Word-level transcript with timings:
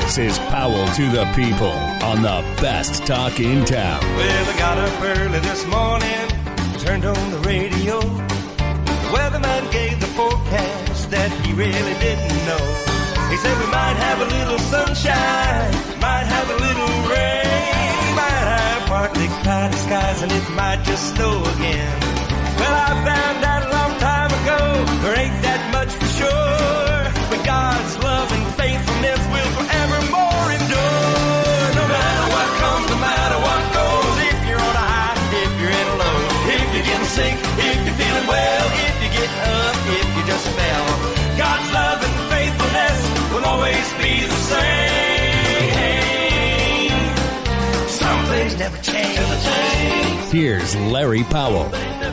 This 0.00 0.18
is 0.18 0.38
Powell 0.50 0.88
to 0.94 1.08
the 1.10 1.24
People 1.36 1.76
on 2.02 2.22
the 2.22 2.42
best 2.60 3.06
talk 3.06 3.38
in 3.38 3.64
town. 3.64 4.00
Well, 4.00 4.48
I 4.48 4.58
got 4.58 4.78
up 4.78 5.00
early 5.02 5.38
this 5.38 5.64
morning, 5.66 6.26
turned 6.80 7.04
on 7.04 7.30
the 7.30 7.38
radio. 7.40 8.00
The 8.00 9.10
weatherman 9.14 9.70
gave 9.70 10.00
the 10.00 10.08
forecast 10.18 11.10
that 11.10 11.30
he 11.44 11.52
really 11.52 11.94
didn't 12.00 12.38
know. 12.48 12.64
He 13.30 13.36
said 13.36 13.54
we 13.60 13.70
might 13.70 13.94
have 14.02 14.20
a 14.20 14.24
little 14.24 14.58
sunshine, 14.58 15.70
might 16.00 16.26
have 16.26 16.48
a 16.50 16.58
little 16.58 16.92
rain, 17.06 18.16
might 18.16 18.46
have 18.56 18.82
partly 18.88 19.28
cloudy 19.44 19.76
skies, 19.76 20.22
and 20.22 20.32
it 20.32 20.50
might 20.56 20.82
just 20.82 21.14
snow 21.14 21.38
again. 21.54 22.00
Well, 22.58 22.74
I 22.74 22.90
found 23.06 23.44
out 23.44 23.62
a 23.62 23.70
long 23.70 23.92
time 24.00 24.32
ago, 24.42 24.58
there 25.02 25.18
ain't 25.20 25.42
that 25.42 25.62
much 25.70 25.92
for 25.94 26.10
sure. 26.18 27.28
But 27.30 27.46
God's 27.46 27.98
love 28.02 28.29
always 43.70 43.92
be 43.94 44.26
the 44.26 44.34
same. 44.34 44.68
Some 47.88 48.24
things 48.26 48.58
never 48.58 48.76
change. 48.82 50.32
Here's 50.32 50.76
Larry 50.76 51.24
Powell. 51.24 51.68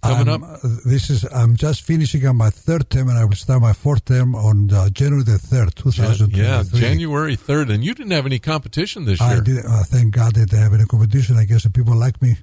Coming 0.03 0.27
I'm, 0.29 0.43
up? 0.43 0.63
uh, 0.63 0.67
This 0.85 1.09
is 1.09 1.23
I'm 1.33 1.55
just 1.55 1.81
finishing 1.81 2.25
up 2.27 2.35
my 2.35 2.49
third 2.49 2.89
term, 2.89 3.09
and 3.09 3.17
I 3.17 3.25
will 3.25 3.35
start 3.35 3.61
my 3.61 3.73
fourth 3.73 4.05
term 4.05 4.35
on 4.35 4.71
uh, 4.71 4.89
January 4.89 5.23
the 5.23 5.37
third, 5.39 5.75
two 5.75 5.91
thousand 5.91 6.35
Yeah. 6.35 6.63
January 6.71 7.35
3rd. 7.35 7.71
And 7.73 7.83
you 7.83 7.93
didn't 7.93 8.11
have 8.11 8.25
any 8.25 8.39
competition 8.39 9.05
this 9.05 9.19
I 9.21 9.31
year. 9.33 9.41
I 9.41 9.43
did. 9.43 9.65
Uh, 9.65 9.83
thank 9.83 10.13
God 10.13 10.35
that 10.35 10.49
they 10.51 10.57
have 10.57 10.73
any 10.73 10.85
competition. 10.85 11.37
I 11.37 11.45
guess 11.45 11.63
the 11.63 11.69
people 11.69 11.95
like 11.95 12.21
me. 12.21 12.35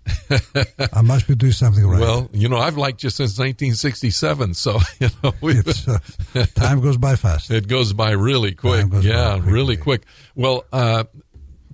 I 0.93 1.03
must 1.03 1.29
be 1.29 1.35
doing 1.35 1.53
something 1.53 1.87
right. 1.87 2.01
Well, 2.01 2.29
you 2.33 2.49
know, 2.49 2.59
I've 2.59 2.77
liked 2.77 3.03
you 3.05 3.11
since 3.11 3.39
1967. 3.39 4.55
So, 4.55 4.79
you 5.01 5.09
know, 5.23 5.33
uh, 5.43 6.47
time 6.55 6.81
goes 6.81 6.97
by 6.97 7.17
fast. 7.17 7.51
it 7.61 7.69
goes 7.69 7.93
by 7.93 8.11
really 8.12 8.53
quick. 8.55 8.87
Yeah, 9.03 9.39
really 9.43 9.77
quick. 9.77 10.03
Well, 10.35 10.65
uh, 10.73 11.05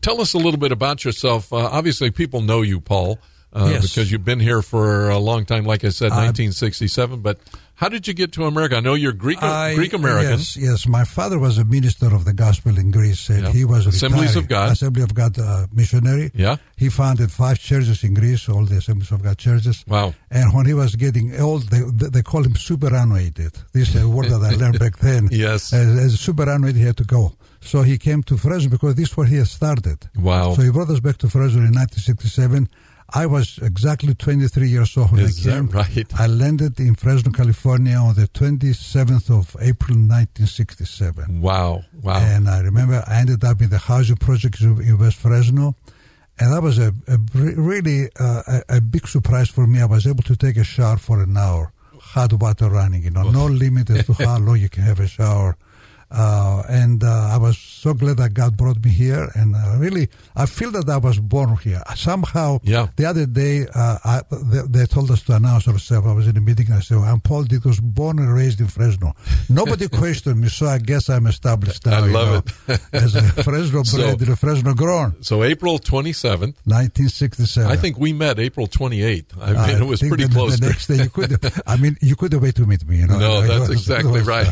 tell 0.01 0.21
us 0.21 0.35
a 0.35 0.39
little 0.39 0.59
bit 0.59 0.73
about 0.73 1.05
yourself. 1.05 1.53
Uh, 1.53 1.57
obviously, 1.57 2.11
people 2.11 2.41
know 2.41 2.63
you, 2.63 2.81
Paul, 2.81 3.19
uh, 3.53 3.69
Yes. 3.73 3.83
because 3.89 4.11
you've 4.11 4.25
been 4.25 4.41
here 4.41 4.63
for 4.63 5.09
a 5.11 5.19
long 5.19 5.45
time. 5.45 5.65
Like 5.65 5.85
I 5.85 5.91
said, 5.91 6.13
I- 6.13 6.27
1967. 6.27 7.21
But 7.21 7.39
how 7.75 7.89
did 7.91 8.07
you 8.09 8.15
get 8.15 8.33
to 8.33 8.45
America? 8.45 8.77
I 8.77 8.81
know 8.81 8.95
you're 8.95 9.13
Greek 9.13 9.43
I- 9.43 9.75
Greek 9.75 9.93
American. 9.93 10.39
Yes, 10.39 10.57
yes. 10.57 10.87
My 10.87 11.05
father 11.05 11.39
was 11.39 11.59
a 11.59 11.65
minister 11.65 12.15
of 12.15 12.25
the 12.25 12.33
gospel 12.33 12.79
in 12.79 12.91
Greece, 12.91 13.29
and 13.29 13.43
Yeah. 13.45 13.53
he 13.53 13.65
was 13.65 13.85
a 13.87 13.91
Assemblies 13.91 14.35
retired 14.35 14.45
of 14.45 14.49
God. 14.49 14.73
Assembly 14.73 15.03
of 15.03 15.15
God 15.15 15.39
uh, 15.39 15.67
missionary. 15.73 16.31
Yeah. 16.35 16.57
He 16.77 16.89
founded 16.89 17.31
five 17.31 17.59
churches 17.59 18.03
in 18.03 18.15
Greece, 18.15 18.49
all 18.49 18.65
the 18.65 18.77
Assemblies 18.79 19.11
of 19.13 19.23
God 19.23 19.37
churches. 19.39 19.85
Wow. 19.87 20.15
And 20.31 20.55
when 20.55 20.67
he 20.67 20.75
was 20.75 20.97
getting 20.97 21.39
old, 21.41 21.65
they, 21.69 21.81
they 21.93 22.09
they 22.09 22.23
call 22.23 22.43
him 22.45 22.57
superannuated. 22.57 23.53
This 23.73 23.95
is 23.95 24.03
a 24.03 24.09
word 24.09 24.27
that 24.31 24.43
I 24.43 24.55
learned 24.63 24.79
back 24.79 24.97
then. 24.99 25.29
Yes. 25.31 25.73
As, 25.73 25.99
as 25.99 26.21
superannuated, 26.21 26.77
he 26.81 26.87
had 26.87 26.97
to 26.99 27.05
go. 27.05 27.33
So 27.61 27.83
he 27.83 27.99
came 27.99 28.23
to 28.25 28.37
Fresno 28.37 28.71
because 28.71 28.95
this 28.95 29.11
is 29.11 29.17
where 29.17 29.27
he 29.27 29.37
had 29.37 29.49
started. 29.49 29.99
Wow. 30.17 30.55
So 30.55 30.63
he 30.63 30.71
brought 30.71 30.89
us 30.91 31.01
back 31.01 31.19
to 31.19 31.29
Fresno 31.29 31.59
in 31.59 31.75
1967. 31.75 32.69
I 33.11 33.27
was 33.27 33.59
exactly 33.63 34.15
23 34.15 34.69
years 34.69 34.97
old 34.97 35.13
when 35.13 35.21
Is 35.23 35.47
I 35.47 35.51
that 35.51 35.57
came. 35.57 35.69
right? 35.71 36.15
I 36.19 36.27
landed 36.27 36.79
in 36.81 36.95
Fresno, 36.97 37.31
California 37.31 37.95
on 37.97 38.15
the 38.15 38.27
27th 38.29 39.31
of 39.31 39.57
April 39.61 39.97
1967. 39.97 41.41
Wow. 41.41 41.85
Wow. 42.03 42.19
And 42.19 42.49
I 42.49 42.61
remember 42.61 43.03
I 43.07 43.21
ended 43.21 43.45
up 43.45 43.61
in 43.63 43.71
the 43.71 43.79
housing 43.79 44.17
project 44.17 44.61
in 44.61 44.81
in 44.83 44.99
West 44.99 45.17
Fresno. 45.19 45.75
And 46.39 46.53
that 46.53 46.63
was 46.63 46.79
a, 46.79 46.93
a 47.09 47.17
really 47.33 48.11
uh, 48.21 48.43
a, 48.69 48.77
a 48.77 48.81
big 48.81 49.07
surprise 49.09 49.49
for 49.49 49.67
me. 49.67 49.81
I 49.81 49.87
was 49.87 50.07
able 50.07 50.23
to 50.25 50.37
take 50.37 50.57
a 50.59 50.65
shower 50.65 50.99
for 50.99 51.23
an 51.23 51.35
hour, 51.37 51.73
hot 51.99 52.33
water 52.35 52.69
running, 52.69 53.03
you 53.05 53.11
know, 53.11 53.31
no 53.31 53.47
limit 53.47 53.89
as 53.91 54.05
to 54.07 54.13
how 54.13 54.39
long 54.47 54.59
you 54.59 54.69
can 54.69 54.83
have 54.83 55.01
a 55.01 55.07
shower. 55.07 55.57
Uh, 56.11 56.63
and 56.69 57.03
uh, 57.03 57.31
I 57.33 57.37
was 57.37 57.59
so 57.59 57.93
glad 57.95 58.19
that 58.19 58.33
God 58.35 58.57
brought 58.57 58.83
me 58.85 58.91
here. 58.91 59.29
And 59.35 59.55
uh, 59.57 59.77
really, 59.79 60.09
I 60.37 60.47
feel 60.47 60.71
that 60.73 60.89
I 60.89 60.99
was 60.99 61.19
born 61.19 61.57
here. 61.57 61.83
Somehow, 61.97 62.59
Yeah. 62.63 62.89
the 62.97 63.07
other 63.07 63.27
day, 63.27 63.67
uh, 63.75 63.99
I, 64.05 64.23
they, 64.31 64.63
they 64.69 64.87
told 64.87 65.11
us 65.11 65.23
to 65.25 65.35
announce 65.37 65.67
ourselves. 65.69 66.07
I 66.07 66.13
was 66.13 66.27
in 66.29 66.37
a 66.37 66.41
meeting 66.41 66.67
and 66.67 66.77
I 66.77 66.81
said, 66.81 66.99
I'm 66.99 67.21
Paul 67.21 67.45
Dick, 67.45 67.65
was 67.65 67.81
born 67.81 68.19
and 68.19 68.33
raised 68.33 68.61
in 68.61 68.69
Fresno. 68.69 69.15
Nobody 69.49 69.89
questioned 70.03 70.41
me, 70.41 70.49
so 70.49 70.67
I 70.67 70.79
guess 70.79 71.09
I'm 71.09 71.27
established 71.27 71.87
now. 71.87 71.97
I 72.05 72.07
love 72.07 72.47
know, 72.69 72.75
it. 72.75 72.81
as 72.93 73.15
a 73.17 73.23
Fresno 73.23 73.83
So- 73.83 73.99
bred 73.99 74.21
and 74.21 74.31
a 74.31 74.37
Fresno 74.37 74.75
grown. 74.75 75.23
so 75.23 75.43
April 75.43 75.79
27th. 75.79 76.55
1967. 76.65 77.71
I 77.71 77.77
think 77.77 77.99
we 77.99 78.13
met 78.13 78.39
April 78.39 78.67
28th. 78.67 79.25
I 79.41 79.47
mean, 79.49 79.57
I 79.57 79.79
it 79.81 79.83
was 79.87 80.01
pretty 80.01 80.29
close. 80.29 80.59
The 80.59 80.67
next 80.67 80.87
day, 80.87 81.03
you 81.03 81.11
could. 81.11 81.39
I 81.67 81.77
mean, 81.77 81.97
you 82.01 82.17
couldn't 82.17 82.41
wait 82.41 82.55
to 82.57 82.67
meet 82.67 82.87
me. 82.87 82.99
You 82.99 83.07
know. 83.09 83.19
No, 83.19 83.41
that's 83.43 83.71
exactly 83.71 84.21
right. 84.21 84.47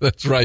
that's 0.00 0.24
right. 0.26 0.35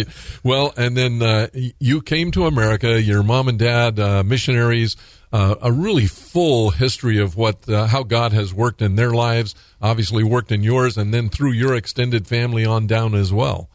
Well, 0.44 0.74
and 0.78 0.96
then 0.96 1.22
uh, 1.22 1.48
you 1.80 2.02
came 2.02 2.32
to 2.32 2.46
America. 2.46 3.02
Your 3.02 3.24
mom 3.24 3.48
and 3.48 3.60
dad, 3.60 4.00
uh, 4.00 4.24
missionaries, 4.24 4.96
uh, 5.34 5.56
a 5.62 5.72
really 5.72 6.08
full 6.08 6.72
history 6.72 7.18
of 7.18 7.36
what 7.36 7.68
uh, 7.70 7.88
how 7.88 8.04
God 8.04 8.34
has 8.34 8.54
worked 8.54 8.82
in 8.82 8.96
their 8.96 9.12
lives. 9.12 9.56
Obviously, 9.82 10.24
worked 10.24 10.52
in 10.52 10.64
yours, 10.64 10.98
and 10.98 11.14
then 11.14 11.30
through 11.30 11.52
your 11.52 11.76
extended 11.76 12.28
family 12.28 12.66
on 12.66 12.88
down 12.88 13.16
as 13.16 13.32
well. 13.32 13.70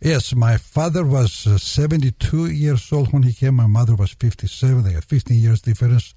Yes, 0.00 0.34
my 0.34 0.58
father 0.58 1.04
was 1.04 1.46
uh, 1.46 1.56
72 1.56 2.50
years 2.50 2.92
old 2.92 3.12
when 3.12 3.22
he 3.22 3.32
came. 3.32 3.54
My 3.54 3.66
mother 3.66 3.94
was 3.94 4.12
57. 4.12 4.84
They 4.84 4.92
had 4.92 5.04
15 5.04 5.38
years 5.38 5.62
difference. 5.62 6.14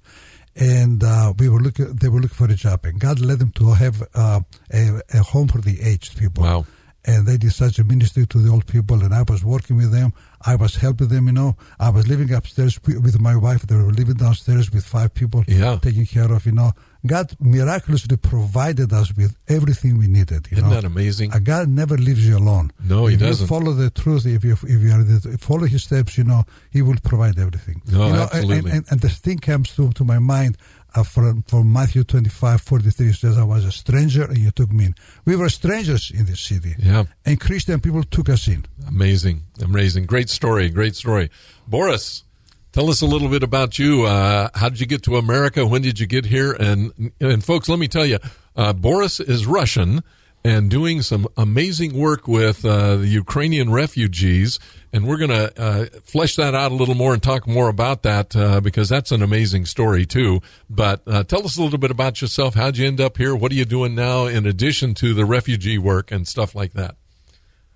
And 0.54 1.02
uh, 1.02 1.32
we 1.38 1.48
were 1.48 1.60
looking. 1.60 1.94
They 1.94 2.08
were 2.08 2.20
looking 2.20 2.36
for 2.36 2.52
a 2.52 2.56
job, 2.56 2.84
and 2.84 2.98
God 2.98 3.20
led 3.20 3.38
them 3.38 3.52
to 3.52 3.72
have 3.72 4.02
uh, 4.14 4.40
a, 4.72 5.00
a 5.14 5.22
home 5.22 5.48
for 5.48 5.60
the 5.60 5.80
aged 5.80 6.18
people. 6.18 6.42
Wow. 6.42 6.66
And 7.06 7.26
they 7.26 7.38
did 7.38 7.52
such 7.54 7.78
a 7.78 7.84
ministry 7.84 8.26
to 8.26 8.38
the 8.38 8.50
old 8.50 8.66
people, 8.66 9.02
and 9.02 9.14
I 9.14 9.22
was 9.22 9.42
working 9.42 9.76
with 9.76 9.90
them. 9.90 10.12
I 10.44 10.54
was 10.56 10.74
helping 10.76 11.08
them. 11.08 11.26
You 11.28 11.32
know, 11.32 11.56
I 11.78 11.88
was 11.90 12.06
living 12.08 12.30
upstairs 12.32 12.78
with 12.86 13.18
my 13.20 13.34
wife. 13.36 13.62
They 13.62 13.74
were 13.74 13.90
living 13.92 14.14
downstairs 14.16 14.70
with 14.70 14.84
five 14.84 15.14
people, 15.14 15.42
Yeah. 15.48 15.78
taking 15.80 16.04
care 16.06 16.30
of. 16.30 16.44
You 16.44 16.52
know, 16.52 16.72
God 17.06 17.34
miraculously 17.40 18.16
provided 18.18 18.92
us 18.92 19.14
with 19.16 19.34
everything 19.48 19.96
we 19.98 20.08
needed. 20.08 20.48
You 20.50 20.58
Isn't 20.58 20.68
know? 20.68 20.74
that 20.74 20.84
amazing? 20.84 21.30
God 21.42 21.68
never 21.68 21.96
leaves 21.96 22.26
you 22.26 22.36
alone. 22.36 22.70
No, 22.84 23.06
he 23.06 23.14
if 23.14 23.20
doesn't. 23.20 23.44
You 23.44 23.48
follow 23.48 23.72
the 23.72 23.88
truth. 23.90 24.26
If 24.26 24.44
you 24.44 24.52
if 24.52 24.80
you 24.82 24.92
are 24.92 25.02
the, 25.02 25.38
follow 25.38 25.64
His 25.66 25.84
steps, 25.84 26.18
you 26.18 26.24
know 26.24 26.44
He 26.70 26.82
will 26.82 26.96
provide 27.02 27.38
everything. 27.38 27.80
No, 27.90 28.06
you 28.08 28.12
know, 28.12 28.22
absolutely. 28.24 28.56
And, 28.58 28.68
and, 28.78 28.84
and 28.90 29.00
the 29.00 29.08
thing 29.08 29.38
comes 29.38 29.74
to 29.76 29.90
to 29.92 30.04
my 30.04 30.18
mind 30.18 30.58
uh, 30.94 31.02
from 31.02 31.42
from 31.42 31.72
Matthew 31.72 32.04
twenty 32.04 32.28
five 32.30 32.60
forty 32.60 32.90
three 32.90 33.12
says, 33.12 33.38
"I 33.38 33.44
was 33.44 33.64
a 33.64 33.72
stranger 33.72 34.24
and 34.24 34.38
you 34.38 34.50
took 34.50 34.70
me 34.72 34.86
in." 34.86 34.94
We 35.24 35.36
were 35.36 35.48
strangers 35.48 36.10
in 36.10 36.26
this 36.26 36.40
city, 36.40 36.74
Yeah. 36.78 37.04
and 37.24 37.38
Christian 37.40 37.80
people 37.80 38.02
took 38.04 38.28
us 38.28 38.48
in. 38.48 38.64
Amazing, 38.88 39.42
amazing, 39.62 40.06
great 40.06 40.28
story, 40.30 40.68
great 40.70 40.96
story. 40.96 41.30
Boris, 41.66 42.24
tell 42.72 42.90
us 42.90 43.00
a 43.02 43.06
little 43.06 43.28
bit 43.28 43.42
about 43.42 43.78
you. 43.78 44.04
Uh, 44.04 44.48
how 44.54 44.68
did 44.68 44.80
you 44.80 44.86
get 44.86 45.02
to 45.04 45.16
America? 45.16 45.66
When 45.66 45.82
did 45.82 46.00
you 46.00 46.06
get 46.06 46.26
here? 46.26 46.52
And 46.52 47.12
and 47.20 47.44
folks, 47.44 47.68
let 47.68 47.78
me 47.78 47.88
tell 47.88 48.06
you, 48.06 48.18
uh, 48.56 48.72
Boris 48.72 49.20
is 49.20 49.46
Russian 49.46 50.02
and 50.44 50.70
doing 50.70 51.02
some 51.02 51.26
amazing 51.36 51.92
work 51.94 52.26
with 52.26 52.64
uh, 52.64 52.96
the 52.96 53.06
Ukrainian 53.06 53.70
refugees. 53.70 54.58
And 54.92 55.06
we're 55.06 55.18
going 55.18 55.30
to 55.30 55.60
uh, 55.60 55.84
flesh 56.02 56.36
that 56.36 56.54
out 56.54 56.72
a 56.72 56.74
little 56.74 56.96
more 56.96 57.12
and 57.12 57.22
talk 57.22 57.46
more 57.46 57.68
about 57.68 58.02
that 58.02 58.34
uh, 58.34 58.60
because 58.60 58.88
that's 58.88 59.12
an 59.12 59.22
amazing 59.22 59.66
story 59.66 60.04
too. 60.04 60.40
But 60.68 61.02
uh, 61.06 61.22
tell 61.22 61.44
us 61.44 61.56
a 61.56 61.62
little 61.62 61.78
bit 61.78 61.92
about 61.92 62.20
yourself. 62.20 62.54
How'd 62.54 62.76
you 62.76 62.88
end 62.88 63.00
up 63.00 63.16
here? 63.16 63.36
What 63.36 63.52
are 63.52 63.54
you 63.54 63.64
doing 63.64 63.94
now 63.94 64.26
in 64.26 64.46
addition 64.46 64.94
to 64.94 65.14
the 65.14 65.24
refugee 65.24 65.78
work 65.78 66.10
and 66.10 66.26
stuff 66.26 66.54
like 66.54 66.72
that? 66.72 66.96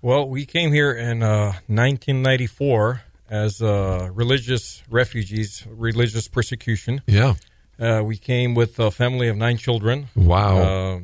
Well, 0.01 0.27
we 0.27 0.45
came 0.45 0.71
here 0.71 0.91
in 0.91 1.23
uh, 1.23 1.53
1994 1.67 3.01
as 3.29 3.61
uh, 3.61 4.09
religious 4.13 4.83
refugees, 4.89 5.65
religious 5.67 6.27
persecution. 6.27 7.01
Yeah. 7.07 7.35
Uh, 7.79 8.01
we 8.05 8.17
came 8.17 8.55
with 8.55 8.79
a 8.79 8.91
family 8.91 9.29
of 9.29 9.37
nine 9.37 9.57
children. 9.57 10.09
Wow. 10.15 11.01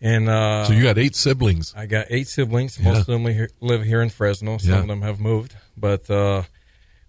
And 0.00 0.28
uh, 0.28 0.64
So 0.64 0.72
you 0.74 0.82
got 0.82 0.96
eight 0.98 1.16
siblings. 1.16 1.74
I 1.76 1.86
got 1.86 2.06
eight 2.10 2.28
siblings. 2.28 2.78
Yeah. 2.78 2.90
Most 2.92 3.00
of 3.00 3.06
them 3.06 3.24
li- 3.24 3.48
live 3.60 3.82
here 3.84 4.00
in 4.00 4.10
Fresno. 4.10 4.58
Some 4.58 4.70
Yeah. 4.70 4.78
of 4.80 4.86
them 4.86 5.02
have 5.02 5.18
moved, 5.18 5.56
but 5.76 6.08
uh, 6.08 6.42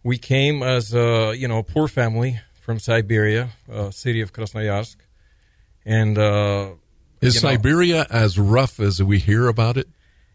we 0.04 0.18
came 0.18 0.64
as 0.64 0.94
a 0.94 1.34
you 1.38 1.48
know 1.48 1.60
a 1.60 1.64
poor 1.64 1.88
family 1.88 2.40
from 2.62 2.80
Siberia, 2.80 3.50
uh, 3.72 3.92
city 3.92 4.22
of 4.22 4.34
Krasnoyarsk, 4.34 4.96
and 5.86 6.18
uh, 6.18 6.72
Is 7.22 7.36
you 7.36 7.42
know- 7.42 7.50
Siberia 7.56 8.08
as 8.10 8.40
rough 8.40 8.80
as 8.80 9.02
we 9.04 9.20
hear 9.20 9.48
about 9.48 9.78
it? 9.78 9.88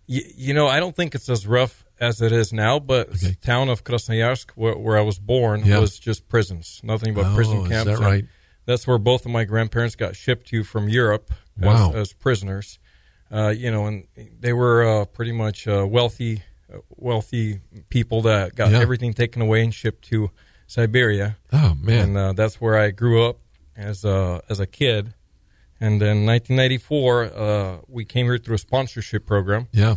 y- 0.09 0.21
you 0.37 0.55
know 0.55 0.69
I 0.69 0.78
don't 0.81 0.95
think 0.95 1.14
it's 1.14 1.28
as 1.28 1.47
rough 1.47 1.85
as 2.00 2.21
it 2.23 2.33
is 2.33 2.52
now, 2.52 2.78
but 2.78 3.09
Okay. 3.09 3.28
the 3.31 3.35
town 3.37 3.69
of 3.69 3.83
Krasnoyarsk, 3.85 4.50
where, 4.57 4.76
where 4.76 4.99
I 4.99 5.00
was 5.02 5.19
born, 5.19 5.64
Yeah. 5.64 5.78
was 5.78 5.99
just 5.99 6.28
prisons, 6.28 6.81
nothing 6.85 7.14
but 7.14 7.25
Oh, 7.26 7.35
prison 7.35 7.59
is 7.62 7.69
camps. 7.69 7.85
that 7.90 7.99
right? 7.99 8.25
That's 8.67 8.87
where 8.87 8.99
both 8.99 9.25
of 9.26 9.31
my 9.33 9.45
grandparents 9.45 9.95
got 9.97 10.14
shipped 10.17 10.49
to 10.49 10.64
from 10.64 10.88
Europe 10.88 11.33
Wow. 11.58 11.90
as, 11.90 11.96
as 11.96 12.12
prisoners. 12.12 12.78
Uh, 13.32 13.49
you 13.49 13.70
know, 13.70 13.87
and 13.87 14.06
they 14.40 14.52
were 14.52 14.84
uh, 14.87 15.04
pretty 15.06 15.32
much 15.32 15.66
uh, 15.66 15.87
wealthy, 15.88 16.42
uh, 16.73 16.78
wealthy 16.96 17.61
people 17.88 18.23
that 18.23 18.54
got 18.54 18.70
Yeah. 18.70 18.80
everything 18.80 19.12
taken 19.14 19.42
away 19.42 19.62
and 19.64 19.75
shipped 19.75 20.04
to 20.11 20.30
Siberia. 20.66 21.37
Oh 21.52 21.75
man, 21.80 22.08
And 22.11 22.16
uh, 22.18 22.32
that's 22.34 22.61
where 22.61 22.76
I 22.78 22.90
grew 22.90 23.25
up 23.28 23.38
as 23.76 24.04
a 24.04 24.42
as 24.49 24.61
a 24.61 24.66
kid. 24.66 25.14
And 25.80 26.00
then 26.00 26.25
1994, 26.26 27.25
uh, 27.25 27.78
we 27.88 28.04
came 28.04 28.26
here 28.26 28.38
through 28.38 28.54
a 28.54 28.58
sponsorship 28.58 29.26
program. 29.26 29.66
yeah, 29.73 29.96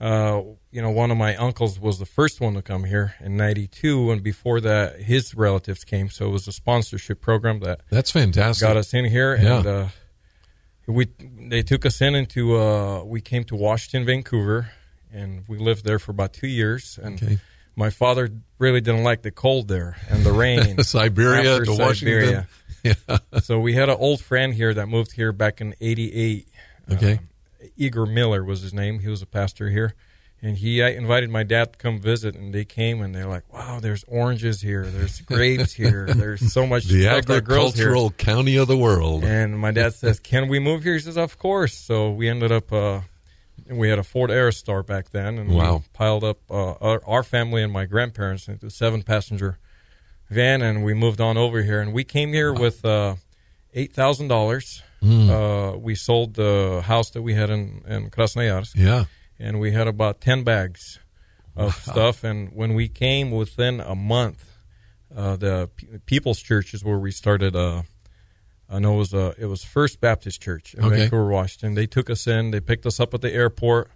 Uh, 0.00 0.42
you 0.70 0.80
know, 0.80 0.90
one 0.90 1.10
of 1.10 1.16
my 1.18 1.34
uncles 1.36 1.80
was 1.80 1.98
the 1.98 2.06
first 2.06 2.40
one 2.40 2.54
to 2.54 2.62
come 2.62 2.84
here 2.84 3.14
in 3.20 3.36
'92, 3.36 4.12
and 4.12 4.22
before 4.22 4.60
that, 4.60 5.00
his 5.00 5.34
relatives 5.34 5.84
came. 5.84 6.08
So 6.10 6.26
it 6.26 6.30
was 6.30 6.46
a 6.46 6.52
sponsorship 6.52 7.20
program 7.20 7.58
that 7.60 7.80
that's 7.90 8.12
fantastic. 8.12 8.66
got 8.66 8.76
us 8.76 8.94
in 8.94 9.06
here, 9.06 9.34
Yeah. 9.36 9.58
and 9.58 9.66
uh, 9.66 9.86
we 10.92 11.08
they 11.20 11.62
took 11.62 11.84
us 11.86 12.00
in 12.00 12.14
into 12.14 12.56
uh, 12.56 13.02
we 13.04 13.20
came 13.20 13.44
to 13.44 13.56
Washington, 13.56 14.06
Vancouver, 14.06 14.70
and 15.12 15.44
we 15.48 15.58
lived 15.58 15.84
there 15.84 15.98
for 15.98 16.10
about 16.12 16.32
two 16.32 16.48
years. 16.48 16.98
And 17.02 17.22
Okay. 17.22 17.38
my 17.76 17.90
father 17.90 18.30
really 18.58 18.80
didn't 18.80 19.04
like 19.04 19.22
the 19.22 19.30
cold 19.30 19.68
there 19.68 19.96
and 20.08 20.24
the 20.24 20.32
rain. 20.32 20.82
Siberia 20.82 21.64
to 21.64 21.72
Washington. 21.76 22.46
Yeah. 22.82 22.94
so 23.42 23.58
we 23.60 23.74
had 23.74 23.88
an 23.88 23.96
old 23.98 24.20
friend 24.22 24.54
here 24.54 24.72
that 24.74 24.86
moved 24.88 25.12
here 25.12 25.32
back 25.32 25.60
in 25.60 25.74
'88. 25.80 26.48
Okay. 26.92 27.20
Igor 27.76 28.06
Miller 28.06 28.42
was 28.44 28.62
his 28.62 28.72
name. 28.72 29.00
He 29.00 29.08
was 29.08 29.20
a 29.20 29.26
pastor 29.26 29.68
here, 29.68 29.94
and 30.40 30.56
he 30.58 30.80
uh, 30.82 30.88
invited 30.88 31.30
my 31.30 31.42
dad 31.42 31.72
to 31.72 31.78
come 31.78 31.98
visit, 32.00 32.34
and 32.36 32.54
they 32.54 32.64
came, 32.64 33.00
and 33.02 33.14
they're 33.14 33.26
like, 33.26 33.50
"Wow, 33.52 33.80
there's 33.80 34.04
oranges 34.08 34.60
here, 34.60 34.86
there's 34.86 35.20
grapes 35.20 35.72
here, 35.72 36.06
there's 36.06 36.52
so 36.52 36.66
much 36.66 36.84
The 36.84 37.02
stuff 37.02 37.24
that 37.26 37.44
grows 37.44 37.74
here." 37.74 37.88
agricultural 37.88 38.10
county 38.12 38.56
of 38.56 38.68
the 38.68 38.76
world. 38.76 39.24
And 39.24 39.58
my 39.58 39.70
dad 39.72 39.94
says, 39.94 40.20
"Can 40.20 40.48
we 40.48 40.58
move 40.58 40.82
here?" 40.84 40.94
He 40.94 41.00
says, 41.00 41.16
"Of 41.16 41.38
course." 41.38 41.74
So 41.74 42.10
we 42.10 42.28
ended 42.28 42.52
up. 42.52 42.72
Uh, 42.72 43.00
we 43.68 43.88
had 43.90 43.98
a 43.98 44.04
Ford 44.04 44.30
Aerostar 44.30 44.86
back 44.86 45.10
then, 45.10 45.36
and 45.38 45.50
Wow. 45.50 45.78
we 45.78 45.82
piled 45.92 46.22
up 46.24 46.38
uh, 46.48 46.72
our, 46.74 47.02
our 47.04 47.22
family 47.24 47.62
and 47.62 47.72
my 47.72 47.84
grandparents 47.86 48.46
into 48.48 48.66
a 48.66 48.70
seven-passenger 48.70 49.58
van, 50.30 50.62
and 50.62 50.84
we 50.84 50.94
moved 50.94 51.20
on 51.20 51.36
over 51.36 51.62
here. 51.62 51.80
And 51.80 51.92
we 51.92 52.04
came 52.04 52.32
here 52.32 52.52
with 52.52 52.84
uh, 52.84 53.16
eight 53.74 53.92
thousand 53.92 54.28
dollars. 54.28 54.82
Hmm. 55.00 55.28
Uh, 55.30 55.72
we 55.76 55.94
sold 55.96 56.34
the 56.34 56.82
house 56.84 57.10
that 57.10 57.22
we 57.22 57.34
had 57.34 57.50
in, 57.50 57.82
in 57.86 58.10
Krasnoyarsk, 58.10 58.74
Yeah. 58.76 59.04
And 59.38 59.60
we 59.60 59.72
had 59.72 59.86
about 59.88 60.20
ten 60.20 60.44
bags 60.44 60.98
of 61.56 61.74
stuff. 61.74 62.24
And 62.24 62.50
when 62.54 62.74
we 62.74 62.88
came, 62.88 63.30
within 63.30 63.80
a 63.80 63.94
month, 63.94 64.44
uh, 65.14 65.36
the 65.36 65.70
P- 65.74 65.86
People's 66.06 66.40
Church 66.40 66.74
is 66.74 66.84
where 66.84 66.98
we 66.98 67.10
started. 67.10 67.56
Uh, 67.56 67.82
I 68.70 68.78
know 68.78 68.94
it 68.94 68.98
was 68.98 69.14
uh, 69.14 69.34
it 69.38 69.46
was 69.46 69.64
First 69.64 70.00
Baptist 70.00 70.42
Church 70.42 70.74
in 70.74 70.84
Okay. 70.84 70.96
Vancouver, 71.00 71.28
Washington. 71.28 71.74
They 71.74 71.86
took 71.86 72.10
us 72.10 72.26
in. 72.26 72.50
They 72.50 72.60
picked 72.60 72.84
us 72.86 73.00
up 73.00 73.14
at 73.14 73.22
the 73.22 73.32
airport, 73.32 73.90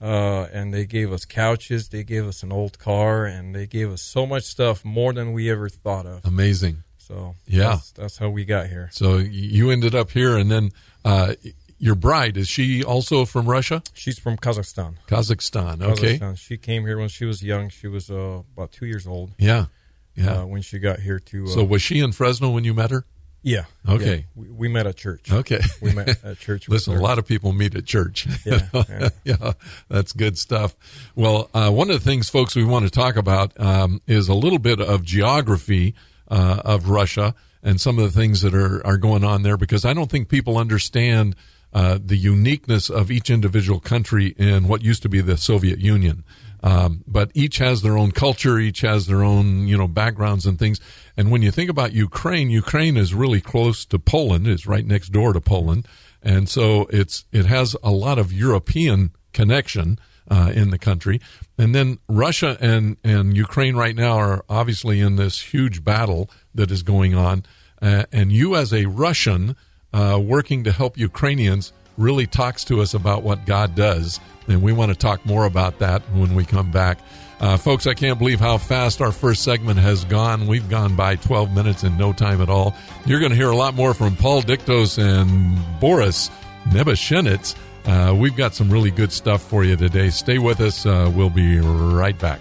uh, 0.00 0.46
and 0.52 0.74
they 0.74 0.84
gave 0.86 1.12
us 1.12 1.24
couches. 1.24 1.88
They 1.90 2.02
gave 2.04 2.26
us 2.26 2.42
an 2.42 2.50
old 2.52 2.78
car, 2.78 3.24
and 3.24 3.54
they 3.54 3.66
gave 3.66 3.90
us 3.92 4.02
so 4.02 4.26
much 4.26 4.42
stuff, 4.44 4.84
more 4.84 5.12
than 5.12 5.32
we 5.32 5.48
ever 5.50 5.68
thought 5.68 6.06
of. 6.06 6.24
Amazing. 6.24 6.82
So 6.98 7.34
Yeah. 7.46 7.70
that's, 7.70 7.92
that's 7.92 8.18
how 8.18 8.30
we 8.30 8.44
got 8.44 8.68
here. 8.68 8.88
So 8.92 9.18
you 9.18 9.70
ended 9.70 9.94
up 9.94 10.10
here, 10.10 10.36
and 10.36 10.50
then 10.50 10.70
uh, 11.04 11.34
your 11.80 11.94
bride 11.96 12.36
is 12.36 12.46
she 12.48 12.84
also 12.84 13.24
from 13.24 13.46
Russia, 13.46 13.82
She's 13.94 14.18
from 14.18 14.36
Kazakhstan. 14.36 14.94
Kazakhstan? 15.08 15.82
Okay. 15.82 16.18
Kazakhstan. 16.18 16.38
She 16.38 16.56
came 16.58 16.86
here 16.86 16.98
when 16.98 17.08
she 17.08 17.24
was 17.24 17.42
young. 17.42 17.70
She 17.70 17.88
was 17.88 18.10
uh, 18.10 18.42
about 18.54 18.70
two 18.70 18.86
years 18.86 19.06
old 19.06 19.32
Yeah. 19.38 19.66
Yeah. 20.14 20.42
uh, 20.42 20.46
when 20.46 20.62
she 20.62 20.78
got 20.78 21.00
here 21.00 21.18
to. 21.18 21.44
Uh, 21.44 21.48
so 21.48 21.64
was 21.64 21.80
she 21.82 22.00
in 22.00 22.12
Fresno 22.12 22.50
when 22.50 22.64
you 22.64 22.74
met 22.74 22.90
her? 22.90 23.04
yeah. 23.42 23.64
Okay. 23.88 24.16
yeah. 24.16 24.22
We, 24.36 24.50
we 24.50 24.68
met 24.68 24.86
at 24.86 24.96
church. 24.96 25.32
Okay. 25.32 25.60
We 25.80 25.92
met 25.92 26.22
at 26.22 26.38
church. 26.46 26.68
Listen, 26.68 26.94
a 26.96 27.00
lot 27.00 27.18
of 27.18 27.26
people 27.26 27.52
meet 27.54 27.74
at 27.74 27.86
church. 27.86 28.26
Yeah, 28.44 28.68
yeah. 28.74 29.08
yeah, 29.24 29.52
that's 29.88 30.12
good 30.12 30.36
stuff. 30.36 30.76
Well, 31.14 31.48
uh, 31.54 31.70
one 31.70 31.88
of 31.90 31.98
the 31.98 32.04
things, 32.04 32.28
folks, 32.28 32.54
we 32.54 32.64
want 32.64 32.84
to 32.84 32.90
talk 32.90 33.16
about 33.16 33.58
um, 33.58 34.02
is 34.06 34.28
a 34.28 34.34
little 34.34 34.58
bit 34.58 34.78
of 34.80 35.02
geography 35.04 35.94
uh, 36.28 36.60
of 36.66 36.90
Russia 36.90 37.34
and 37.62 37.80
some 37.80 37.98
of 37.98 38.04
the 38.04 38.20
things 38.20 38.42
that 38.42 38.54
are, 38.54 38.86
are 38.86 38.98
going 38.98 39.24
on 39.24 39.42
there 39.42 39.56
because 39.56 39.86
I 39.86 39.94
don't 39.94 40.10
think 40.10 40.28
people 40.28 40.58
understand 40.58 41.34
uh, 41.72 41.98
the 42.04 42.16
uniqueness 42.16 42.90
of 42.90 43.10
each 43.10 43.30
individual 43.30 43.80
country 43.80 44.34
in 44.38 44.68
what 44.68 44.82
used 44.82 45.02
to 45.02 45.08
be 45.08 45.20
the 45.20 45.36
Soviet 45.36 45.78
Union. 45.78 46.24
Um, 46.62 47.04
but 47.06 47.30
each 47.34 47.58
has 47.58 47.80
their 47.82 47.96
own 47.96 48.12
culture, 48.12 48.58
each 48.58 48.82
has 48.82 49.06
their 49.06 49.22
own, 49.22 49.66
you 49.66 49.78
know, 49.78 49.88
backgrounds 49.88 50.44
and 50.44 50.58
things. 50.58 50.78
And 51.16 51.30
when 51.30 51.42
you 51.42 51.50
think 51.50 51.70
about 51.70 51.92
Ukraine, 51.92 52.50
Ukraine 52.50 52.96
is 52.96 53.14
really 53.14 53.40
close 53.40 53.86
to 53.86 53.98
Poland, 53.98 54.46
it's 54.46 54.66
right 54.66 54.84
next 54.84 55.08
door 55.10 55.32
to 55.32 55.40
Poland. 55.40 55.86
And 56.22 56.48
so 56.48 56.86
it's, 56.90 57.24
it 57.32 57.46
has 57.46 57.74
a 57.82 57.90
lot 57.90 58.18
of 58.18 58.30
European 58.32 59.12
connection, 59.32 59.98
uh, 60.30 60.52
in 60.54 60.70
the 60.70 60.78
country. 60.78 61.20
And 61.58 61.74
then 61.74 61.98
Russia 62.08 62.56
and, 62.60 62.96
and 63.02 63.36
Ukraine 63.36 63.76
right 63.76 63.96
now 63.96 64.16
are 64.16 64.44
obviously 64.48 65.00
in 65.00 65.16
this 65.16 65.40
huge 65.40 65.84
battle 65.84 66.30
that 66.54 66.70
is 66.70 66.82
going 66.82 67.14
on. 67.14 67.44
Uh, 67.82 68.04
and 68.12 68.30
you 68.30 68.54
as 68.54 68.72
a 68.72 68.86
Russian, 68.86 69.56
uh, 69.92 70.20
working 70.22 70.64
to 70.64 70.72
help 70.72 70.98
Ukrainians 70.98 71.72
really 71.96 72.26
talks 72.26 72.64
to 72.64 72.80
us 72.80 72.94
about 72.94 73.22
what 73.22 73.44
God 73.46 73.74
does. 73.74 74.20
And 74.48 74.62
we 74.62 74.72
want 74.72 74.90
to 74.90 74.98
talk 74.98 75.24
more 75.26 75.44
about 75.44 75.78
that 75.78 76.02
when 76.12 76.34
we 76.34 76.44
come 76.44 76.70
back. 76.70 76.98
Uh, 77.40 77.56
folks, 77.56 77.86
I 77.86 77.94
can't 77.94 78.18
believe 78.18 78.40
how 78.40 78.58
fast 78.58 79.00
our 79.00 79.12
first 79.12 79.42
segment 79.42 79.78
has 79.78 80.04
gone. 80.04 80.46
We've 80.46 80.68
gone 80.68 80.96
by 80.96 81.16
12 81.16 81.54
minutes 81.54 81.84
in 81.84 81.96
no 81.96 82.12
time 82.12 82.40
at 82.40 82.50
all. 82.50 82.74
You're 83.06 83.20
going 83.20 83.30
to 83.30 83.36
hear 83.36 83.50
a 83.50 83.56
lot 83.56 83.74
more 83.74 83.94
from 83.94 84.16
Paul 84.16 84.42
Dictos 84.42 84.98
and 84.98 85.80
Boris 85.80 86.30
Nebashenitz. 86.68 87.54
Uh, 87.86 88.14
we've 88.14 88.36
got 88.36 88.54
some 88.54 88.70
really 88.70 88.90
good 88.90 89.10
stuff 89.10 89.42
for 89.42 89.64
you 89.64 89.76
today. 89.76 90.10
Stay 90.10 90.38
with 90.38 90.60
us. 90.60 90.84
Uh, 90.84 91.10
we'll 91.14 91.30
be 91.30 91.58
right 91.60 92.18
back. 92.18 92.40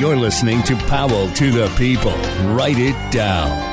You're 0.00 0.16
listening 0.16 0.62
to 0.64 0.74
Powell 0.86 1.30
to 1.30 1.50
the 1.50 1.68
People. 1.76 2.16
Write 2.54 2.78
it 2.78 3.12
down. 3.12 3.71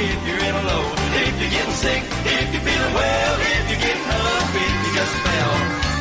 If 0.00 0.26
you're 0.26 0.38
in 0.38 0.54
a 0.54 0.62
low, 0.62 0.84
if 1.26 1.40
you're 1.40 1.50
getting 1.50 1.74
sick, 1.74 2.02
if 2.02 2.52
you're 2.52 2.62
feeling 2.62 2.94
well, 2.94 3.40
if 3.40 3.70
you're 3.70 3.80
getting 3.80 3.98
if 3.98 4.86
you 4.86 4.92
just 4.94 5.14
fell, 5.26 5.52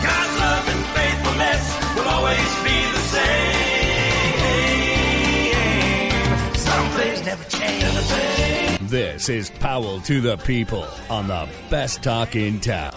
God's 0.06 0.36
love 0.38 0.66
and 0.74 0.84
faithfulness 0.98 1.64
will 1.96 2.08
always 2.08 2.50
be 2.64 2.78
the 2.94 3.04
same. 3.16 3.78
Some 6.56 6.88
things. 6.98 7.26
Never 7.26 7.44
change. 7.50 7.78
This 8.90 9.28
is 9.30 9.50
Powell 9.50 10.00
to 10.02 10.22
the 10.22 10.38
People 10.38 10.88
on 11.10 11.28
the 11.28 11.50
best 11.70 12.04
talk 12.04 12.36
in 12.36 12.60
town. 12.62 12.97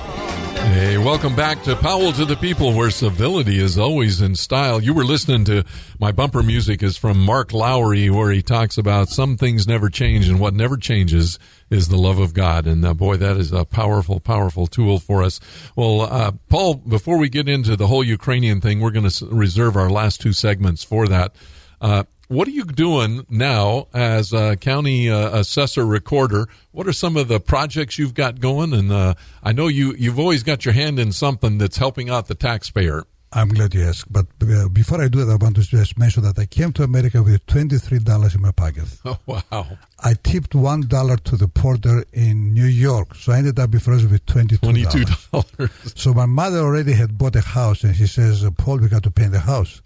Hey, 0.63 0.99
welcome 0.99 1.35
back 1.35 1.63
to 1.63 1.75
Powell 1.75 2.13
to 2.13 2.25
the 2.25 2.37
People, 2.37 2.75
where 2.75 2.91
civility 2.91 3.59
is 3.59 3.79
always 3.79 4.21
in 4.21 4.35
style. 4.35 4.83
You 4.83 4.93
were 4.93 5.05
listening 5.05 5.45
to 5.47 5.65
my 5.99 6.13
bumper 6.13 6.43
music 6.43 6.83
is 6.83 6.97
from 6.97 7.19
Mark 7.19 7.53
Lowry, 7.53 8.11
where 8.11 8.31
he 8.31 8.43
talks 8.43 8.77
about 8.77 9.09
some 9.09 9.37
things 9.37 9.67
never 9.67 9.89
change, 9.89 10.29
and 10.29 10.39
what 10.39 10.55
never 10.55 10.77
changes 10.77 11.39
is 11.71 11.89
the 11.89 11.97
love 11.97 12.19
of 12.19 12.35
God. 12.35 12.67
And 12.67 12.85
uh, 12.85 12.95
boy, 12.95 13.17
that 13.17 13.37
is 13.37 13.53
a 13.53 13.65
powerful, 13.65 14.21
powerful 14.21 14.67
tool 14.67 14.99
for 14.99 15.23
us. 15.23 15.41
Well, 15.77 16.03
uh, 16.03 16.33
Paul, 16.49 16.75
before 16.75 17.19
we 17.19 17.29
get 17.29 17.49
into 17.49 17.75
the 17.75 17.87
whole 17.87 18.05
Ukrainian 18.05 18.61
thing, 18.61 18.81
we're 18.81 18.91
going 18.91 19.09
to 19.09 19.27
reserve 19.27 19.77
our 19.77 19.91
last 19.91 20.21
two 20.21 20.33
segments 20.33 20.85
for 20.85 21.09
that. 21.09 21.35
Uh, 21.81 22.05
what 22.31 22.47
are 22.47 22.53
you 22.53 22.65
doing 22.65 23.27
now 23.29 23.89
as 23.93 24.33
a 24.33 24.57
county 24.57 25.11
uh, 25.11 25.41
assessor 25.41 25.85
recorder? 25.85 26.49
What 26.71 26.87
are 26.87 26.93
some 26.93 27.17
of 27.17 27.27
the 27.27 27.41
projects 27.41 27.99
you've 27.99 28.15
got 28.15 28.39
going? 28.41 28.73
And 28.73 28.93
uh, 28.93 29.15
I 29.43 29.51
know 29.53 29.67
you 29.67 29.95
you've 29.99 30.19
always 30.21 30.45
got 30.45 30.65
your 30.65 30.75
hand 30.75 31.01
in 31.01 31.11
something 31.11 31.59
that's 31.59 31.77
helping 31.77 32.09
out 32.09 32.29
the 32.29 32.37
taxpayer. 32.37 33.03
I'm 33.33 33.49
glad 33.49 33.75
you 33.75 33.83
asked. 33.83 34.13
But 34.13 34.27
uh, 34.43 34.69
before 34.69 35.01
I 35.01 35.09
do 35.09 35.25
that, 35.25 35.33
I 35.33 35.37
want 35.45 35.57
to 35.57 35.63
just 35.63 35.99
mention 35.99 36.23
that 36.25 36.39
I 36.39 36.47
came 36.47 36.73
to 36.75 36.83
America 36.85 37.23
with 37.23 37.45
$23 37.47 38.35
in 38.35 38.43
my 38.43 38.51
pocket. 38.53 38.85
Oh 39.05 39.19
wow, 39.27 39.67
I 40.01 40.15
tipped 40.23 40.53
$1 40.53 41.23
to 41.25 41.37
the 41.37 41.49
porter 41.49 42.05
in 42.13 42.55
New 42.55 42.65
York. 42.67 43.15
So 43.17 43.33
I 43.33 43.39
ended 43.39 43.59
up 43.59 43.71
Fresno 43.75 44.09
with 44.09 44.25
$22. 44.27 44.61
twenty 44.61 44.85
two 44.85 45.05
dollars. 45.33 45.71
So 45.97 46.13
my 46.13 46.27
mother 46.27 46.59
already 46.59 46.93
had 46.93 47.19
bought 47.19 47.35
a 47.37 47.41
house, 47.41 47.83
and 47.85 47.95
she 47.97 48.07
says, 48.07 48.45
"Paul, 48.59 48.79
we 48.79 48.89
got 48.89 49.03
to 49.05 49.11
paint 49.11 49.33
the 49.33 49.41
house." 49.41 49.83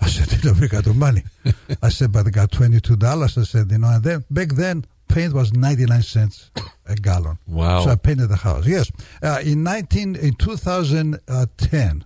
I 0.00 0.08
said, 0.08 0.32
"You 0.32 0.50
know, 0.52 0.58
we 0.60 0.68
got 0.68 0.84
the 0.84 0.94
money." 0.94 1.22
I 1.82 1.88
said, 1.88 2.12
"But 2.12 2.26
I 2.26 2.30
got 2.30 2.52
twenty-two 2.52 2.96
dollars." 2.96 3.36
I 3.38 3.44
said, 3.44 3.70
"You 3.70 3.78
know," 3.78 3.88
and 3.88 4.02
then 4.02 4.24
back 4.30 4.50
then, 4.50 4.84
paint 5.08 5.32
was 5.34 5.52
ninety-nine 5.52 6.02
cents 6.02 6.50
a 6.86 6.94
gallon. 6.94 7.38
Wow. 7.46 7.84
So 7.84 7.90
I 7.90 7.96
painted 7.96 8.28
the 8.28 8.36
house. 8.36 8.66
Yes, 8.66 8.90
uh, 9.22 9.40
in 9.44 9.62
nineteen 9.62 10.16
in 10.16 10.34
two 10.34 10.56
thousand 10.56 11.18
ten, 11.56 12.04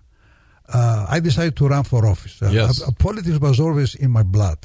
uh, 0.72 1.06
I 1.08 1.20
decided 1.20 1.56
to 1.56 1.68
run 1.68 1.84
for 1.84 2.06
office. 2.06 2.40
Uh, 2.42 2.50
Yes. 2.50 2.80
uh, 2.82 2.90
politics 2.98 3.38
was 3.38 3.60
always 3.60 3.94
in 3.94 4.10
my 4.10 4.22
blood. 4.22 4.58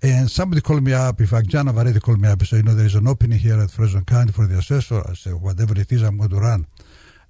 And 0.00 0.30
somebody 0.30 0.60
called 0.60 0.84
me 0.84 0.92
up, 0.92 1.18
in 1.18 1.26
fact, 1.26 1.48
John 1.48 1.66
Navarrete 1.66 2.00
called 2.00 2.20
me 2.20 2.28
up 2.28 2.38
and 2.38 2.48
said, 2.48 2.58
you 2.58 2.62
know, 2.62 2.74
there's 2.76 2.94
an 2.94 3.08
opening 3.08 3.36
here 3.40 3.58
at 3.60 3.72
Fresno 3.72 4.02
County 4.02 4.30
for 4.30 4.46
the 4.46 4.58
assessor. 4.58 5.02
I 5.08 5.14
said, 5.14 5.34
whatever 5.34 5.72
it 5.76 5.90
is, 5.90 6.02
I'm 6.02 6.18
going 6.18 6.30
to 6.30 6.36
run. 6.38 6.68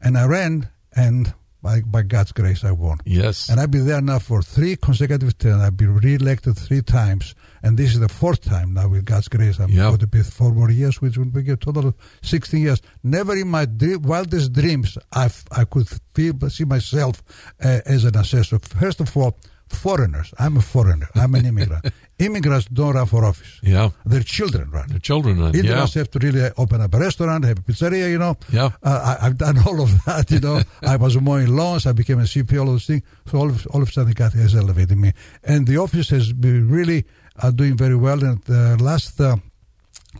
And 0.03 0.19
I 0.19 0.27
ran, 0.27 0.69
and 0.95 1.33
by, 1.63 1.81
by 1.81 2.03
God's 2.03 2.33
grace, 2.33 2.65
I 2.65 2.71
won. 2.73 2.99
Yes, 3.05 3.49
And 3.49 3.59
I've 3.61 3.71
been 3.71 3.87
there 3.87 4.01
now 4.01 4.19
for 4.21 4.43
three 4.43 4.77
consecutive 4.77 5.37
terms. 5.39 5.63
I've 5.63 5.77
been 5.77 5.95
re-elected 5.97 6.57
three 6.57 6.83
times, 6.83 7.35
and 7.63 7.77
this 7.77 7.93
is 7.95 8.01
the 8.01 8.09
fourth 8.09 8.43
time 8.43 8.75
now. 8.75 8.89
With 8.89 9.05
God's 9.05 9.29
grace, 9.29 9.59
I'm 9.59 9.71
Yep. 9.71 9.87
going 9.89 9.99
to 9.99 10.07
be 10.07 10.23
four 10.23 10.53
more 10.53 10.71
years, 10.71 11.01
which 11.01 11.19
will 11.19 11.25
be 11.27 11.51
a 11.51 11.57
total 11.57 11.89
of 11.89 11.95
sixteen 12.23 12.63
years. 12.63 12.81
Never 13.03 13.37
in 13.37 13.49
my 13.49 13.65
dream, 13.67 14.03
wildest 14.03 14.53
dreams, 14.53 14.97
I 15.13 15.31
I 15.51 15.65
could 15.65 15.89
feel, 16.15 16.35
see 16.49 16.65
myself 16.65 17.23
uh, 17.65 17.81
as 17.87 18.05
an 18.05 18.17
assessor. 18.17 18.59
First 18.61 19.01
of 19.01 19.17
all, 19.17 19.37
foreigners. 19.69 20.33
I'm 20.39 20.57
a 20.57 20.61
foreigner. 20.63 21.09
I'm 21.15 21.35
an 21.35 21.45
immigrant. 21.47 21.85
Immigrants 22.19 22.67
don't 22.73 22.95
run 22.95 23.07
for 23.07 23.25
office. 23.25 23.61
yeah, 23.63 23.91
Their 24.05 24.23
children 24.23 24.71
run. 24.71 24.89
Their 24.89 24.99
children. 24.99 25.39
run. 25.39 25.55
Indians 25.55 25.95
Yeah, 25.95 26.01
have 26.01 26.11
to 26.11 26.19
really 26.19 26.51
open 26.57 26.81
up 26.81 26.93
a 26.95 26.99
restaurant, 26.99 27.45
have 27.45 27.59
a 27.59 27.63
pizzeria, 27.63 28.11
you 28.11 28.19
know. 28.19 28.37
Yeah. 28.53 28.71
Uh, 28.83 29.17
I, 29.21 29.27
I've 29.27 29.37
done 29.39 29.57
all 29.67 29.81
of 29.81 30.05
that, 30.07 30.31
you 30.31 30.41
know. 30.41 30.61
I 30.83 30.97
was 30.97 31.21
mowing 31.21 31.55
lawns, 31.55 31.87
I 31.87 31.93
became 31.93 32.19
a 32.19 32.25
CP, 32.25 32.59
all 32.59 32.67
those 32.67 32.87
things. 32.87 33.03
So 33.31 33.39
all 33.39 33.49
of, 33.49 33.67
all 33.69 33.83
of 33.83 33.89
a 33.89 33.93
sudden, 33.93 34.13
God 34.13 34.33
has 34.33 34.55
elevated 34.57 34.99
me. 34.99 35.13
And 35.45 35.67
the 35.67 35.79
office 35.79 36.09
has 36.11 36.33
been 36.33 36.69
really 36.69 37.05
uh, 37.41 37.51
doing 37.53 37.77
very 37.77 37.95
well. 37.97 38.23
And 38.25 38.41
uh, 38.51 38.77
last, 38.83 39.21
uh, 39.21 39.37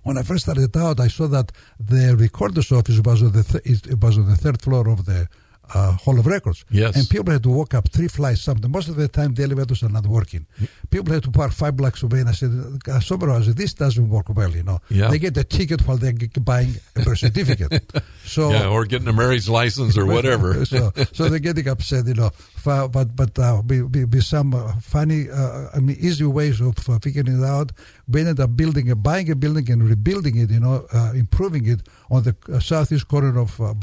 when 0.05 0.19
I 0.19 0.23
first 0.23 0.45
started 0.45 0.77
out, 0.77 1.01
I 1.01 1.09
saw 1.09 1.27
that 1.29 1.51
the 1.81 2.17
recorder's 2.17 2.71
office 2.71 3.01
was 3.01 3.23
on 3.23 3.33
the, 3.33 3.43
th- 3.43 3.65
it 3.87 4.01
was 4.01 4.19
on 4.19 4.29
the 4.29 4.37
third 4.37 4.63
floor 4.63 4.89
of 4.89 5.05
the 5.05 5.27
uh, 5.75 5.93
Hall 5.93 6.19
of 6.19 6.27
Records. 6.27 6.65
Yes. 6.71 6.97
And 6.97 7.09
people 7.09 7.33
had 7.33 7.43
to 7.43 7.49
walk 7.51 7.75
up 7.75 7.91
three 7.91 8.09
flights 8.09 8.43
something. 8.43 8.71
Most 8.71 8.89
of 8.89 8.97
the 8.97 9.09
time, 9.09 9.35
the 9.35 9.45
elevators 9.45 9.83
are 9.83 9.89
not 9.89 10.07
working. 10.07 10.47
People 10.91 11.13
had 11.13 11.23
to 11.25 11.31
park 11.31 11.53
five 11.53 11.77
blocks 11.77 12.03
away. 12.03 12.21
And 12.21 12.29
I 12.29 12.33
said, 12.33 12.51
uh, 12.89 12.95
I 12.95 13.01
said, 13.01 13.57
this 13.57 13.75
doesn't 13.75 14.09
work 14.09 14.29
well, 14.35 14.51
you 14.51 14.63
know. 14.63 14.81
Yeah. 14.89 15.09
They 15.09 15.19
get 15.19 15.35
the 15.35 15.45
ticket 15.45 15.87
while 15.87 15.97
they're 15.97 16.13
buying 16.41 16.75
a 16.97 17.03
birth 17.03 17.19
certificate. 17.19 17.93
So 18.25 18.51
Yeah, 18.51 18.69
or 18.69 18.85
getting 18.85 19.09
a 19.09 19.13
marriage 19.13 19.49
license 19.49 19.97
or 19.97 20.05
whatever. 20.15 20.67
so, 20.67 20.93
so 21.13 21.31
they're 21.31 21.39
getting 21.39 21.67
upset, 21.67 22.07
you 22.07 22.13
know. 22.13 22.31
But 22.65 23.17
but 23.17 23.39
uh, 23.39 23.63
be, 23.63 23.83
be, 23.83 24.05
be 24.05 24.21
some 24.21 24.55
uh, 24.55 24.73
funny, 24.81 25.31
uh, 25.31 25.69
I 25.75 25.81
mean, 25.81 25.97
easy 26.01 26.25
ways 26.25 26.61
of 26.61 26.77
uh, 26.89 26.99
figuring 27.01 27.41
it 27.41 27.45
out. 27.45 27.73
We 28.09 28.21
ended 28.21 28.41
up 28.41 28.57
building, 28.57 28.91
a, 28.91 28.97
buying 28.97 29.31
a 29.31 29.37
building 29.37 29.71
and 29.71 29.83
rebuilding 29.89 30.39
it, 30.39 30.51
you 30.51 30.61
know, 30.61 30.87
uh, 30.93 31.13
improving 31.15 31.67
it 31.67 31.81
on 32.11 32.23
the 32.23 32.61
southeast 32.61 33.09
corner 33.09 33.39
of 33.39 33.61
uh, 33.61 33.75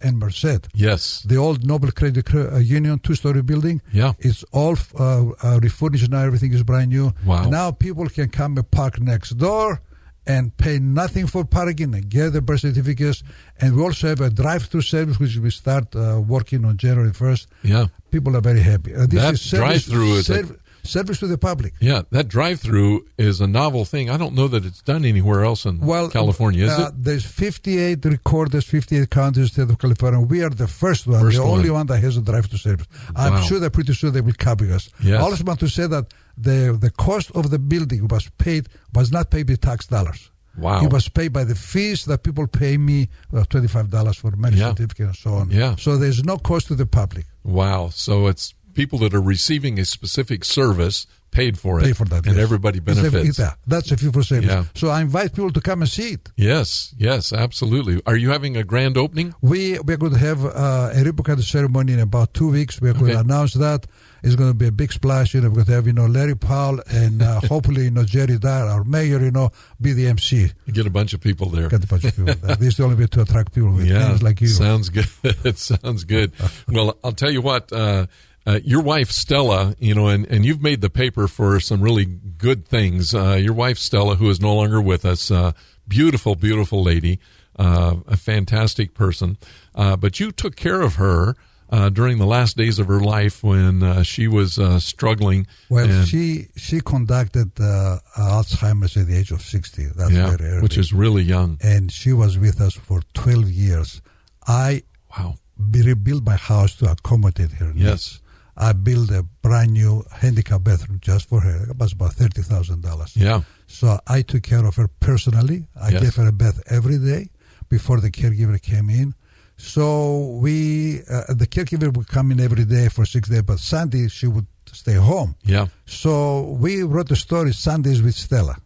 and 0.00 0.18
Merced. 0.18 0.68
Yes. 0.74 1.22
The 1.22 1.36
old 1.36 1.64
Noble 1.64 1.90
Credit 1.90 2.28
Union 2.60 2.98
two-story 2.98 3.42
building. 3.42 3.80
Yeah. 3.92 4.12
It's 4.18 4.44
all 4.52 4.76
uh, 4.98 5.30
uh, 5.42 5.60
refurnished 5.62 6.10
now. 6.10 6.20
Everything 6.20 6.52
is 6.52 6.62
brand 6.62 6.90
new. 6.90 7.12
Wow. 7.24 7.48
Now 7.48 7.70
people 7.70 8.08
can 8.08 8.28
come 8.28 8.56
and 8.56 8.70
park 8.70 9.00
next 9.00 9.30
door 9.30 9.80
and 10.26 10.56
pay 10.56 10.78
nothing 10.78 11.26
for 11.26 11.44
parking 11.44 11.94
and 11.94 12.08
get 12.08 12.30
the 12.32 12.40
birth 12.40 12.60
certificates. 12.60 13.22
And 13.60 13.74
we 13.76 13.82
also 13.82 14.08
have 14.08 14.20
a 14.20 14.30
drive-through 14.30 14.82
service 14.82 15.18
which 15.18 15.36
we 15.36 15.50
start 15.50 15.94
uh, 15.96 16.20
working 16.26 16.64
on 16.64 16.76
January 16.76 17.10
1st. 17.10 17.46
Yeah. 17.64 17.86
People 18.10 18.36
are 18.36 18.40
very 18.40 18.60
happy. 18.60 18.94
Uh, 18.94 19.06
this 19.06 19.20
That 19.20 19.34
is 19.34 19.40
service, 19.42 19.84
drive-through 19.86 20.14
is 20.14 20.30
a- 20.30 20.56
service 20.84 21.18
to 21.20 21.26
the 21.28 21.38
public. 21.38 21.74
Yeah, 21.80 22.02
that 22.10 22.26
drive-through 22.28 23.06
is 23.18 23.40
a 23.40 23.46
novel 23.46 23.84
thing. 23.84 24.10
I 24.10 24.16
don't 24.16 24.34
know 24.34 24.48
that 24.48 24.64
it's 24.64 24.82
done 24.82 25.04
anywhere 25.04 25.44
else 25.44 25.64
in 25.64 25.78
Well, 25.80 26.08
California, 26.10 26.64
is 26.66 26.70
uh, 26.72 26.88
it? 26.88 27.02
There's 27.04 27.24
58 27.24 28.04
recorders, 28.04 28.64
58 28.64 29.08
counties 29.10 29.36
in 29.38 29.42
the 29.44 29.48
state 29.48 29.70
of 29.70 29.78
California. 29.78 30.20
We 30.20 30.42
are 30.42 30.50
the 30.50 30.66
first 30.68 31.06
one, 31.06 31.20
First 31.20 31.36
the 31.38 31.42
one. 31.44 31.52
only 31.58 31.70
one 31.70 31.86
that 31.86 31.98
has 31.98 32.16
a 32.16 32.20
drive-through 32.20 32.58
service. 32.58 32.86
I'm 33.16 33.34
Wow. 33.34 33.40
sure 33.42 33.58
that 33.60 33.72
pretty 33.72 33.94
soon 33.94 34.12
they 34.12 34.20
will 34.20 34.34
copy 34.38 34.70
us. 34.72 34.88
Yes. 35.02 35.20
I 35.20 35.22
also 35.22 35.44
want 35.44 35.60
to 35.60 35.68
say 35.68 35.86
that 35.86 36.06
the 36.36 36.76
the 36.80 36.90
cost 36.90 37.30
of 37.34 37.50
the 37.50 37.58
building 37.58 38.08
was 38.08 38.28
paid 38.38 38.68
was 38.94 39.10
not 39.12 39.30
paid 39.30 39.46
by 39.46 39.54
tax 39.56 39.86
dollars. 39.86 40.30
Wow. 40.58 40.84
It 40.84 40.92
was 40.92 41.08
paid 41.08 41.32
by 41.32 41.44
the 41.44 41.54
fees 41.54 42.04
that 42.04 42.22
people 42.24 42.46
pay 42.46 42.76
me, 42.76 43.08
uh, 43.32 43.44
twenty-five 43.48 43.88
dollars 43.90 44.18
for 44.18 44.30
marriage 44.36 44.58
Yeah. 44.58 44.70
certificate 44.70 45.06
and 45.06 45.16
so 45.16 45.34
on. 45.34 45.50
Yeah. 45.50 45.76
So 45.76 45.96
there's 45.96 46.22
no 46.24 46.36
cost 46.36 46.66
to 46.68 46.74
the 46.74 46.84
public. 46.86 47.24
Wow. 47.42 47.88
So 47.88 48.26
it's 48.26 48.54
people 48.74 48.98
that 49.00 49.14
are 49.14 49.20
receiving 49.22 49.78
a 49.78 49.84
specific 49.84 50.44
service 50.44 51.06
paid 51.30 51.58
for 51.58 51.80
it. 51.80 51.84
Pay 51.84 51.92
for 51.94 52.04
that, 52.04 52.26
And 52.26 52.36
yes. 52.36 52.42
everybody 52.42 52.78
benefits. 52.80 53.28
it's 53.30 53.38
a- 53.38 53.56
that's 53.66 53.90
a 53.90 53.96
fee 53.96 54.10
for 54.12 54.22
service. 54.22 54.50
Yeah. 54.50 54.64
So 54.74 54.88
I 54.88 55.00
invite 55.00 55.32
people 55.34 55.50
to 55.52 55.60
come 55.62 55.80
and 55.80 55.90
see 55.90 56.10
it. 56.12 56.30
Yes, 56.36 56.94
yes, 56.98 57.32
absolutely. 57.32 58.02
Are 58.04 58.16
you 58.16 58.28
having 58.30 58.54
a 58.58 58.64
grand 58.64 58.98
opening? 58.98 59.34
We 59.40 59.78
we're 59.80 59.96
going 59.96 60.12
to 60.12 60.18
have 60.18 60.44
uh, 60.44 60.90
a 60.94 61.02
ribbon 61.02 61.24
cutting 61.24 61.42
ceremony 61.44 61.94
in 61.94 62.00
about 62.00 62.34
two 62.34 62.50
weeks. 62.50 62.80
We're 62.82 62.92
going 62.92 63.04
Okay. 63.04 63.12
to 63.14 63.20
announce 63.20 63.54
that. 63.54 63.86
It's 64.22 64.36
going 64.36 64.50
to 64.50 64.54
be 64.54 64.68
a 64.68 64.72
big 64.72 64.92
splash. 64.92 65.34
You 65.34 65.40
know, 65.40 65.48
we're 65.48 65.56
going 65.56 65.66
to 65.66 65.72
have 65.72 65.86
you 65.86 65.92
know 65.92 66.06
Larry 66.06 66.36
Powell 66.36 66.80
and 66.90 67.22
uh, 67.22 67.40
hopefully 67.48 67.84
you 67.84 67.90
know 67.90 68.04
Jerry 68.04 68.38
Dyer, 68.38 68.66
our 68.66 68.84
mayor. 68.84 69.20
You 69.20 69.30
know, 69.32 69.50
be 69.80 69.92
the 69.92 70.06
MC. 70.06 70.50
You 70.66 70.72
get 70.72 70.86
a 70.86 70.90
bunch 70.90 71.12
of 71.12 71.20
people 71.20 71.48
there. 71.48 71.68
Get 71.68 71.82
a 71.84 71.86
bunch 71.88 72.04
of 72.04 72.14
people. 72.16 72.34
there. 72.34 72.56
This 72.56 72.68
is 72.68 72.76
the 72.76 72.84
only 72.84 72.96
way 72.96 73.06
to 73.08 73.22
attract 73.22 73.52
people 73.54 73.72
with 73.72 73.86
Yeah, 73.86 74.08
names 74.08 74.22
like 74.22 74.40
you. 74.40 74.46
sounds 74.48 74.88
good. 74.90 75.06
it 75.22 75.58
sounds 75.58 76.04
good. 76.04 76.32
well, 76.68 76.96
I'll 77.02 77.12
tell 77.12 77.30
you 77.30 77.42
what. 77.42 77.72
Uh, 77.72 78.06
uh, 78.44 78.58
your 78.64 78.82
wife 78.82 79.10
Stella, 79.12 79.76
you 79.78 79.94
know, 79.94 80.08
and, 80.08 80.26
and 80.26 80.44
you've 80.44 80.60
made 80.62 80.80
the 80.80 80.90
paper 80.90 81.28
for 81.28 81.60
some 81.60 81.80
really 81.80 82.04
good 82.04 82.66
things. 82.66 83.14
Uh, 83.14 83.34
your 83.40 83.52
wife 83.54 83.78
Stella, 83.78 84.16
who 84.16 84.28
is 84.30 84.40
no 84.40 84.52
longer 84.54 84.80
with 84.80 85.04
us, 85.04 85.30
uh, 85.30 85.52
beautiful, 85.86 86.34
beautiful 86.34 86.82
lady, 86.82 87.20
uh, 87.56 87.96
a 88.08 88.16
fantastic 88.16 88.94
person. 88.94 89.36
Uh, 89.76 89.96
but 89.96 90.18
you 90.18 90.32
took 90.32 90.56
care 90.56 90.80
of 90.80 90.96
her 90.96 91.36
uh, 91.72 91.88
during 91.88 92.18
the 92.18 92.26
last 92.26 92.56
days 92.56 92.78
of 92.78 92.86
her 92.86 93.00
life 93.00 93.42
when 93.42 93.82
uh, 93.82 94.02
she 94.02 94.28
was 94.28 94.58
uh, 94.58 94.78
struggling. 94.78 95.46
Well, 95.70 95.88
and- 95.90 96.06
she 96.08 96.48
she 96.56 96.80
conducted 96.80 97.48
uh, 97.58 97.98
Alzheimer's 98.16 98.96
at 98.96 99.06
the 99.08 99.16
age 99.16 99.32
of 99.32 99.42
sixty. 99.42 99.86
That's 99.96 100.12
yeah, 100.12 100.36
very 100.36 100.50
early. 100.50 100.62
which 100.62 100.76
is 100.78 100.92
really 100.92 101.22
young. 101.22 101.58
and 101.62 101.90
she 101.90 102.12
was 102.12 102.38
with 102.38 102.60
us 102.60 102.74
for 102.74 103.00
twelve 103.14 103.48
years. 103.50 104.00
I 104.46 104.82
Wow. 105.18 105.34
rebuilt 105.58 106.22
my 106.24 106.36
house 106.36 106.72
to 106.76 106.90
accommodate 106.90 107.52
her 107.52 107.72
needs. 107.72 107.84
Yes. 107.92 108.18
I 108.56 108.72
built 108.72 109.10
a 109.10 109.22
brand 109.42 109.70
new 109.72 110.04
handicap 110.10 110.62
bathroom 110.64 110.98
just 111.00 111.28
for 111.30 111.40
her. 111.40 111.58
It 111.70 111.76
was 111.78 111.92
about 111.92 112.12
thirty 112.14 112.42
thousand 112.42 112.82
dollars. 112.82 113.12
Yeah. 113.16 113.40
So 113.66 113.98
I 114.06 114.22
took 114.22 114.42
care 114.42 114.64
of 114.66 114.74
her 114.76 114.88
personally. 115.00 115.66
I 115.80 115.88
Yes. 115.90 116.02
gave 116.02 116.14
her 116.16 116.28
a 116.28 116.32
bath 116.32 116.58
every 116.78 116.98
day 116.98 117.30
before 117.70 117.98
the 118.00 118.10
caregiver 118.10 118.60
came 118.60 118.90
in. 118.90 119.14
So 119.56 120.38
we, 120.40 121.00
uh, 121.10 121.34
the 121.34 121.46
caregiver 121.46 121.94
would 121.96 122.08
come 122.08 122.30
in 122.32 122.40
every 122.40 122.64
day 122.64 122.88
for 122.88 123.04
six 123.04 123.28
days, 123.28 123.42
but 123.42 123.58
Sunday 123.58 124.08
she 124.08 124.26
would 124.26 124.46
stay 124.72 124.94
home. 124.94 125.36
Yeah. 125.44 125.66
So 125.86 126.42
we 126.60 126.82
wrote 126.82 127.08
the 127.08 127.16
story 127.16 127.52
Sundays 127.52 128.02
with 128.02 128.14
Stella. 128.14 128.56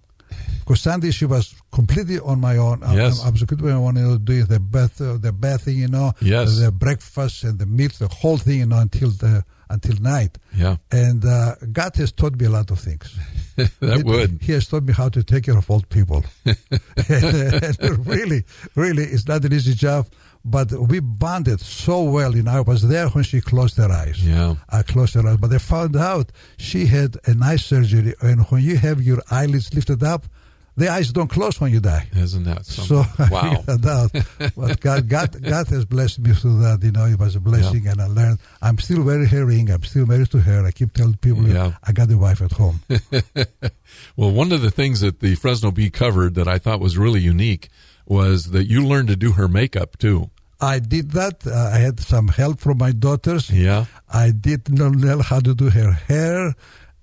Because 0.61 0.81
Sunday 0.81 1.13
she 1.13 1.27
was 1.27 1.55
completely 1.71 2.19
on 2.19 2.41
my 2.41 2.57
own. 2.57 2.83
I- 2.83 2.97
Yes. 2.97 3.23
I, 3.25 3.31
was 3.31 3.45
completely 3.45 3.73
on 3.73 3.95
you 3.97 4.03
know, 4.03 4.19
doing 4.19 4.47
the 4.47 4.59
bath, 4.59 5.01
uh, 5.01 5.17
the 5.17 5.33
bathing, 5.33 5.79
you 5.79 5.87
know, 5.89 6.13
Yes. 6.21 6.59
the 6.59 6.73
breakfast 6.73 7.45
and 7.45 7.59
the 7.59 7.67
meals, 7.67 7.99
the 7.99 8.09
whole 8.09 8.37
thing, 8.37 8.59
you 8.61 8.67
know, 8.67 8.79
until 8.79 9.11
the 9.11 9.45
until 9.69 9.97
night. 10.01 10.39
Yeah. 10.57 10.77
And 10.93 11.25
uh, 11.25 11.57
God 11.73 11.97
has 11.97 12.13
taught 12.13 12.39
me 12.39 12.47
a 12.47 12.51
lot 12.51 12.71
of 12.71 12.79
things. 12.79 13.17
that 13.57 13.97
He- 13.99 14.03
would. 14.05 14.39
He 14.43 14.53
has 14.53 14.67
taught 14.69 14.85
me 14.85 14.93
how 14.93 15.09
to 15.09 15.23
take 15.25 15.45
care 15.45 15.57
of 15.59 15.69
old 15.71 15.89
people. 15.89 16.25
and, 16.45 17.79
and 17.81 18.07
really, 18.07 18.45
really, 18.75 19.05
it's 19.05 19.27
not 19.29 19.45
an 19.45 19.53
easy 19.53 19.75
job. 19.75 20.07
But 20.49 20.71
we 20.73 21.01
bonded 21.01 21.61
so 21.61 22.05
well. 22.05 22.37
You 22.37 22.45
know, 22.45 22.53
I 22.53 22.61
was 22.61 22.87
there 22.87 23.09
when 23.09 23.25
she 23.25 23.41
closed 23.41 23.77
her 23.79 23.91
eyes. 23.91 24.25
Yeah. 24.25 24.55
I 24.69 24.83
closed 24.83 25.15
her 25.15 25.27
eyes. 25.27 25.39
But 25.39 25.53
I 25.53 25.59
found 25.59 25.97
out 25.97 26.31
she 26.57 26.87
had 26.87 27.17
an 27.25 27.43
eye 27.43 27.57
surgery. 27.57 28.15
And 28.23 28.43
when 28.47 28.63
you 28.63 28.77
have 28.77 29.03
your 29.03 29.21
eyelids 29.29 29.75
lifted 29.75 30.05
up, 30.05 30.27
the 30.77 30.89
eyes 30.89 31.11
don't 31.11 31.29
close 31.29 31.59
when 31.61 31.73
you 31.73 31.81
die. 31.81 32.07
Isn't 32.15 32.45
that 32.45 32.65
So 32.67 33.03
something? 33.03 33.27
I 33.27 33.31
wow. 33.31 33.65
But 34.57 34.79
God, 34.81 35.09
God, 35.09 35.43
God 35.43 35.67
has 35.69 35.85
blessed 35.85 36.21
me 36.21 36.33
through 36.35 36.61
that. 36.61 36.79
You 36.83 36.93
know, 36.93 37.07
it 37.07 37.19
was 37.19 37.35
a 37.35 37.41
blessing, 37.41 37.89
and 37.89 38.01
I 38.01 38.07
learned. 38.07 38.39
I'm 38.63 38.79
still 38.79 39.03
very 39.03 39.27
hearing. 39.27 39.71
I'm 39.71 39.83
still 39.85 40.07
married 40.07 40.31
to 40.33 40.39
her. 40.39 40.65
I 40.67 40.71
keep 40.71 40.93
telling 40.93 41.17
people, 41.17 41.49
Yeah. 41.49 41.73
I 41.83 41.91
got 41.93 42.11
a 42.13 42.17
wife 42.19 42.41
at 42.43 42.53
home. 42.53 42.81
Well, 44.17 44.31
one 44.31 44.53
of 44.53 44.63
the 44.63 44.71
things 44.71 45.01
that 45.01 45.21
the 45.21 45.35
Fresno 45.35 45.71
Bee 45.71 45.91
covered 45.91 46.35
that 46.35 46.47
I 46.49 46.59
thought 46.59 46.81
was 46.81 46.99
really 46.99 47.21
unique 47.21 47.69
was 48.07 48.51
that 48.51 48.65
you 48.67 48.87
learned 48.87 49.09
to 49.09 49.17
do 49.17 49.33
her 49.33 49.49
makeup 49.49 49.97
too. 49.99 50.31
I 50.61 50.79
did 50.79 51.13
that. 51.13 51.47
Uh, 51.47 51.71
I 51.75 51.79
had 51.79 52.01
some 52.01 52.29
help 52.29 52.61
from 52.61 52.79
my 52.79 52.93
daughters. 52.93 53.51
Yeah. 53.51 53.85
I 54.13 54.31
did 54.31 54.71
not 54.71 54.93
know 54.93 55.21
how 55.21 55.41
to 55.41 55.55
do 55.55 55.69
her 55.71 55.93
hair. 55.93 56.55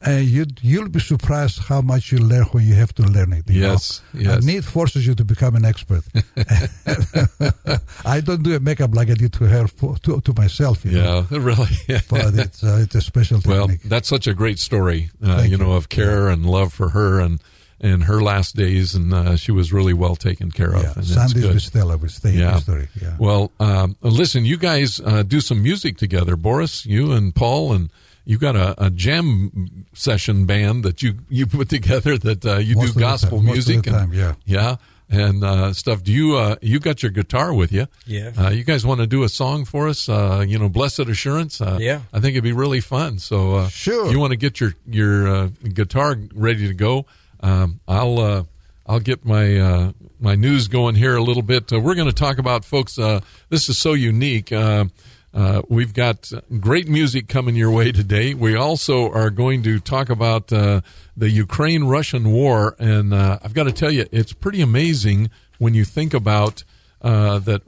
And 0.05 0.25
you, 0.25 0.45
you'll 0.61 0.89
be 0.89 0.99
surprised 0.99 1.59
how 1.59 1.79
much 1.79 2.11
you 2.11 2.17
learn 2.17 2.43
when 2.51 2.65
you 2.67 2.73
have 2.75 2.93
to 2.95 3.03
learn 3.03 3.31
it. 3.31 3.49
you 3.49 3.61
Yes, 3.61 4.01
know? 4.13 4.19
yes. 4.33 4.43
Need 4.43 4.65
forces 4.65 5.07
you 5.07 5.15
to 5.15 5.23
become 5.23 5.55
an 5.55 5.63
expert. 5.63 6.03
I 8.05 8.19
don't 8.21 8.43
do 8.43 8.53
a 8.55 8.59
makeup 8.59 8.93
like 8.93 9.09
I 9.09 9.13
did 9.13 9.31
to 9.33 9.45
her, 9.45 9.67
for, 9.67 9.97
to, 9.99 10.19
to 10.21 10.33
myself. 10.35 10.83
You 10.83 10.91
know? 10.91 11.25
Yeah, 11.31 11.37
really. 11.49 11.67
But 12.09 12.33
it's, 12.35 12.63
uh, 12.63 12.79
it's 12.81 12.95
a 12.95 13.01
special 13.01 13.39
technique. 13.39 13.57
well, 13.57 13.77
that's 13.85 14.09
such 14.09 14.27
a 14.27 14.33
great 14.33 14.59
story, 14.59 15.09
uh, 15.23 15.37
Thank 15.37 15.51
you 15.51 15.57
know, 15.57 15.71
of 15.73 15.87
care 15.89 16.27
and 16.27 16.45
love 16.45 16.73
for 16.73 16.89
her 16.89 17.19
and 17.19 17.41
and 17.81 18.03
her 18.05 18.21
last 18.21 18.55
days, 18.55 18.95
and 18.95 19.13
uh, 19.13 19.35
she 19.35 19.51
was 19.51 19.73
really 19.73 19.93
well 19.93 20.15
taken 20.15 20.51
care 20.51 20.73
of. 20.73 20.83
yeah. 20.83 20.93
and 20.95 21.03
that's 21.03 21.13
Sundays 21.13 21.43
good. 21.43 21.53
with 21.55 21.63
Stella 21.63 21.97
will 21.97 22.09
stay 22.09 22.31
Yeah. 22.31 22.53
history. 22.53 22.87
Yeah. 23.01 23.15
Well, 23.19 23.51
um, 23.59 23.95
listen, 24.01 24.45
you 24.45 24.57
guys 24.57 24.99
uh, 25.03 25.23
do 25.23 25.41
some 25.41 25.61
music 25.61 25.97
together, 25.97 26.35
Boris, 26.35 26.85
you 26.85 27.11
and 27.11 27.33
Paul, 27.35 27.73
and 27.73 27.89
you 28.25 28.37
got 28.37 28.55
a, 28.55 28.85
a 28.85 28.89
jam 28.89 29.85
session 29.93 30.45
band 30.45 30.83
that 30.83 31.01
you 31.01 31.15
you 31.29 31.45
put 31.45 31.69
together 31.69 32.17
that 32.17 32.45
uh, 32.45 32.57
you 32.57 32.75
Most 32.75 32.93
do 32.93 32.99
gospel 32.99 33.37
time- 33.39 33.45
most 33.47 33.57
of 33.59 33.65
the 33.65 33.73
music 33.73 33.87
and 33.93 34.13
yeah. 34.13 34.33
yeah 34.45 34.75
and 35.09 35.43
uh, 35.43 35.73
stuff. 35.73 36.01
Do 36.03 36.11
you 36.13 36.37
uh, 36.37 36.55
you 36.61 36.79
got 36.79 37.03
your 37.03 37.11
guitar 37.11 37.53
with 37.53 37.71
you? 37.73 37.87
Yeah. 38.07 38.31
Uh, 38.39 38.49
you 38.49 38.63
guys 38.63 38.85
want 38.85 39.01
to 39.01 39.05
do 39.07 39.23
a 39.23 39.29
song 39.29 39.65
for 39.65 39.87
us? 39.89 40.07
Uh, 40.07 40.43
you 40.47 40.57
know, 40.57 40.69
Blessed 40.69 41.01
Assurance. 41.01 41.59
Uh, 41.61 41.77
Yeah. 41.79 42.01
I 42.13 42.19
think 42.21 42.31
it'd 42.35 42.43
be 42.45 42.53
really 42.53 42.79
fun. 42.79 43.19
So 43.19 43.55
uh, 43.55 43.67
Sure. 43.67 44.09
you 44.09 44.19
want 44.19 44.31
to 44.31 44.37
get 44.37 44.59
your 44.61 44.73
your 44.89 45.27
uh, 45.27 45.49
guitar 45.73 46.15
ready 46.33 46.67
to 46.67 46.73
go? 46.73 47.05
Um, 47.43 47.81
I'll 47.87 48.19
uh, 48.19 48.43
I'll 48.87 49.01
get 49.01 49.25
my 49.25 49.59
uh, 49.59 49.91
my 50.19 50.35
news 50.35 50.69
going 50.69 50.95
here 50.95 51.15
a 51.15 51.21
little 51.21 51.43
bit. 51.43 51.71
Uh, 51.71 51.79
we're 51.79 51.93
going 51.93 52.07
to 52.07 52.15
talk 52.15 52.37
about 52.37 52.63
folks. 52.63 52.97
Uh, 52.97 53.19
this 53.49 53.67
is 53.67 53.77
so 53.77 53.93
unique. 53.93 54.51
Uh, 54.51 54.85
uh, 55.33 55.61
we've 55.67 55.93
got 55.93 56.31
great 56.59 56.87
music 56.87 57.27
coming 57.27 57.55
your 57.55 57.71
way 57.71 57.91
today. 57.91 58.33
We 58.33 58.55
also 58.55 59.11
are 59.11 59.29
going 59.29 59.61
to 59.63 59.79
talk 59.79 60.09
about 60.09 60.47
the 60.47 60.83
Ukraine 61.17 61.85
Russian 61.85 62.31
war, 62.31 62.75
and 62.77 63.13
I've 63.15 63.53
got 63.53 63.63
to 63.63 63.71
tell 63.71 63.91
you, 63.91 64.05
it's 64.11 64.31
pretty 64.31 64.61
amazing 64.61 65.31
when 65.57 65.73
you 65.73 65.85
think 65.85 66.13
about 66.13 66.63
that 67.01 67.63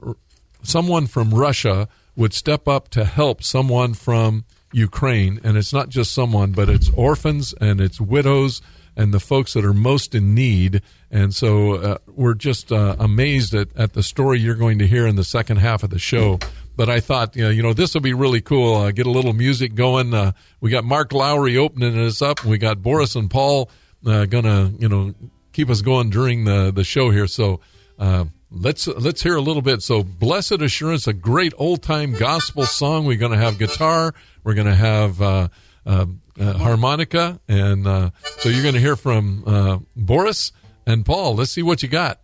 someone 0.62 1.08
from 1.08 1.34
Russia 1.34 1.88
would 2.14 2.32
step 2.32 2.68
up 2.68 2.88
to 2.90 3.04
help 3.04 3.42
someone 3.42 3.94
from 3.94 4.44
Ukraine, 4.72 5.40
and 5.42 5.56
it's 5.56 5.72
not 5.72 5.88
just 5.88 6.12
someone, 6.12 6.52
but 6.52 6.68
it's 6.68 6.88
orphans 6.90 7.52
and 7.60 7.80
it's 7.80 8.00
widows 8.00 8.62
and 8.96 9.12
the 9.12 9.20
folks 9.20 9.52
that 9.52 9.64
are 9.64 9.74
most 9.74 10.14
in 10.14 10.34
need. 10.34 10.82
And 11.10 11.34
so 11.34 11.74
uh, 11.74 11.98
we're 12.06 12.34
just 12.34 12.72
uh, 12.72 12.96
amazed 12.98 13.54
at, 13.54 13.68
at 13.76 13.92
the 13.92 14.02
story 14.02 14.40
you're 14.40 14.54
going 14.54 14.78
to 14.78 14.86
hear 14.86 15.06
in 15.06 15.16
the 15.16 15.24
second 15.24 15.58
half 15.58 15.82
of 15.82 15.90
the 15.90 15.98
show. 15.98 16.38
but 16.76 16.88
I 16.88 17.00
thought, 17.00 17.36
you 17.36 17.44
know, 17.44 17.50
you 17.50 17.62
know 17.62 17.72
this 17.72 17.94
will 17.94 18.00
be 18.00 18.14
really 18.14 18.40
cool. 18.40 18.76
Uh, 18.76 18.90
get 18.90 19.06
a 19.06 19.10
little 19.10 19.32
music 19.32 19.74
going. 19.74 20.14
Uh, 20.14 20.32
we 20.60 20.70
got 20.70 20.84
Mark 20.84 21.12
Lowry 21.12 21.56
opening 21.56 21.98
us 21.98 22.22
up. 22.22 22.44
We 22.44 22.58
got 22.58 22.82
Boris 22.82 23.14
and 23.14 23.30
Paul 23.30 23.70
uh, 24.06 24.26
gonna, 24.26 24.72
you 24.78 24.88
know, 24.88 25.14
keep 25.52 25.70
us 25.70 25.82
going 25.82 26.10
during 26.10 26.44
the 26.44 26.70
the 26.70 26.84
show 26.84 27.10
here. 27.10 27.26
So 27.26 27.60
uh, 27.98 28.26
let's 28.50 28.86
let's 28.86 29.22
hear 29.22 29.36
a 29.36 29.40
little 29.40 29.62
bit. 29.62 29.82
So, 29.82 30.02
"Blessed 30.02 30.60
Assurance," 30.60 31.06
a 31.06 31.12
great 31.12 31.54
old 31.56 31.82
time 31.82 32.12
gospel 32.12 32.66
song. 32.66 33.06
We're 33.06 33.18
to 33.32 33.38
have 33.38 33.58
guitar. 33.58 34.14
We're 34.44 34.54
to 34.66 34.74
have 34.74 35.50
uh, 35.86 36.06
uh, 36.38 36.52
harmonica, 36.54 37.40
and 37.48 37.86
uh, 37.86 38.10
so 38.38 38.48
you're 38.48 38.62
going 38.62 38.74
to 38.74 38.80
hear 38.80 38.96
from 38.96 39.44
uh, 39.46 39.78
Boris 39.94 40.52
and 40.86 41.06
Paul. 41.06 41.36
Let's 41.36 41.52
see 41.52 41.62
what 41.62 41.82
you 41.82 41.88
got. 41.88 42.20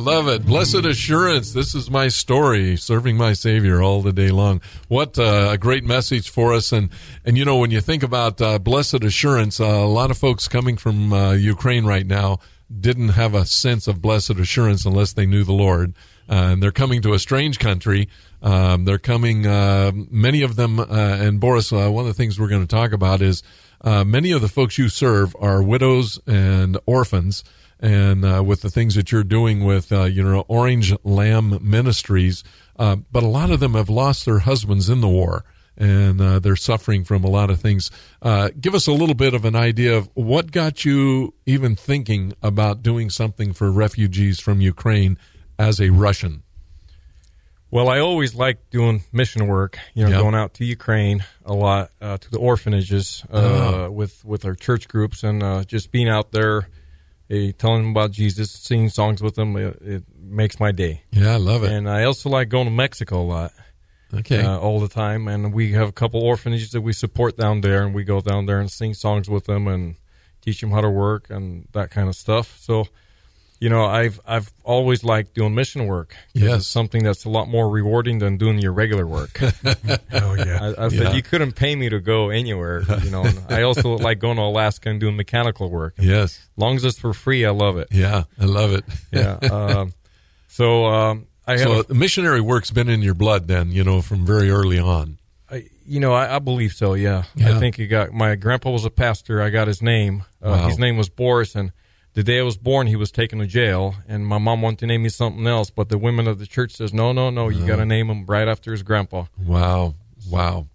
Love 0.00 0.28
it. 0.28 0.46
Blessed 0.46 0.86
assurance. 0.86 1.52
This 1.52 1.74
is 1.74 1.90
my 1.90 2.08
story, 2.08 2.76
serving 2.76 3.16
my 3.16 3.34
Savior 3.34 3.82
all 3.82 4.00
the 4.00 4.12
day 4.12 4.30
long. 4.30 4.62
What 4.88 5.18
uh, 5.18 5.50
a 5.50 5.58
great 5.58 5.84
message 5.84 6.30
for 6.30 6.54
us. 6.54 6.72
And, 6.72 6.88
and 7.24 7.36
you 7.36 7.44
know, 7.44 7.58
when 7.58 7.70
you 7.70 7.82
think 7.82 8.02
about 8.02 8.40
uh, 8.40 8.58
blessed 8.58 9.04
assurance, 9.04 9.60
uh, 9.60 9.66
a 9.66 9.86
lot 9.86 10.10
of 10.10 10.16
folks 10.16 10.48
coming 10.48 10.78
from 10.78 11.12
uh, 11.12 11.32
Ukraine 11.32 11.84
right 11.84 12.06
now 12.06 12.38
didn't 12.80 13.10
have 13.10 13.34
a 13.34 13.44
sense 13.44 13.86
of 13.86 14.00
blessed 14.00 14.38
assurance 14.38 14.86
unless 14.86 15.12
they 15.12 15.26
knew 15.26 15.44
the 15.44 15.52
Lord. 15.52 15.92
Uh, 16.28 16.52
and 16.52 16.62
they're 16.62 16.72
coming 16.72 17.02
to 17.02 17.12
a 17.12 17.18
strange 17.18 17.58
country. 17.58 18.08
Um, 18.42 18.86
they're 18.86 18.98
coming, 18.98 19.46
uh, 19.46 19.92
many 19.94 20.42
of 20.42 20.56
them, 20.56 20.78
and 20.78 21.40
Boris, 21.40 21.72
one 21.72 21.98
of 21.98 22.06
the 22.06 22.14
things 22.14 22.40
we're 22.40 22.48
going 22.48 22.66
to 22.66 22.74
talk 22.74 22.92
about 22.92 23.20
is 23.20 23.42
many 23.84 24.30
of 24.32 24.40
the 24.40 24.48
folks 24.48 24.78
you 24.78 24.88
serve 24.88 25.36
are 25.38 25.62
widows 25.62 26.18
and 26.26 26.78
orphans. 26.86 27.44
And 27.82 28.24
uh, 28.24 28.42
with 28.44 28.60
the 28.60 28.68
things 28.70 28.94
that 28.94 29.10
you're 29.10 29.24
doing 29.24 29.64
with, 29.64 29.90
uh, 29.90 30.04
you 30.04 30.22
know, 30.22 30.44
Orange 30.48 30.94
Lamb 31.02 31.58
Ministries, 31.62 32.44
uh, 32.78 32.96
but 33.10 33.22
a 33.22 33.26
lot 33.26 33.50
of 33.50 33.58
them 33.60 33.72
have 33.74 33.88
lost 33.88 34.26
their 34.26 34.40
husbands 34.40 34.90
in 34.90 35.00
the 35.00 35.08
war 35.08 35.44
and 35.78 36.20
uh, 36.20 36.38
they're 36.38 36.56
suffering 36.56 37.04
from 37.04 37.24
a 37.24 37.28
lot 37.30 37.48
of 37.48 37.58
things. 37.58 37.90
Uh, 38.20 38.50
give 38.60 38.74
us 38.74 38.86
a 38.86 38.92
little 38.92 39.14
bit 39.14 39.32
of 39.32 39.46
an 39.46 39.56
idea 39.56 39.96
of 39.96 40.10
what 40.12 40.52
got 40.52 40.84
you 40.84 41.32
even 41.46 41.74
thinking 41.74 42.34
about 42.42 42.82
doing 42.82 43.08
something 43.08 43.54
for 43.54 43.70
refugees 43.72 44.38
from 44.40 44.60
Ukraine 44.60 45.16
as 45.58 45.80
a 45.80 45.88
Russian. 45.88 46.42
Well, 47.70 47.88
I 47.88 48.00
always 48.00 48.34
liked 48.34 48.70
doing 48.70 49.04
mission 49.12 49.46
work. 49.46 49.78
You 49.94 50.04
know, 50.04 50.10
Yeah. 50.10 50.18
going 50.18 50.34
out 50.34 50.54
to 50.54 50.64
Ukraine 50.66 51.24
a 51.46 51.54
lot, 51.54 51.92
uh, 52.02 52.18
to 52.18 52.30
the 52.30 52.38
orphanages 52.38 53.24
uh, 53.32 53.36
Uh-huh. 53.36 53.90
with 53.90 54.22
with 54.24 54.44
our 54.44 54.54
church 54.56 54.88
groups, 54.88 55.22
and 55.22 55.42
uh, 55.42 55.62
just 55.64 55.92
being 55.92 56.08
out 56.08 56.32
there, 56.32 56.68
eh, 57.30 57.52
telling 57.56 57.82
them 57.82 57.90
about 57.92 58.10
Jesus, 58.10 58.50
singing 58.50 58.88
songs 58.90 59.22
with 59.22 59.34
them. 59.36 59.56
It, 59.56 59.78
it 59.82 60.02
makes 60.20 60.58
my 60.60 60.72
day. 60.72 61.02
Yeah, 61.12 61.32
I 61.34 61.36
love 61.36 61.62
it. 61.64 61.72
And 61.72 61.88
I 61.88 62.04
also 62.04 62.28
like 62.28 62.48
going 62.48 62.66
to 62.66 62.70
Mexico 62.72 63.20
a 63.22 63.24
lot, 63.24 63.52
Okay. 64.12 64.42
uh, 64.42 64.58
all 64.58 64.80
the 64.80 64.88
time. 64.88 65.28
And 65.28 65.52
we 65.54 65.72
have 65.72 65.88
a 65.88 65.92
couple 65.92 66.20
orphanages 66.20 66.70
that 66.72 66.80
we 66.80 66.92
support 66.92 67.36
down 67.36 67.60
there, 67.60 67.84
and 67.84 67.94
we 67.94 68.04
go 68.04 68.20
down 68.20 68.46
there 68.46 68.60
and 68.60 68.70
sing 68.70 68.94
songs 68.94 69.28
with 69.30 69.44
them 69.44 69.66
and 69.68 69.94
teach 70.42 70.60
them 70.60 70.70
how 70.70 70.80
to 70.80 70.90
work 70.90 71.30
and 71.30 71.66
that 71.72 71.90
kind 71.90 72.08
of 72.08 72.16
stuff. 72.16 72.58
So. 72.60 72.86
You 73.60 73.68
know, 73.68 73.84
I've 73.84 74.18
I've 74.26 74.50
always 74.64 75.04
liked 75.04 75.34
doing 75.34 75.54
mission 75.54 75.86
work. 75.86 76.16
Yes. 76.32 76.60
it's 76.60 76.66
something 76.66 77.04
that's 77.04 77.26
a 77.26 77.28
lot 77.28 77.46
more 77.46 77.68
rewarding 77.68 78.18
than 78.18 78.38
doing 78.38 78.58
your 78.58 78.72
regular 78.72 79.06
work. 79.06 79.38
Oh 80.12 80.34
yeah. 80.34 80.72
I, 80.78 80.86
I 80.86 80.88
said 80.88 80.92
Yeah. 81.08 81.12
you 81.12 81.22
couldn't 81.22 81.52
pay 81.52 81.76
me 81.76 81.88
to 81.90 82.00
go 82.00 82.30
anywhere. 82.30 82.82
You 83.04 83.10
know, 83.10 83.24
I 83.48 83.62
also 83.62 83.90
like 84.08 84.18
going 84.18 84.36
to 84.36 84.42
Alaska 84.42 84.88
and 84.90 84.98
doing 84.98 85.14
mechanical 85.16 85.70
work. 85.70 85.94
As 85.98 86.04
yes. 86.06 86.48
long 86.56 86.76
as 86.76 86.84
it's 86.84 86.98
for 86.98 87.12
free, 87.12 87.44
I 87.44 87.50
love 87.50 87.76
it. 87.76 87.88
Yeah, 87.90 88.24
I 88.40 88.44
love 88.46 88.72
it. 88.72 88.84
Yeah. 89.12 89.34
um, 89.50 89.92
so 90.48 90.86
um, 90.86 91.26
I 91.46 91.52
have, 91.52 91.60
So 91.60 91.82
the 91.82 91.94
missionary 91.94 92.40
work's 92.40 92.70
been 92.70 92.88
in 92.88 93.02
your 93.02 93.14
blood 93.14 93.46
then, 93.46 93.70
you 93.72 93.84
know, 93.84 94.00
from 94.02 94.24
very 94.26 94.50
early 94.50 94.78
on. 94.78 95.18
I, 95.50 95.64
you 95.84 96.00
know, 96.00 96.12
I, 96.12 96.36
I 96.36 96.38
believe 96.38 96.72
so. 96.72 96.94
Yeah. 96.94 97.24
Yeah. 97.34 97.56
I 97.56 97.58
think 97.60 97.76
he 97.76 97.86
got 97.86 98.12
my 98.12 98.36
grandpa 98.36 98.70
was 98.70 98.84
a 98.84 98.90
pastor. 98.90 99.42
I 99.42 99.50
got 99.50 99.68
his 99.68 99.82
name. 99.82 100.24
Uh, 100.42 100.50
Wow. 100.50 100.68
His 100.68 100.78
name 100.78 100.96
was 100.96 101.08
Boris, 101.10 101.54
and 101.54 101.72
the 102.14 102.22
day 102.22 102.38
I 102.40 102.42
was 102.42 102.56
born, 102.56 102.86
he 102.86 102.96
was 102.96 103.10
taken 103.10 103.38
to 103.38 103.46
jail. 103.46 103.94
And 104.08 104.26
my 104.26 104.38
mom 104.38 104.62
wanted 104.62 104.78
to 104.80 104.86
name 104.86 105.02
me 105.02 105.08
something 105.08 105.46
else, 105.46 105.70
but 105.70 105.88
the 105.88 105.98
women 105.98 106.26
of 106.26 106.38
the 106.38 106.46
church 106.46 106.72
says, 106.72 106.92
no, 106.92 107.12
no, 107.12 107.30
no, 107.30 107.48
you 107.48 107.66
got 107.66 107.76
to 107.76 107.84
name 107.86 108.08
him 108.10 108.26
right 108.26 108.48
after 108.48 108.72
his 108.72 108.82
grandpa. 108.82 109.24
Wow. 109.44 109.94
Wow. 110.28 110.66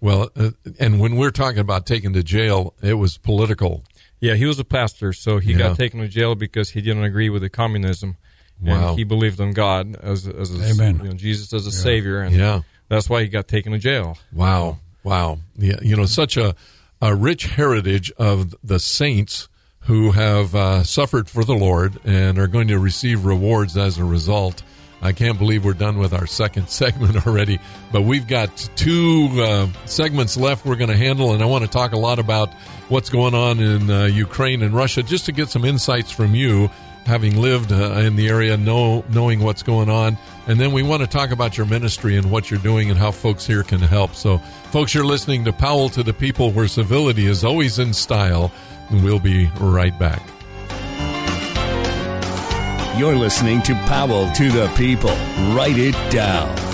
Well, 0.00 0.30
uh, 0.36 0.50
and 0.80 1.00
when 1.00 1.16
we're 1.16 1.30
talking 1.30 1.60
about 1.60 1.86
taken 1.86 2.12
to 2.14 2.22
jail, 2.22 2.74
it 2.82 2.94
was 2.94 3.18
political. 3.18 3.84
Yeah, 4.20 4.34
he 4.34 4.46
was 4.46 4.58
a 4.58 4.64
pastor, 4.64 5.12
so 5.12 5.38
he 5.38 5.52
Yeah. 5.52 5.58
got 5.58 5.76
taken 5.78 6.00
to 6.00 6.08
jail 6.08 6.34
because 6.34 6.70
he 6.70 6.80
didn't 6.80 7.04
agree 7.04 7.28
with 7.30 7.42
the 7.42 7.48
communism, 7.48 8.16
Wow. 8.60 8.90
and 8.90 8.98
he 8.98 9.04
believed 9.04 9.40
in 9.40 9.52
God 9.52 9.96
as 10.02 10.26
as 10.28 10.52
a, 10.54 10.70
Amen. 10.70 11.00
you 11.02 11.08
know, 11.10 11.14
Jesus 11.14 11.52
as 11.52 11.66
a 11.66 11.72
savior, 11.72 12.20
and 12.20 12.34
Yeah. 12.34 12.60
that's 12.88 13.08
why 13.08 13.22
he 13.22 13.28
got 13.28 13.48
taken 13.48 13.72
to 13.72 13.78
jail. 13.78 14.18
Wow. 14.32 14.78
Wow. 15.04 15.38
Yeah. 15.56 15.78
You 15.82 15.96
know, 15.96 16.06
such 16.06 16.36
a, 16.36 16.54
a 17.00 17.14
rich 17.14 17.46
heritage 17.46 18.12
of 18.18 18.54
the 18.62 18.78
saints 18.78 19.48
who 19.82 20.12
have 20.12 20.54
uh, 20.54 20.82
suffered 20.84 21.28
for 21.28 21.44
the 21.44 21.54
Lord 21.54 21.98
and 22.04 22.38
are 22.38 22.46
going 22.46 22.68
to 22.68 22.78
receive 22.78 23.24
rewards 23.24 23.76
as 23.76 23.98
a 23.98 24.04
result. 24.04 24.62
I 25.04 25.10
can't 25.12 25.36
believe 25.36 25.64
we're 25.64 25.72
done 25.72 25.98
with 25.98 26.12
our 26.12 26.26
second 26.26 26.68
segment 26.70 27.26
already, 27.26 27.58
but 27.90 28.02
we've 28.02 28.26
got 28.26 28.56
two 28.76 29.28
uh, 29.34 29.66
segments 29.84 30.36
left 30.36 30.64
we're 30.64 30.76
going 30.76 30.90
to 30.90 30.96
handle, 30.96 31.32
and 31.32 31.42
I 31.42 31.46
want 31.46 31.64
to 31.64 31.70
talk 31.70 31.92
a 31.92 31.98
lot 31.98 32.18
about 32.18 32.52
what's 32.88 33.10
going 33.10 33.34
on 33.34 33.58
in 33.58 33.90
uh, 33.90 34.04
Ukraine 34.04 34.62
and 34.62 34.74
Russia 34.74 35.02
just 35.02 35.26
to 35.26 35.32
get 35.32 35.48
some 35.48 35.64
insights 35.64 36.12
from 36.12 36.36
you, 36.36 36.70
having 37.04 37.40
lived 37.40 37.72
uh, 37.72 37.92
in 37.94 38.14
the 38.14 38.28
area, 38.28 38.56
know, 38.56 39.04
knowing 39.08 39.40
what's 39.40 39.64
going 39.64 39.90
on. 39.90 40.16
And 40.46 40.60
then 40.60 40.70
we 40.70 40.84
want 40.84 41.02
to 41.02 41.08
talk 41.08 41.32
about 41.32 41.56
your 41.56 41.66
ministry 41.66 42.16
and 42.16 42.30
what 42.30 42.50
you're 42.50 42.60
doing 42.60 42.90
and 42.90 42.98
how 42.98 43.10
folks 43.10 43.44
here 43.44 43.64
can 43.64 43.80
help. 43.80 44.14
So, 44.14 44.38
folks, 44.70 44.94
you're 44.94 45.04
listening 45.04 45.44
to 45.46 45.52
Powell 45.52 45.88
to 45.90 46.04
the 46.04 46.12
People, 46.12 46.52
where 46.52 46.68
civility 46.68 47.26
is 47.26 47.42
always 47.42 47.80
in 47.80 47.92
style. 47.92 48.52
We'll 48.92 49.18
be 49.18 49.50
right 49.58 49.98
back. 49.98 50.22
You're 52.98 53.16
listening 53.16 53.62
to 53.62 53.74
Powell 53.86 54.30
to 54.32 54.50
the 54.50 54.68
People. 54.76 55.16
Write 55.54 55.78
it 55.78 55.94
down. 56.10 56.71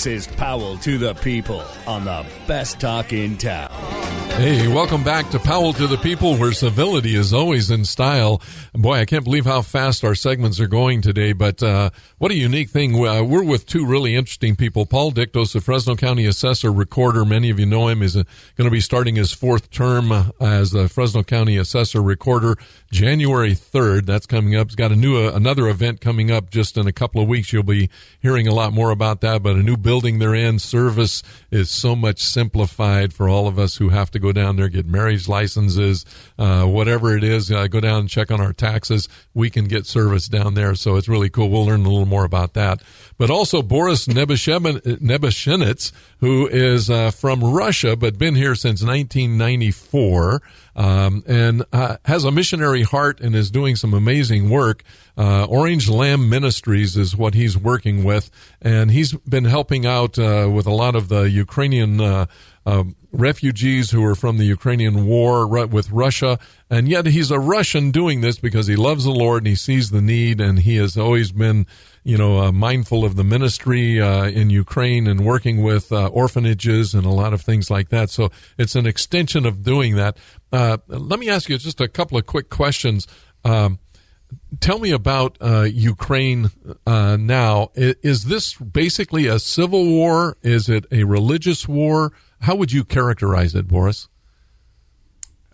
This 0.00 0.28
is 0.28 0.34
Powell 0.34 0.78
to 0.78 0.96
the 0.96 1.12
People 1.12 1.62
on 1.86 2.06
the 2.06 2.24
best 2.46 2.80
talk 2.80 3.12
in 3.12 3.36
town. 3.36 3.79
Hey, 4.40 4.68
welcome 4.68 5.04
back 5.04 5.28
to 5.32 5.38
Powell 5.38 5.74
to 5.74 5.86
the 5.86 5.98
People, 5.98 6.34
where 6.38 6.52
civility 6.52 7.14
is 7.14 7.34
always 7.34 7.70
in 7.70 7.84
style. 7.84 8.40
Boy, 8.72 9.00
I 9.00 9.04
can't 9.04 9.22
believe 9.22 9.44
how 9.44 9.60
fast 9.60 10.02
our 10.02 10.14
segments 10.14 10.58
are 10.60 10.66
going 10.66 11.02
today, 11.02 11.34
but 11.34 11.62
uh, 11.62 11.90
what 12.16 12.30
a 12.30 12.34
unique 12.34 12.70
thing. 12.70 13.06
Uh, 13.06 13.22
we're 13.22 13.44
with 13.44 13.66
two 13.66 13.84
really 13.84 14.16
interesting 14.16 14.56
people. 14.56 14.86
Paul 14.86 15.12
Dictos, 15.12 15.52
the 15.52 15.60
Fresno 15.60 15.94
County 15.94 16.24
Assessor 16.24 16.72
Recorder. 16.72 17.26
Many 17.26 17.50
of 17.50 17.60
you 17.60 17.66
know 17.66 17.88
him. 17.88 18.00
He's 18.00 18.16
uh, 18.16 18.22
going 18.56 18.64
to 18.64 18.70
be 18.70 18.80
starting 18.80 19.16
his 19.16 19.30
fourth 19.30 19.70
term 19.70 20.10
uh, 20.10 20.30
as 20.40 20.70
the 20.70 20.88
Fresno 20.88 21.22
County 21.22 21.58
Assessor 21.58 22.00
Recorder 22.00 22.56
January 22.90 23.54
3rd. 23.54 24.06
That's 24.06 24.24
coming 24.24 24.56
up. 24.56 24.68
He's 24.68 24.74
got 24.74 24.90
a 24.90 24.96
new, 24.96 25.18
uh, 25.18 25.32
another 25.34 25.68
event 25.68 26.00
coming 26.00 26.30
up 26.30 26.48
just 26.48 26.78
in 26.78 26.86
a 26.86 26.92
couple 26.92 27.20
of 27.20 27.28
weeks. 27.28 27.52
You'll 27.52 27.62
be 27.62 27.90
hearing 28.20 28.48
a 28.48 28.54
lot 28.54 28.72
more 28.72 28.90
about 28.90 29.20
that, 29.20 29.42
but 29.42 29.56
a 29.56 29.62
new 29.62 29.76
building 29.76 30.18
they're 30.18 30.34
in. 30.34 30.58
Service 30.58 31.22
is 31.50 31.68
so 31.68 31.94
much 31.94 32.22
simplified 32.22 33.12
for 33.12 33.28
all 33.28 33.46
of 33.46 33.58
us 33.58 33.76
who 33.76 33.90
have 33.90 34.10
to 34.12 34.18
go 34.18 34.29
down 34.32 34.56
there, 34.56 34.68
get 34.68 34.86
marriage 34.86 35.28
licenses, 35.28 36.04
uh, 36.38 36.64
whatever 36.64 37.16
it 37.16 37.24
is, 37.24 37.50
uh, 37.50 37.66
go 37.66 37.80
down 37.80 38.00
and 38.00 38.08
check 38.08 38.30
on 38.30 38.40
our 38.40 38.52
taxes. 38.52 39.08
We 39.34 39.50
can 39.50 39.66
get 39.66 39.86
service 39.86 40.28
down 40.28 40.54
there. 40.54 40.74
So 40.74 40.96
it's 40.96 41.08
really 41.08 41.30
cool. 41.30 41.50
We'll 41.50 41.66
learn 41.66 41.80
a 41.80 41.88
little 41.88 42.06
more 42.06 42.24
about 42.24 42.54
that. 42.54 42.82
But 43.20 43.28
also 43.28 43.60
Boris 43.60 44.06
Nebeshenitz, 44.06 45.92
who 46.20 46.46
is 46.46 46.88
uh, 46.88 47.10
from 47.10 47.44
Russia, 47.44 47.94
but 47.94 48.16
been 48.16 48.34
here 48.34 48.54
since 48.54 48.82
1994. 48.82 50.40
Um, 50.74 51.22
and 51.26 51.62
uh, 51.70 51.98
has 52.06 52.24
a 52.24 52.30
missionary 52.30 52.82
heart 52.82 53.20
and 53.20 53.36
is 53.36 53.50
doing 53.50 53.76
some 53.76 53.92
amazing 53.92 54.48
work. 54.48 54.82
Uh, 55.18 55.44
Orange 55.44 55.90
Lamb 55.90 56.30
Ministries 56.30 56.96
is 56.96 57.14
what 57.14 57.34
he's 57.34 57.58
working 57.58 58.04
with, 58.04 58.30
and 58.62 58.90
he's 58.90 59.12
been 59.12 59.44
helping 59.44 59.84
out 59.84 60.18
uh, 60.18 60.48
with 60.50 60.66
a 60.66 60.72
lot 60.72 60.96
of 60.96 61.08
the 61.08 61.28
Ukrainian 61.28 62.00
uh, 62.00 62.24
um, 62.64 62.96
refugees 63.12 63.90
who 63.90 64.02
are 64.04 64.14
from 64.14 64.38
the 64.38 64.44
Ukrainian 64.44 65.06
war 65.06 65.46
with 65.46 65.90
Russia. 65.90 66.38
And 66.70 66.88
yet 66.88 67.06
he's 67.06 67.32
a 67.32 67.40
Russian 67.40 67.90
doing 67.90 68.20
this 68.20 68.38
because 68.38 68.68
he 68.68 68.76
loves 68.76 69.04
the 69.04 69.10
Lord 69.10 69.42
and 69.42 69.48
he 69.48 69.56
sees 69.56 69.90
the 69.90 70.00
need, 70.00 70.40
and 70.40 70.60
he 70.60 70.76
has 70.76 70.96
always 70.96 71.32
been 71.32 71.66
you 72.02 72.16
know, 72.16 72.38
uh, 72.38 72.52
mindful 72.52 73.04
of 73.04 73.16
the 73.16 73.24
ministry 73.24 74.00
uh, 74.00 74.24
in 74.24 74.50
Ukraine 74.50 75.06
and 75.06 75.24
working 75.24 75.62
with 75.62 75.92
uh, 75.92 76.06
orphanages 76.08 76.94
and 76.94 77.04
a 77.04 77.10
lot 77.10 77.34
of 77.34 77.42
things 77.42 77.70
like 77.70 77.90
that. 77.90 78.10
So 78.10 78.30
it's 78.58 78.74
an 78.74 78.86
extension 78.86 79.44
of 79.44 79.62
doing 79.62 79.96
that. 79.96 80.16
Uh, 80.52 80.78
let 80.88 81.20
me 81.20 81.28
ask 81.28 81.48
you 81.48 81.58
just 81.58 81.80
a 81.80 81.88
couple 81.88 82.16
of 82.16 82.26
quick 82.26 82.48
questions. 82.48 83.06
Um, 83.44 83.78
tell 84.60 84.78
me 84.78 84.92
about 84.92 85.36
uh, 85.40 85.62
Ukraine 85.62 86.50
uh, 86.86 87.16
now. 87.18 87.70
Is 87.74 88.24
this 88.24 88.54
basically 88.54 89.26
a 89.26 89.38
civil 89.38 89.84
war? 89.84 90.36
Is 90.42 90.68
it 90.68 90.86
a 90.90 91.04
religious 91.04 91.68
war? 91.68 92.12
How 92.40 92.54
would 92.54 92.72
you 92.72 92.84
characterize 92.84 93.54
it, 93.54 93.68
Boris? 93.68 94.08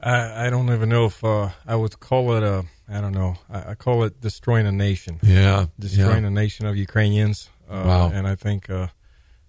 I, 0.07 0.47
I 0.47 0.51
don't 0.51 0.73
even 0.73 0.88
know 0.88 1.07
if 1.07 1.25
I 1.25 1.75
would 1.75 1.99
call 1.99 2.37
it 2.37 2.42
a 2.42 2.64
I 2.88 3.01
don't 3.01 3.12
know. 3.12 3.37
I, 3.51 3.71
I, 3.71 3.75
call 3.75 4.05
it 4.05 4.21
destroying 4.21 4.66
a 4.66 4.73
nation. 4.73 5.19
Yeah, 5.23 5.66
destroying 5.79 6.23
yeah. 6.23 6.29
a 6.29 6.31
nation 6.31 6.66
of 6.66 6.77
Ukrainians. 6.77 7.51
Uh, 7.69 7.83
wow. 7.85 8.11
And 8.14 8.29
I 8.29 8.37
think 8.37 8.71
uh, 8.71 8.88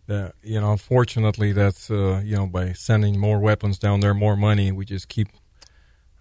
that 0.07 0.33
you 0.41 0.59
know, 0.59 0.71
unfortunately, 0.71 1.51
that's 1.51 1.91
uh, 1.91 2.21
you 2.25 2.35
know, 2.35 2.47
by 2.47 2.73
sending 2.73 3.19
more 3.19 3.39
weapons 3.39 3.77
down 3.77 3.99
there, 3.99 4.15
more 4.15 4.35
money, 4.35 4.71
we 4.71 4.85
just 4.85 5.07
keep 5.07 5.27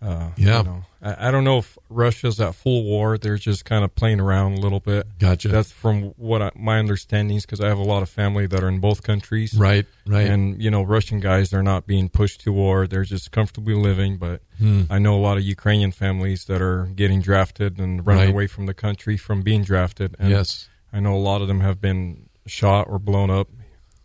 uh, 0.02 0.30
yeah. 0.36 0.58
You 0.58 0.64
know, 0.64 0.84
I, 1.00 1.28
I, 1.28 1.30
don't 1.30 1.44
know 1.44 1.58
if 1.58 1.78
Russia's 1.88 2.38
at 2.38 2.54
full 2.54 2.84
war. 2.84 3.16
They're 3.16 3.38
just 3.38 3.64
kind 3.64 3.82
of 3.82 3.94
playing 3.94 4.20
around 4.20 4.58
a 4.58 4.60
little 4.60 4.80
bit. 4.80 5.06
Gotcha. 5.18 5.48
That's 5.48 5.72
from 5.72 6.10
what 6.16 6.42
I, 6.42 6.50
my 6.54 6.78
understanding 6.78 7.36
is 7.36 7.46
because 7.46 7.60
I 7.60 7.68
have 7.68 7.78
a 7.78 7.84
lot 7.84 8.02
of 8.02 8.10
family 8.10 8.46
that 8.46 8.62
are 8.62 8.68
in 8.68 8.78
both 8.78 9.02
countries. 9.02 9.54
Right, 9.54 9.86
right. 10.06 10.26
And, 10.26 10.62
you 10.62 10.70
know, 10.70 10.82
Russian 10.82 11.20
guys 11.20 11.54
are 11.54 11.62
not 11.62 11.86
being 11.86 12.10
pushed 12.10 12.42
to 12.42 12.52
war. 12.52 12.86
They're 12.86 13.04
just 13.04 13.32
comfortably 13.32 13.74
living. 13.74 14.18
But 14.18 14.42
hmm. 14.58 14.82
I 14.90 14.98
know 14.98 15.16
a 15.16 15.22
lot 15.22 15.38
of 15.38 15.44
Ukrainian 15.44 15.92
families 15.92 16.44
that 16.44 16.60
are 16.60 16.86
getting 16.94 17.22
drafted 17.22 17.78
and 17.78 18.06
running 18.06 18.24
right. 18.24 18.30
away 18.30 18.46
from 18.46 18.66
the 18.66 18.74
country 18.74 19.16
from 19.16 19.40
being 19.42 19.64
drafted. 19.64 20.14
And 20.18 20.28
yes. 20.28 20.68
I 20.92 21.00
know 21.00 21.14
a 21.14 21.18
lot 21.18 21.40
of 21.40 21.48
them 21.48 21.60
have 21.60 21.80
been 21.80 22.28
shot 22.46 22.86
or 22.88 22.98
blown 22.98 23.30
up 23.30 23.48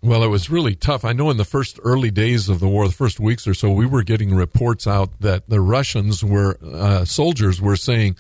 well, 0.04 0.24
it 0.24 0.28
was 0.28 0.50
really 0.50 0.76
tough. 0.76 1.06
I 1.06 1.14
know 1.14 1.30
in 1.30 1.38
the 1.38 1.46
first 1.46 1.80
early 1.84 2.10
days 2.10 2.50
of 2.50 2.60
the 2.60 2.68
war, 2.68 2.88
the 2.88 2.94
first 2.94 3.20
weeks 3.20 3.48
or 3.48 3.54
so, 3.54 3.70
we 3.70 3.86
were 3.86 4.02
getting 4.04 4.34
reports 4.34 4.88
out 4.88 5.20
that 5.20 5.48
the 5.48 5.62
Russians 5.62 6.24
were, 6.24 6.58
uh, 6.64 7.06
soldiers 7.06 7.62
were 7.62 7.76
saying, 7.76 8.16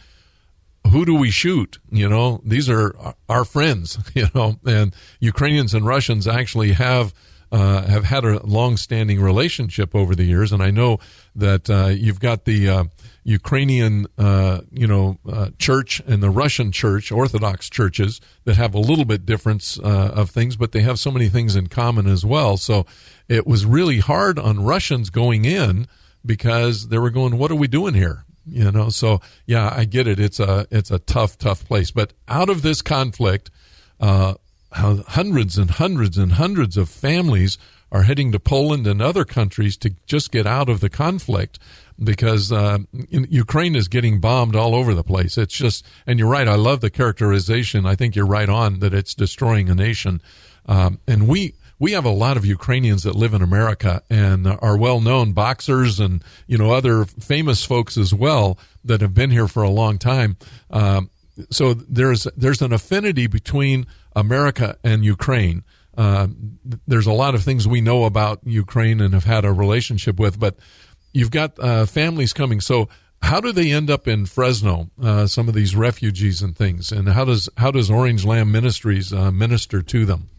who 0.91 1.05
do 1.05 1.15
we 1.15 1.31
shoot? 1.31 1.79
You 1.91 2.07
know, 2.07 2.41
these 2.43 2.69
are 2.69 2.95
our 3.27 3.45
friends, 3.45 3.97
you 4.13 4.27
know, 4.35 4.59
and 4.65 4.95
Ukrainians 5.19 5.73
and 5.73 5.85
Russians 5.85 6.27
actually 6.27 6.73
have, 6.73 7.13
uh, 7.51 7.83
have 7.87 8.05
had 8.05 8.25
a 8.25 8.45
long-standing 8.45 9.19
relationship 9.19 9.95
over 9.95 10.15
the 10.15 10.23
years. 10.23 10.51
And 10.51 10.61
I 10.61 10.69
know 10.69 10.99
that, 11.35 11.69
uh, 11.69 11.87
you've 11.87 12.19
got 12.19 12.45
the, 12.45 12.69
uh, 12.69 12.83
Ukrainian, 13.23 14.07
uh, 14.17 14.61
you 14.71 14.87
know, 14.87 15.17
uh, 15.31 15.49
church 15.59 16.01
and 16.07 16.23
the 16.23 16.29
Russian 16.29 16.71
church, 16.71 17.11
Orthodox 17.11 17.69
churches 17.69 18.19
that 18.45 18.57
have 18.57 18.73
a 18.73 18.79
little 18.79 19.05
bit 19.05 19.25
difference 19.25 19.79
uh, 19.79 20.11
of 20.15 20.31
things, 20.31 20.55
but 20.55 20.71
they 20.71 20.81
have 20.81 20.99
so 20.99 21.11
many 21.11 21.29
things 21.29 21.55
in 21.55 21.67
common 21.67 22.07
as 22.07 22.25
well. 22.25 22.57
So 22.57 22.85
it 23.27 23.45
was 23.45 23.65
really 23.65 23.99
hard 23.99 24.39
on 24.39 24.63
Russians 24.63 25.09
going 25.09 25.45
in 25.45 25.87
because 26.25 26.87
they 26.87 26.97
were 26.97 27.11
going, 27.11 27.37
"What 27.37 27.51
are 27.51 27.55
we 27.55 27.67
doing 27.67 27.93
here?" 27.93 28.25
You 28.45 28.71
know. 28.71 28.89
So 28.89 29.21
yeah, 29.45 29.71
I 29.75 29.85
get 29.85 30.07
it. 30.07 30.19
It's 30.19 30.39
a 30.39 30.65
it's 30.71 30.89
a 30.89 30.99
tough, 30.99 31.37
tough 31.37 31.65
place. 31.65 31.91
But 31.91 32.13
out 32.27 32.49
of 32.49 32.63
this 32.63 32.81
conflict, 32.81 33.51
uh, 33.99 34.33
hundreds 34.71 35.57
and 35.57 35.69
hundreds 35.69 36.17
and 36.17 36.33
hundreds 36.33 36.75
of 36.75 36.89
families 36.89 37.57
are 37.91 38.03
heading 38.03 38.31
to 38.31 38.39
Poland 38.39 38.87
and 38.87 39.01
other 39.01 39.25
countries 39.25 39.75
to 39.77 39.93
just 40.05 40.31
get 40.31 40.47
out 40.47 40.69
of 40.69 40.79
the 40.79 40.89
conflict 40.89 41.59
because 42.03 42.51
uh, 42.51 42.79
Ukraine 43.09 43.75
is 43.75 43.87
getting 43.87 44.19
bombed 44.19 44.55
all 44.55 44.73
over 44.73 44.93
the 44.93 45.03
place. 45.03 45.37
It's 45.37 45.53
just, 45.53 45.85
and 46.07 46.17
you're 46.17 46.27
right. 46.27 46.47
I 46.47 46.55
love 46.55 46.81
the 46.81 46.89
characterization. 46.89 47.85
I 47.85 47.95
think 47.95 48.15
you're 48.15 48.25
right 48.25 48.49
on 48.49 48.79
that 48.79 48.93
it's 48.93 49.13
destroying 49.13 49.69
a 49.69 49.75
nation. 49.75 50.21
Um, 50.65 50.99
and 51.07 51.27
we 51.27 51.55
we 51.79 51.93
have 51.93 52.05
a 52.05 52.11
lot 52.11 52.37
of 52.37 52.45
Ukrainians 52.45 53.01
that 53.03 53.15
live 53.15 53.33
in 53.33 53.41
America 53.41 54.03
and 54.07 54.45
are 54.45 54.77
well 54.77 55.01
known 55.01 55.33
boxers 55.33 55.99
and 55.99 56.23
you 56.45 56.55
know 56.55 56.71
other 56.71 57.05
famous 57.05 57.65
folks 57.65 57.97
as 57.97 58.13
well 58.13 58.59
that 58.85 59.01
have 59.01 59.15
been 59.15 59.31
here 59.31 59.47
for 59.47 59.63
a 59.63 59.69
long 59.69 59.97
time. 59.97 60.37
Um, 60.69 61.09
so 61.49 61.73
there's 61.73 62.27
there's 62.37 62.61
an 62.61 62.71
affinity 62.71 63.25
between 63.25 63.87
America 64.15 64.77
and 64.83 65.03
Ukraine. 65.03 65.63
Uh, 65.97 66.27
there's 66.87 67.07
a 67.07 67.13
lot 67.13 67.35
of 67.35 67.43
things 67.43 67.67
we 67.67 67.81
know 67.81 68.05
about 68.05 68.39
Ukraine 68.45 69.01
and 69.01 69.13
have 69.13 69.25
had 69.25 69.43
a 69.43 69.51
relationship 69.51 70.19
with, 70.19 70.39
but 70.39 70.57
you've 71.13 71.31
got 71.31 71.59
uh, 71.59 71.85
families 71.85 72.33
coming. 72.33 72.61
So 72.61 72.89
how 73.21 73.39
do 73.39 73.51
they 73.51 73.71
end 73.71 73.89
up 73.89 74.07
in 74.07 74.25
Fresno? 74.25 74.89
Uh, 75.01 75.27
some 75.27 75.47
of 75.47 75.53
these 75.53 75.75
refugees 75.75 76.41
and 76.41 76.55
things, 76.55 76.91
and 76.91 77.09
how 77.09 77.25
does 77.25 77.49
how 77.57 77.71
does 77.71 77.89
Orange 77.89 78.25
Lamb 78.25 78.51
Ministries 78.51 79.13
uh, 79.13 79.31
minister 79.31 79.81
to 79.81 80.05
them? 80.05 80.29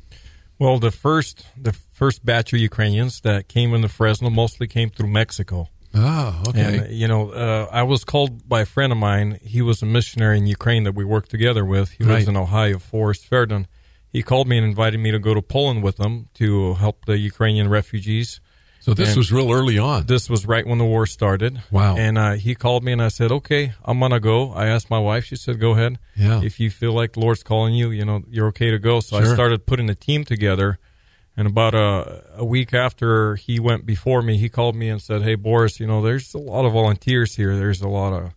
Well, 0.59 0.79
the 0.79 0.91
first 0.91 1.47
the 1.57 1.73
first 1.73 2.25
batch 2.25 2.53
of 2.53 2.59
Ukrainians 2.59 3.21
that 3.21 3.49
came 3.49 3.75
into 3.75 3.89
Fresno 3.89 4.31
mostly 4.31 4.67
came 4.67 4.91
through 4.91 5.09
Mexico. 5.09 5.69
Ah, 5.95 6.43
okay. 6.49 6.79
And 6.79 6.93
you 6.93 7.07
know, 7.07 7.31
uh, 7.31 7.69
I 7.71 7.83
was 7.83 8.05
called 8.05 8.49
by 8.49 8.63
a 8.63 8.67
friend 8.67 8.93
of 8.93 8.99
mine. 8.99 9.39
He 9.43 9.63
was 9.63 9.83
a 9.83 9.87
missionary 9.87 10.39
in 10.39 10.47
Ukraine 10.47 10.85
that 10.85 10.95
we 10.95 11.05
worked 11.05 11.31
together 11.31 11.65
with. 11.65 11.91
He 11.93 12.05
lives 12.05 12.29
in 12.29 12.37
Ohio, 12.37 12.79
Forest 12.79 13.29
Verdon. 13.29 13.67
He 14.09 14.23
called 14.23 14.47
me 14.47 14.59
and 14.59 14.67
invited 14.67 15.01
me 15.01 15.11
to 15.11 15.19
go 15.19 15.33
to 15.33 15.41
Poland 15.41 15.83
with 15.83 15.99
him 15.99 16.29
to 16.35 16.75
help 16.75 17.07
the 17.07 17.19
Ukrainian 17.19 17.69
refugees 17.69 18.41
so 18.83 18.95
this 18.95 19.11
and 19.11 19.17
was 19.19 19.31
real 19.31 19.53
early 19.53 19.79
on. 19.79 20.07
This 20.07 20.29
was 20.29 20.45
right 20.45 20.67
when 20.67 20.79
the 20.79 20.85
war 20.85 21.07
started. 21.07 21.63
Wow. 21.71 21.97
And 21.97 22.19
uh, 22.19 22.33
he 22.33 22.57
called 22.57 22.83
me 22.83 22.91
and 22.91 23.01
I 23.01 23.09
said, 23.09 23.31
okay, 23.31 23.75
I'm 23.85 24.01
going 24.01 24.11
to 24.11 24.19
go. 24.19 24.51
I 24.51 24.67
asked 24.67 24.91
my 24.91 24.99
wife. 24.99 25.25
She 25.25 25.37
said, 25.37 25.61
go 25.61 25.71
ahead. 25.71 26.01
Yeah. 26.17 26.43
If 26.43 26.59
you 26.59 26.69
feel 26.69 26.93
like 26.93 27.13
the 27.13 27.21
Lord's 27.21 27.45
calling 27.45 27.75
you, 27.75 27.93
you 27.93 28.05
know, 28.05 28.25
you're 28.29 28.49
okay 28.49 28.73
to 28.73 28.81
go. 28.81 28.99
So 28.99 29.21
sure. 29.21 29.31
I 29.31 29.35
started 29.35 29.67
putting 29.67 29.89
a 29.89 29.95
team 29.95 30.25
together. 30.25 30.81
And 31.37 31.47
about 31.47 31.77
a, 31.77 32.25
a 32.39 32.45
week 32.45 32.75
after 32.75 33.37
he 33.37 33.61
went 33.61 33.87
before 33.87 34.21
me, 34.21 34.37
he 34.37 34.49
called 34.49 34.75
me 34.75 34.89
and 34.89 35.01
said, 35.01 35.23
hey, 35.23 35.37
Boris, 35.37 35.79
you 35.79 35.87
know, 35.87 36.03
there's 36.03 36.35
a 36.35 36.39
lot 36.39 36.65
of 36.65 36.73
volunteers 36.73 37.37
here. 37.37 37.57
There's 37.57 37.83
a 37.83 37.89
lot 37.89 38.13
of 38.13 38.33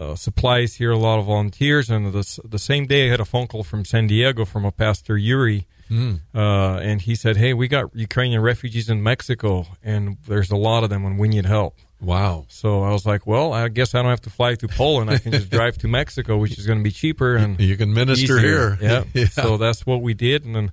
uh, 0.00 0.14
supplies 0.14 0.76
here, 0.76 0.92
a 0.92 0.96
lot 0.96 1.18
of 1.18 1.26
volunteers. 1.26 1.90
And 1.90 2.12
the, 2.12 2.40
the 2.44 2.58
same 2.60 2.86
day 2.86 3.08
I 3.08 3.10
had 3.10 3.20
a 3.20 3.24
phone 3.24 3.48
call 3.48 3.64
from 3.64 3.84
San 3.84 4.06
Diego 4.06 4.44
from 4.44 4.64
a 4.64 4.70
pastor, 4.70 5.18
Yuri 5.18 5.66
Mm. 5.92 6.20
Uh, 6.34 6.78
and 6.78 7.02
he 7.02 7.14
said, 7.14 7.36
"Hey, 7.36 7.52
we 7.52 7.68
got 7.68 7.94
Ukrainian 7.94 8.40
refugees 8.40 8.88
in 8.88 9.02
Mexico, 9.02 9.66
and 9.84 10.16
there's 10.26 10.50
a 10.50 10.56
lot 10.56 10.84
of 10.84 10.90
them, 10.90 11.04
and 11.04 11.18
we 11.18 11.28
need 11.28 11.44
help." 11.44 11.76
Wow. 12.00 12.46
So 12.48 12.82
I 12.82 12.92
was 12.92 13.04
like, 13.04 13.26
"Well, 13.26 13.52
I 13.52 13.68
guess 13.68 13.94
I 13.94 14.00
don't 14.00 14.10
have 14.10 14.22
to 14.22 14.30
fly 14.30 14.54
to 14.54 14.68
Poland. 14.68 15.10
I 15.10 15.18
can 15.18 15.32
just 15.32 15.50
drive 15.58 15.76
to 15.78 15.88
Mexico, 15.88 16.38
which 16.38 16.58
is 16.58 16.66
going 16.66 16.78
to 16.78 16.84
be 16.84 16.90
cheaper 16.90 17.36
and 17.36 17.60
you 17.60 17.76
can 17.76 17.92
minister 17.92 18.38
easier. 18.38 18.76
here." 18.76 18.78
Yeah. 18.80 19.04
yeah. 19.12 19.26
So 19.26 19.58
that's 19.58 19.84
what 19.84 20.00
we 20.00 20.14
did, 20.14 20.46
and 20.46 20.56
then 20.56 20.72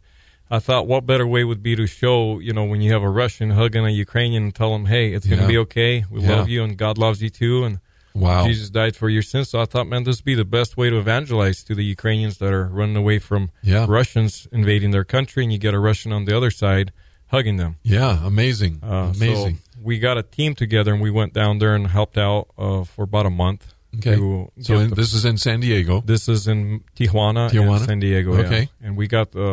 I 0.49 0.60
thought, 0.60 0.88
what 0.88 1.05
better 1.05 1.27
way 1.27 1.43
would 1.43 1.62
be 1.62 1.75
to 1.75 1.86
show, 1.86 2.39
you 2.39 2.53
know, 2.53 2.63
when 2.63 2.82
you 2.82 2.93
have 2.93 3.03
a 3.03 3.10
Russian 3.10 3.51
hugging 3.51 3.86
a 3.86 3.89
Ukrainian 3.89 4.43
and 4.43 4.55
tell 4.55 4.71
them, 4.71 4.86
"Hey, 4.86 5.13
it's 5.13 5.27
going 5.27 5.39
to 5.39 5.43
yeah. 5.43 5.47
be 5.47 5.58
okay. 5.60 6.05
We 6.10 6.21
yeah. 6.21 6.38
love 6.38 6.47
you, 6.47 6.63
and 6.63 6.77
God 6.77 6.97
loves 6.97 7.21
you 7.21 7.29
too," 7.29 7.65
and 7.65 7.79
Wow. 8.19 8.45
Jesus 8.47 8.69
died 8.69 8.95
for 8.95 9.10
your 9.10 9.21
sins. 9.21 9.49
So 9.49 9.60
I 9.62 9.65
thought, 9.65 9.88
man, 9.88 10.03
this 10.03 10.17
would 10.19 10.25
be 10.25 10.36
the 10.36 10.45
best 10.45 10.77
way 10.77 10.89
to 10.89 10.97
evangelize 10.97 11.63
to 11.63 11.73
the 11.75 11.84
Ukrainians 11.86 12.38
that 12.39 12.51
are 12.53 12.67
running 12.67 12.95
away 12.95 13.19
from 13.19 13.51
Yeah. 13.63 13.86
Russians 13.88 14.47
invading 14.51 14.91
their 14.91 15.03
country, 15.03 15.43
and 15.43 15.51
you 15.53 15.58
get 15.60 15.73
a 15.73 15.79
Russian 15.79 16.12
on 16.12 16.25
the 16.25 16.36
other 16.38 16.51
side 16.51 16.91
hugging 17.27 17.58
them. 17.58 17.75
Yeah, 17.84 18.25
amazing. 18.25 18.79
Uh, 18.84 19.12
amazing. 19.15 19.55
So 19.55 19.62
we 19.84 19.99
got 19.99 20.17
a 20.17 20.23
team 20.23 20.55
together, 20.55 20.91
and 20.93 21.01
we 21.01 21.12
went 21.12 21.34
down 21.34 21.60
there 21.60 21.75
and 21.75 21.88
helped 21.88 22.17
out 22.17 22.47
uh, 22.58 22.84
for 22.84 23.03
about 23.03 23.25
a 23.25 23.29
month. 23.29 23.73
okay. 23.97 24.15
So 24.62 24.73
in, 24.79 24.89
the- 24.89 24.95
this 24.95 25.13
is 25.13 25.25
in 25.25 25.38
San 25.38 25.60
Diego. 25.62 26.01
this 26.05 26.27
is 26.27 26.47
in 26.47 26.84
Tijuana, 26.95 27.49
Tijuana? 27.51 27.86
San 27.86 27.99
Diego. 27.99 28.34
yeah. 28.36 28.45
Okay. 28.45 28.69
and 28.84 28.95
we 28.97 29.08
got 29.08 29.32
the 29.32 29.49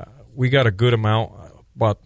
uh, 0.00 0.04
we 0.34 0.48
got 0.48 0.66
a 0.66 0.70
good 0.70 0.94
amount, 0.94 1.32
but 1.76 1.98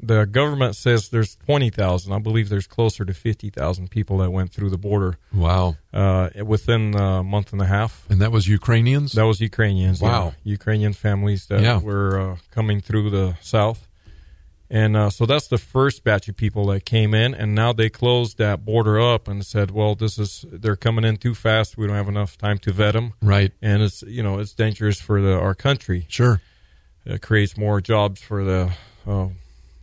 the 0.00 0.24
government 0.26 0.76
says 0.76 1.08
there's 1.08 1.36
twenty 1.36 1.70
thousand. 1.70 2.12
I 2.12 2.18
believe 2.18 2.48
there's 2.48 2.66
closer 2.66 3.04
to 3.04 3.12
fifty 3.14 3.50
thousand 3.50 3.90
people 3.90 4.18
that 4.18 4.30
went 4.30 4.52
through 4.52 4.70
the 4.70 4.78
border 4.78 5.18
Wow. 5.34 5.76
uh, 5.92 6.30
within 6.44 6.94
a 6.94 7.22
month 7.22 7.52
and 7.52 7.60
a 7.60 7.66
half. 7.66 8.04
And 8.08 8.20
that 8.20 8.30
was 8.32 8.46
Ukrainians? 8.46 9.12
That 9.12 9.26
was 9.26 9.40
Ukrainians. 9.40 10.00
yeah. 10.00 10.08
Wow. 10.08 10.34
Ukrainian 10.44 10.92
families 10.92 11.46
that 11.46 11.60
Yeah. 11.60 11.78
were 11.80 12.20
uh, 12.20 12.36
coming 12.50 12.80
through 12.80 13.10
the 13.10 13.36
south. 13.40 13.86
And 14.70 14.98
uh, 14.98 15.08
so 15.08 15.24
that's 15.24 15.48
the 15.48 15.56
first 15.56 16.04
batch 16.04 16.28
of 16.28 16.36
people 16.36 16.66
that 16.66 16.84
came 16.84 17.14
in, 17.14 17.32
and 17.34 17.54
now 17.54 17.72
they 17.72 17.88
closed 17.88 18.36
that 18.36 18.66
border 18.66 19.00
up 19.00 19.26
and 19.26 19.44
said, 19.46 19.70
"Well, 19.70 19.94
this 19.94 20.18
is 20.18 20.44
they're 20.52 20.76
coming 20.76 21.04
in 21.06 21.16
too 21.16 21.34
fast. 21.34 21.78
We 21.78 21.86
don't 21.86 21.96
have 21.96 22.06
enough 22.06 22.36
time 22.36 22.58
to 22.58 22.72
vet 22.72 22.92
them, 22.92 23.14
right. 23.22 23.50
and 23.62 23.82
it's 23.82 24.02
you 24.02 24.22
know 24.22 24.38
it's 24.38 24.52
dangerous 24.52 25.00
for 25.00 25.22
the 25.22 25.32
our 25.32 25.54
country. 25.54 26.04
Sure. 26.08 26.42
It 27.06 27.22
creates 27.22 27.56
more 27.56 27.80
jobs 27.80 28.20
for 28.20 28.44
the 28.44 28.72
uh, 29.06 29.28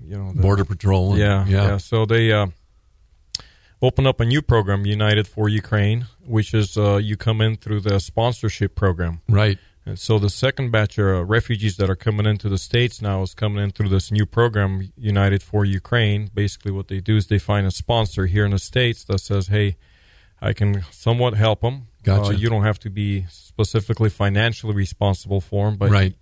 you 0.07 0.17
know 0.17 0.31
the, 0.33 0.41
Border 0.41 0.65
Patrol. 0.65 1.11
and- 1.11 1.19
yeah, 1.19 1.45
Yeah. 1.47 1.67
yeah. 1.67 1.77
So 1.77 2.05
they 2.05 2.31
uh, 2.31 2.47
opened 3.81 4.07
up 4.07 4.19
a 4.19 4.25
new 4.25 4.41
program, 4.41 4.85
United 4.85 5.27
for 5.27 5.49
Ukraine, 5.49 6.07
which 6.25 6.53
is 6.53 6.77
uh, 6.77 6.97
you 6.97 7.17
come 7.17 7.41
in 7.41 7.55
through 7.57 7.81
the 7.81 7.99
sponsorship 7.99 8.75
program. 8.75 9.21
Right. 9.29 9.57
And 9.87 9.99
so 9.99 10.17
the 10.17 10.31
second 10.31 10.71
batch 10.71 10.97
of 10.97 11.29
refugees 11.29 11.77
that 11.77 11.89
are 11.91 11.95
coming 11.95 12.25
into 12.25 12.49
the 12.49 12.57
states 12.57 13.01
now 13.03 13.21
is 13.21 13.35
coming 13.35 13.63
in 13.63 13.69
through 13.71 13.89
this 13.89 14.11
new 14.11 14.25
program, 14.25 14.91
United 14.97 15.43
for 15.43 15.63
Ukraine. 15.63 16.31
Basically, 16.33 16.71
what 16.71 16.87
they 16.87 16.99
do 16.99 17.17
is 17.17 17.27
they 17.27 17.37
find 17.37 17.67
a 17.67 17.71
sponsor 17.71 18.25
here 18.25 18.45
in 18.45 18.51
the 18.51 18.57
states 18.57 19.03
that 19.03 19.19
says, 19.19 19.47
"Hey, 19.47 19.77
I 20.41 20.53
can 20.53 20.83
somewhat 20.91 21.35
help 21.35 21.61
them. 21.61 21.87
Gotcha. 22.01 22.29
Uh, 22.29 22.31
you 22.31 22.49
don't 22.49 22.63
have 22.63 22.79
to 22.79 22.89
be 22.89 23.25
specifically 23.29 24.09
financially 24.09 24.73
responsible 24.73 25.39
for 25.39 25.67
them, 25.69 25.77
but 25.77 25.91
Right. 25.91 26.15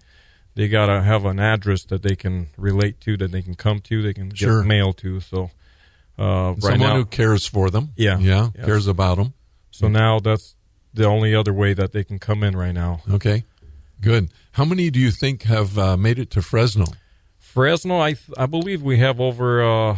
They 0.56 0.68
gotta 0.68 1.02
have 1.02 1.26
an 1.26 1.40
address 1.40 1.84
that 1.86 2.04
they 2.04 2.16
can 2.16 2.48
relate 2.58 3.00
to, 3.02 3.18
that 3.18 3.32
they 3.32 3.42
can 3.42 3.56
come 3.56 3.80
to, 3.82 4.02
they 4.02 4.14
can 4.14 4.30
get 4.30 4.50
mail 4.66 4.94
to. 4.94 5.20
So 5.20 5.52
uh, 6.20 6.54
right 6.54 6.62
Someone 6.62 6.80
now, 6.80 6.96
who 6.98 7.06
cares 7.06 7.48
for 7.48 7.70
them. 7.70 7.90
Yeah. 7.96 8.20
Yeah. 8.20 8.50
Yes. 8.56 8.66
Cares 8.66 8.88
about 8.88 9.18
them. 9.18 9.34
so 9.72 9.88
now 9.88 10.20
that's 10.20 10.56
the 10.94 11.06
only 11.06 11.34
other 11.34 11.54
way 11.54 11.74
that 11.74 11.92
they 11.92 12.04
can 12.04 12.20
come 12.20 12.44
in 12.44 12.56
right 12.56 12.74
now. 12.74 13.02
Okay. 13.12 13.44
Good. 14.00 14.30
How 14.52 14.66
many 14.66 14.92
do 14.92 15.00
you 15.00 15.10
think 15.10 15.44
have 15.44 15.78
uh, 15.78 15.98
made 15.98 16.20
it 16.20 16.30
to 16.32 16.42
Fresno? 16.42 16.86
Fresno, 17.40 18.00
I 18.00 18.14
th- 18.14 18.30
I 18.38 18.46
believe 18.46 18.82
we 18.82 18.98
have 19.00 19.20
over 19.20 19.64
uh, 19.64 19.98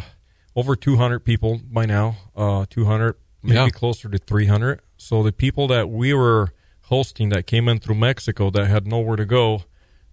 over 0.54 0.76
200 0.76 1.20
people 1.20 1.60
by 1.70 1.84
now. 1.86 2.16
Uh, 2.34 2.64
200, 2.70 3.16
maybe 3.42 3.54
Yeah. 3.56 3.68
closer 3.68 4.08
to 4.08 4.18
300. 4.18 4.80
So 4.96 5.22
the 5.22 5.32
people 5.32 5.66
that 5.68 5.90
we 5.90 6.14
were 6.14 6.52
hosting 6.82 7.28
that 7.30 7.46
came 7.46 7.68
in 7.68 7.78
through 7.78 7.96
Mexico 7.96 8.48
that 8.50 8.66
had 8.68 8.86
nowhere 8.86 9.16
to 9.16 9.26
go, 9.26 9.64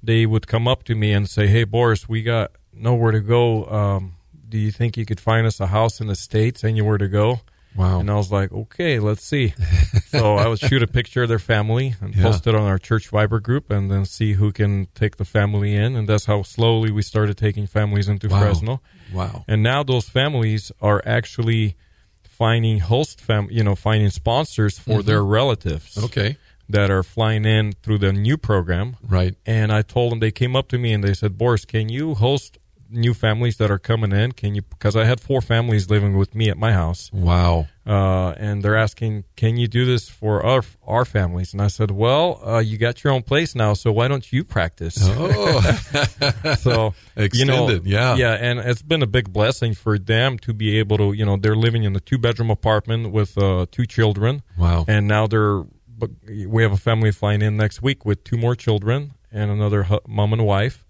they 0.03 0.25
would 0.25 0.45
come 0.47 0.67
up 0.67 0.83
to 0.83 0.95
me 0.95 1.13
and 1.13 1.29
say, 1.29 1.47
"Hey, 1.47 1.63
Boris, 1.63 2.09
we 2.09 2.21
got 2.23 2.51
nowhere 2.73 3.11
to 3.11 3.21
go. 3.21 3.65
Um, 3.65 4.13
do 4.49 4.57
you 4.57 4.71
think 4.71 4.97
you 4.97 5.05
could 5.05 5.19
find 5.19 5.47
us 5.47 5.59
a 5.59 5.67
house 5.67 6.01
in 6.01 6.07
the 6.07 6.15
states? 6.15 6.63
Anywhere 6.63 6.97
to 6.97 7.07
go?" 7.07 7.39
Wow. 7.75 7.99
And 8.01 8.11
I 8.11 8.13
was 8.13 8.31
like, 8.31 8.51
okay, 8.51 8.99
let's 8.99 9.23
see. 9.23 9.55
so 10.09 10.35
I 10.35 10.47
would 10.47 10.59
shoot 10.59 10.83
a 10.83 10.87
picture 10.87 11.23
of 11.23 11.29
their 11.29 11.39
family 11.39 11.95
and 12.01 12.13
Yeah. 12.15 12.21
post 12.21 12.45
it 12.45 12.53
on 12.53 12.61
our 12.67 12.77
church 12.77 13.09
Viber 13.09 13.41
group 13.41 13.71
and 13.71 13.89
then 13.89 14.05
see 14.05 14.33
who 14.33 14.51
can 14.51 14.89
take 14.93 15.17
the 15.17 15.25
family 15.25 15.73
in. 15.75 15.95
And 15.95 16.07
that's 16.07 16.25
how 16.25 16.43
slowly 16.43 16.91
we 16.91 17.01
started 17.01 17.35
taking 17.35 17.65
families 17.65 18.07
into 18.07 18.27
Wow. 18.29 18.39
Fresno. 18.41 18.81
Wow. 19.11 19.43
And 19.47 19.63
now 19.63 19.81
those 19.81 20.07
families 20.07 20.71
are 20.81 21.01
actually 21.03 21.75
finding 22.21 22.77
host 22.77 23.19
fam, 23.19 23.47
you 23.49 23.63
know, 23.63 23.73
finding 23.75 24.11
sponsors 24.11 24.77
for 24.77 25.01
their 25.01 25.23
relatives 25.23 25.95
Mm-hmm. 25.95 26.05
Okay. 26.05 26.37
That 26.69 26.89
are 26.89 27.03
flying 27.03 27.45
in 27.45 27.73
through 27.83 27.99
the 27.99 28.13
new 28.13 28.37
program. 28.37 28.95
Right. 29.07 29.35
And 29.45 29.71
I 29.71 29.81
told 29.81 30.11
them 30.11 30.19
they 30.19 30.31
came 30.31 30.55
up 30.55 30.67
to 30.69 30.77
me 30.77 30.93
and 30.93 31.03
they 31.03 31.13
said, 31.13 31.37
"Boris, 31.37 31.65
can 31.65 31.89
you 31.89 32.15
host 32.15 32.57
new 32.89 33.13
families 33.13 33.57
that 33.57 33.71
are 33.71 33.79
coming 33.79 34.11
in? 34.11 34.31
Can 34.33 34.55
you?" 34.55 34.61
Because 34.61 34.95
I 34.95 35.05
had 35.05 35.19
four 35.19 35.41
families 35.41 35.89
living 35.89 36.15
with 36.17 36.35
me 36.35 36.49
at 36.49 36.57
my 36.57 36.73
house 36.73 37.09
Wow. 37.11 37.67
uh, 37.87 38.33
and 38.37 38.61
they're 38.63 38.77
asking, 38.77 39.23
"Can 39.35 39.57
you 39.57 39.67
do 39.67 39.83
this 39.85 40.09
for 40.09 40.45
our 40.45 40.63
our 40.85 41.03
families?" 41.05 41.53
And 41.53 41.61
I 41.61 41.67
said, 41.67 41.89
"Well, 41.91 42.39
uh, 42.45 42.59
you 42.59 42.77
got 42.77 43.03
your 43.03 43.11
own 43.13 43.23
place 43.23 43.55
now, 43.55 43.73
so 43.73 43.91
why 43.91 44.07
don't 44.07 44.31
you 44.31 44.43
practice?" 44.43 44.97
Oh. 45.01 45.61
so 46.59 46.93
you 47.33 47.45
know, 47.45 47.69
yeah. 47.83 48.15
yeah, 48.15 48.33
and 48.33 48.59
it's 48.59 48.81
been 48.81 49.01
a 49.03 49.07
big 49.07 49.31
blessing 49.33 49.73
for 49.73 49.97
them 49.99 50.37
to 50.39 50.53
be 50.53 50.77
able 50.79 50.97
to, 50.97 51.13
you 51.13 51.25
know, 51.25 51.37
they're 51.37 51.55
living 51.55 51.83
in 51.83 51.95
a 51.95 51.99
two 51.99 52.17
bedroom 52.17 52.49
apartment 52.49 53.11
with 53.11 53.37
uh, 53.37 53.65
two 53.71 53.85
children, 53.85 54.43
wow. 54.57 54.85
and 54.87 55.07
now 55.07 55.27
they're. 55.27 55.63
But 55.97 56.11
we 56.47 56.63
have 56.63 56.71
a 56.71 56.77
family 56.77 57.11
flying 57.11 57.41
in 57.41 57.55
next 57.57 57.81
week 57.81 58.05
with 58.05 58.23
two 58.23 58.37
more 58.37 58.55
children 58.55 59.13
and 59.31 59.51
another 59.51 59.83
hu- 59.83 59.99
mom 60.07 60.33
and 60.33 60.45
wife, 60.45 60.83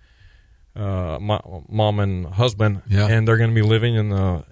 uh, 0.75 1.17
mo- 1.21 1.65
mom 1.69 1.99
and 1.99 2.25
husband, 2.25 2.81
Yeah. 2.89 3.07
and 3.07 3.27
they're 3.27 3.37
going 3.37 3.49
to 3.49 3.55
be 3.55 3.61
living 3.67 3.95
in 3.95 4.09
the, 4.09 4.43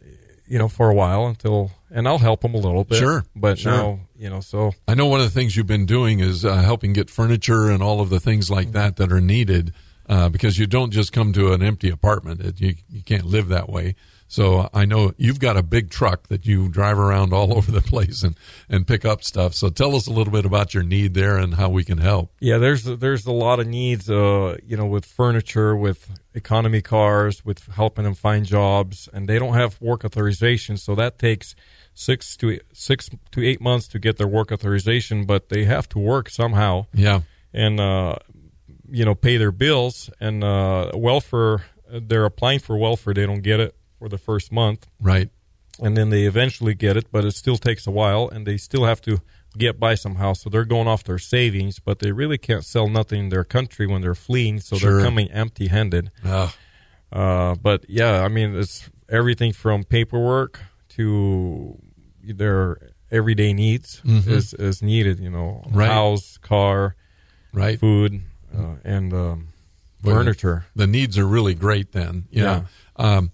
you 0.48 0.60
know, 0.60 0.68
for 0.68 0.90
a 0.90 0.94
while 0.94 1.26
until, 1.28 1.72
and 1.90 2.08
I'll 2.08 2.18
help 2.20 2.42
them 2.42 2.54
a 2.54 2.58
little 2.58 2.84
bit, 2.84 2.98
Sure, 3.00 3.26
But 3.36 3.60
sure. 3.60 3.72
now, 3.72 4.00
you 4.18 4.30
know, 4.30 4.40
so 4.42 4.74
I 4.88 4.94
know 4.94 5.08
one 5.08 5.20
of 5.20 5.26
the 5.26 5.32
things 5.32 5.56
you've 5.58 5.68
been 5.68 5.86
doing 5.86 6.20
is 6.20 6.46
uh, 6.46 6.58
helping 6.62 6.94
get 6.94 7.10
furniture 7.10 7.70
and 7.70 7.82
all 7.82 8.02
of 8.02 8.10
the 8.10 8.20
things 8.20 8.50
like 8.52 8.72
that 8.74 8.98
that 8.98 9.12
are 9.12 9.22
needed 9.22 9.74
uh, 10.08 10.30
because 10.30 10.60
you 10.60 10.68
don't 10.68 10.92
just 10.92 11.12
come 11.14 11.32
to 11.34 11.54
an 11.54 11.64
empty 11.64 11.90
apartment. 11.90 12.42
It, 12.42 12.60
you, 12.62 12.76
you 12.90 13.02
can't 13.04 13.26
live 13.26 13.48
that 13.48 13.70
way. 13.70 13.96
So 14.32 14.70
I 14.74 14.86
know 14.86 15.12
you've 15.18 15.42
got 15.42 15.58
a 15.58 15.62
big 15.62 15.90
truck 15.90 16.30
that 16.30 16.46
you 16.46 16.70
drive 16.70 16.98
around 16.98 17.34
all 17.34 17.54
over 17.58 17.70
the 17.70 17.82
place 17.82 18.24
and, 18.24 18.38
and 18.70 18.88
pick 18.88 19.04
up 19.04 19.26
stuff. 19.26 19.54
So 19.54 19.68
tell 19.68 19.94
us 19.94 20.08
a 20.08 20.14
little 20.14 20.32
bit 20.32 20.46
about 20.46 20.74
your 20.74 20.84
need 20.84 21.16
there 21.16 21.36
and 21.36 21.56
how 21.56 21.68
we 21.68 21.84
can 21.84 21.98
help. 21.98 22.32
yeah, 22.40 22.58
there's 22.58 22.86
there's 22.86 23.26
a 23.26 23.34
lot 23.34 23.60
of 23.60 23.68
needs, 23.68 24.10
uh, 24.10 24.56
you 24.66 24.78
know, 24.78 24.86
with 24.86 25.04
furniture, 25.04 25.76
with 25.76 26.10
economy 26.34 26.82
cars, 26.82 27.44
with 27.44 27.68
helping 27.76 28.06
them 28.06 28.14
find 28.16 28.46
jobs, 28.46 29.10
and 29.12 29.28
they 29.28 29.38
don't 29.38 29.54
have 29.54 29.82
work 29.82 30.06
authorization, 30.06 30.78
so 30.78 30.96
that 30.96 31.20
takes 31.20 31.54
six 31.94 32.38
to 32.38 32.58
six 32.72 33.10
to 33.32 33.46
eight 33.46 33.60
months 33.60 33.90
to 33.90 34.00
get 34.00 34.16
their 34.16 34.30
work 34.30 34.54
authorization, 34.54 35.26
but 35.26 35.50
they 35.50 35.66
have 35.66 35.90
to 35.90 36.00
work 36.00 36.30
somehow. 36.30 36.86
Yeah. 36.94 37.24
and 37.54 37.82
uh, 37.82 38.16
you 38.90 39.04
know 39.04 39.14
pay 39.14 39.36
their 39.36 39.52
bills 39.52 40.10
and 40.22 40.42
uh, 40.42 40.92
welfare. 40.94 41.66
They're 41.92 42.24
applying 42.24 42.60
for 42.60 42.78
welfare. 42.78 43.14
They 43.14 43.26
don't 43.26 43.42
get 43.42 43.60
it 43.60 43.76
for 44.02 44.10
the 44.10 44.18
first 44.18 44.52
month, 44.52 44.88
Right. 45.00 45.30
and 45.80 45.96
then 45.96 46.10
they 46.10 46.24
eventually 46.24 46.74
get 46.74 46.98
it, 46.98 47.06
but 47.12 47.24
it 47.24 47.36
still 47.36 47.58
takes 47.58 47.86
a 47.86 47.92
while, 47.92 48.28
and 48.28 48.48
they 48.48 48.58
still 48.58 48.86
have 48.86 49.00
to 49.02 49.22
get 49.56 49.80
by 49.80 49.94
somehow. 49.94 50.34
So 50.34 50.50
they're 50.50 50.66
going 50.66 50.88
off 50.88 51.04
their 51.04 51.20
savings, 51.20 51.78
but 51.78 52.00
they 52.00 52.12
really 52.12 52.40
can't 52.40 52.66
sell 52.66 52.90
nothing 52.90 53.20
in 53.26 53.30
their 53.30 53.44
country 53.44 53.86
when 53.86 54.02
they're 54.02 54.16
fleeing. 54.16 54.60
So 54.60 54.78
Sure. 54.78 54.96
they're 54.96 55.06
coming 55.06 55.30
empty-handed. 55.30 56.10
Ah, 56.26 56.56
Uh, 57.12 57.54
but 57.62 57.86
yeah, 57.88 58.24
I 58.24 58.28
mean, 58.30 58.56
it's 58.56 58.90
everything 59.08 59.54
from 59.54 59.84
paperwork 59.84 60.60
to 60.96 61.78
their 62.24 62.78
everyday 63.12 63.54
needs 63.54 64.02
is, 64.06 64.54
is 64.56 64.82
needed. 64.82 65.20
You 65.20 65.30
know, 65.30 65.62
Mm-hmm. 65.68 65.78
Right. 65.78 65.92
house, 65.92 66.38
car, 66.42 66.96
right. 67.54 67.78
food, 67.80 68.22
uh, 68.58 68.78
and 68.84 69.14
um, 69.14 69.48
furniture. 70.04 70.66
The 70.76 70.88
needs 70.88 71.18
are 71.20 71.28
really 71.28 71.54
great 71.54 71.92
then. 71.92 72.26
Yeah. 72.32 72.64
Um, 72.96 73.32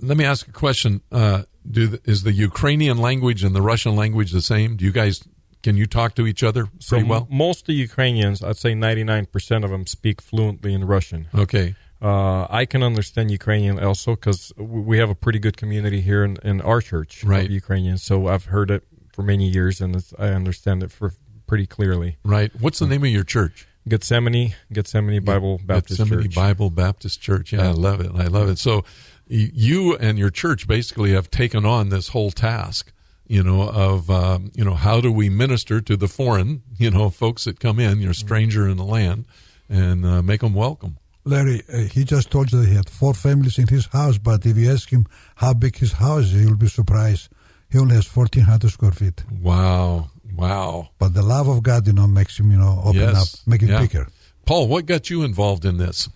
let 0.00 0.16
me 0.16 0.24
ask 0.24 0.46
a 0.48 0.52
question. 0.52 1.00
Uh, 1.10 1.42
do 1.68 1.86
the, 1.88 2.00
is 2.04 2.22
the 2.22 2.32
Ukrainian 2.32 2.98
language 2.98 3.42
and 3.42 3.54
the 3.54 3.62
Russian 3.62 3.96
language 3.96 4.30
the 4.32 4.42
same? 4.42 4.76
Do 4.76 4.84
you 4.84 4.92
guys 4.92 5.22
can 5.62 5.76
you 5.76 5.86
talk 5.86 6.14
to 6.14 6.26
each 6.28 6.42
other 6.44 6.68
So 6.78 6.90
pretty 6.90 7.02
m- 7.04 7.08
well? 7.08 7.26
most 7.30 7.60
of 7.62 7.66
the 7.68 7.72
Ukrainians, 7.74 8.42
I'd 8.42 8.56
say 8.56 8.72
99% 8.74 9.64
of 9.64 9.70
them 9.70 9.84
speak 9.86 10.20
fluently 10.22 10.72
in 10.74 10.84
Russian. 10.84 11.26
Okay. 11.34 11.74
Uh, 12.00 12.46
I 12.50 12.66
can 12.66 12.82
understand 12.84 13.30
Ukrainian 13.32 13.78
also 13.82 14.14
because 14.14 14.52
we 14.58 14.98
have 14.98 15.10
a 15.10 15.14
pretty 15.16 15.40
good 15.40 15.56
community 15.56 16.02
here 16.02 16.22
in, 16.22 16.36
in 16.44 16.60
our 16.60 16.80
church 16.80 17.24
Right. 17.24 17.46
of 17.46 17.50
Ukrainians. 17.50 18.02
So 18.04 18.28
I've 18.28 18.44
heard 18.44 18.70
it 18.70 18.84
for 19.12 19.22
many 19.22 19.48
years 19.48 19.80
and 19.80 19.96
it's, 19.96 20.12
I 20.18 20.28
understand 20.28 20.82
it 20.84 20.92
for 20.92 21.14
pretty 21.48 21.66
clearly. 21.66 22.18
Right. 22.22 22.52
What's 22.60 22.78
the 22.78 22.86
name 22.86 23.02
of 23.02 23.10
your 23.10 23.24
church? 23.24 23.66
Gethsemane, 23.88 24.54
Gethsemane 24.72 25.24
Bible 25.24 25.60
Baptist 25.64 25.98
Gethsemane 26.00 26.24
Church. 26.24 26.34
Bible 26.34 26.70
Baptist 26.70 27.20
Church. 27.20 27.52
Yeah, 27.52 27.68
I 27.68 27.70
love 27.70 28.00
it. 28.00 28.10
I 28.14 28.26
love 28.26 28.48
it. 28.50 28.58
So 28.58 28.84
you 29.28 29.96
and 29.96 30.18
your 30.18 30.30
church 30.30 30.66
basically 30.68 31.12
have 31.12 31.30
taken 31.30 31.64
on 31.66 31.88
this 31.88 32.08
whole 32.08 32.30
task, 32.30 32.92
you 33.26 33.42
know, 33.42 33.68
of, 33.68 34.08
um, 34.10 34.50
you 34.54 34.64
know, 34.64 34.74
how 34.74 35.00
do 35.00 35.10
we 35.12 35.28
minister 35.28 35.80
to 35.80 35.96
the 35.96 36.08
foreign, 36.08 36.62
you 36.78 36.90
know, 36.90 37.10
folks 37.10 37.44
that 37.44 37.58
come 37.60 37.78
in, 37.80 38.00
you're 38.00 38.12
a 38.12 38.14
stranger 38.14 38.68
in 38.68 38.76
the 38.76 38.84
land, 38.84 39.24
and 39.68 40.04
uh, 40.06 40.22
make 40.22 40.40
them 40.40 40.54
welcome. 40.54 40.98
Larry, 41.24 41.62
uh, 41.72 41.78
he 41.78 42.04
just 42.04 42.30
told 42.30 42.52
you 42.52 42.60
that 42.60 42.68
he 42.68 42.74
had 42.76 42.88
four 42.88 43.12
families 43.12 43.58
in 43.58 43.66
his 43.66 43.86
house, 43.86 44.16
but 44.16 44.46
if 44.46 44.56
you 44.56 44.70
ask 44.70 44.90
him 44.90 45.06
how 45.34 45.52
big 45.54 45.76
his 45.76 45.92
house 45.94 46.26
is, 46.26 46.34
you'll 46.34 46.54
be 46.56 46.68
surprised. 46.68 47.28
He 47.68 47.78
only 47.78 47.96
has 47.96 48.06
1,400 48.06 48.70
square 48.70 48.92
feet. 48.92 49.24
Wow. 49.42 50.10
Wow. 50.36 50.90
But 51.00 51.14
the 51.14 51.22
love 51.22 51.48
of 51.48 51.64
God, 51.64 51.84
you 51.88 51.92
know, 51.94 52.06
makes 52.06 52.38
him, 52.38 52.52
you 52.52 52.58
know, 52.58 52.80
open 52.84 53.00
Yes. 53.00 53.16
up, 53.42 53.48
make 53.48 53.62
it 53.62 53.70
Yeah. 53.70 53.80
bigger. 53.80 54.06
Paul, 54.44 54.68
what 54.68 54.86
got 54.86 55.10
you 55.10 55.24
involved 55.24 55.64
in 55.64 55.78
this? 55.78 56.08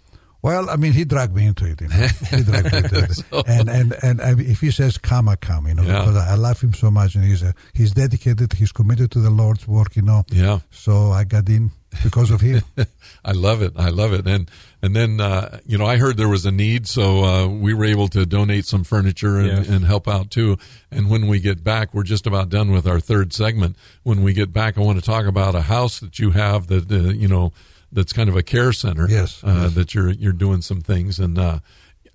Well, 0.42 0.70
I 0.70 0.76
mean, 0.76 0.92
he 0.92 1.04
dragged 1.04 1.34
me 1.36 1.46
into 1.46 1.66
it. 1.66 1.80
You 1.80 1.88
know? 1.88 1.96
he 2.30 2.42
dragged 2.42 2.72
me 2.72 2.78
into 2.78 2.98
it. 3.04 3.12
So- 3.12 3.42
And 3.46 3.68
and 3.68 3.94
and 4.02 4.20
I, 4.22 4.32
if 4.38 4.60
he 4.60 4.70
says 4.70 4.96
come, 4.98 5.28
I 5.28 5.36
come. 5.36 5.66
You 5.66 5.74
know, 5.74 5.82
Yeah. 5.82 6.00
because 6.00 6.16
I 6.16 6.34
love 6.34 6.60
him 6.60 6.72
so 6.72 6.90
much, 6.90 7.14
and 7.14 7.24
he's 7.24 7.42
a, 7.42 7.54
he's 7.74 7.92
dedicated. 7.92 8.52
He's 8.54 8.72
committed 8.72 9.10
to 9.12 9.18
the 9.20 9.30
Lord's 9.30 9.68
work. 9.68 9.96
You 9.96 10.02
know. 10.02 10.24
Yeah. 10.30 10.60
So 10.70 11.10
I 11.12 11.24
got 11.24 11.48
in 11.48 11.70
because 12.04 12.30
of 12.30 12.40
him. 12.40 12.62
I 13.24 13.32
love 13.32 13.60
it. 13.62 13.72
I 13.76 13.90
love 13.90 14.12
it. 14.14 14.26
And 14.26 14.50
and 14.82 14.96
then 14.96 15.20
uh, 15.20 15.58
you 15.66 15.76
know 15.76 15.84
I 15.84 15.98
heard 15.98 16.16
there 16.16 16.28
was 16.28 16.46
a 16.46 16.50
need, 16.52 16.86
so 16.86 17.22
uh, 17.24 17.46
we 17.46 17.74
were 17.74 17.84
able 17.84 18.08
to 18.08 18.24
donate 18.24 18.64
some 18.64 18.82
furniture 18.84 19.36
and, 19.38 19.46
Yes. 19.48 19.68
and 19.68 19.84
help 19.84 20.08
out 20.08 20.30
too. 20.30 20.56
And 20.90 21.10
when 21.10 21.26
we 21.26 21.40
get 21.40 21.62
back, 21.62 21.92
we're 21.92 22.02
just 22.04 22.26
about 22.26 22.48
done 22.48 22.70
with 22.72 22.86
our 22.86 23.00
third 23.00 23.32
segment. 23.34 23.76
When 24.04 24.22
we 24.22 24.32
get 24.32 24.52
back, 24.52 24.78
I 24.78 24.80
want 24.80 24.98
to 24.98 25.04
talk 25.04 25.26
about 25.26 25.54
a 25.54 25.62
house 25.62 26.00
that 26.00 26.18
you 26.18 26.30
have 26.30 26.68
that 26.68 26.90
uh, 26.90 27.10
you 27.12 27.28
know 27.28 27.52
that's 27.92 28.12
kind 28.12 28.28
of 28.28 28.36
a 28.36 28.42
care 28.42 28.72
center. 28.72 29.08
Yes, 29.08 29.42
uh, 29.44 29.62
yes. 29.62 29.74
that 29.74 29.94
you're 29.94 30.10
you're 30.10 30.32
doing 30.32 30.62
some 30.62 30.80
things 30.80 31.18
and 31.18 31.38
uh, 31.38 31.58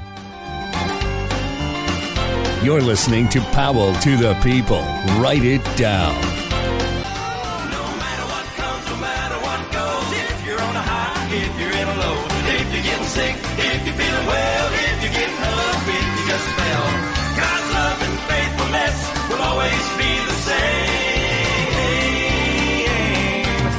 You're 2.62 2.80
listening 2.80 3.28
to 3.30 3.40
Powell 3.52 3.92
to 4.00 4.16
the 4.16 4.34
People. 4.42 4.80
Write 5.20 5.44
it 5.44 5.62
down. 5.76 6.14
No 7.70 7.82
matter 8.00 8.24
what 8.24 8.46
comes, 8.56 8.86
no 8.88 8.96
matter 8.96 9.36
what 9.44 9.60
goes, 9.70 10.12
if 10.16 10.46
you're 10.46 10.60
on 10.60 10.74
a 10.76 10.80
high, 10.80 11.28
if 11.34 11.60
you're 11.60 11.70
in 11.70 11.88
a 11.88 11.96
low, 12.00 12.24
if 12.56 12.72
you're 12.72 12.82
getting 12.82 13.06
sick, 13.06 13.36
if 13.36 13.84
you're 13.84 13.94
feeling 13.94 14.26
well, 14.26 14.72
if 14.72 15.02
you're 15.02 15.12
getting 15.12 15.36
up, 15.36 15.88
if 15.88 16.06
you 16.16 16.24
just 16.26 16.48
fell, 16.56 16.88
God's 17.36 17.68
love 17.76 18.00
and 18.00 18.16
faithfulness 18.32 18.96
will 19.28 19.42
always 19.44 19.84
be 20.00 20.08
the 20.24 20.38
same. 20.48 20.94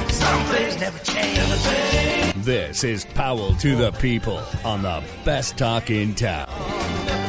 Some 0.09 0.43
things 0.53 0.77
never 0.79 0.99
change. 0.99 1.37
Never 1.37 1.57
change. 1.57 2.45
This 2.45 2.83
is 2.83 3.03
Powell 3.03 3.55
to 3.55 3.75
the 3.75 3.91
People 3.93 4.43
on 4.63 4.83
the 4.83 5.01
best 5.23 5.57
talk 5.57 5.89
in 5.89 6.13
town. 6.13 6.47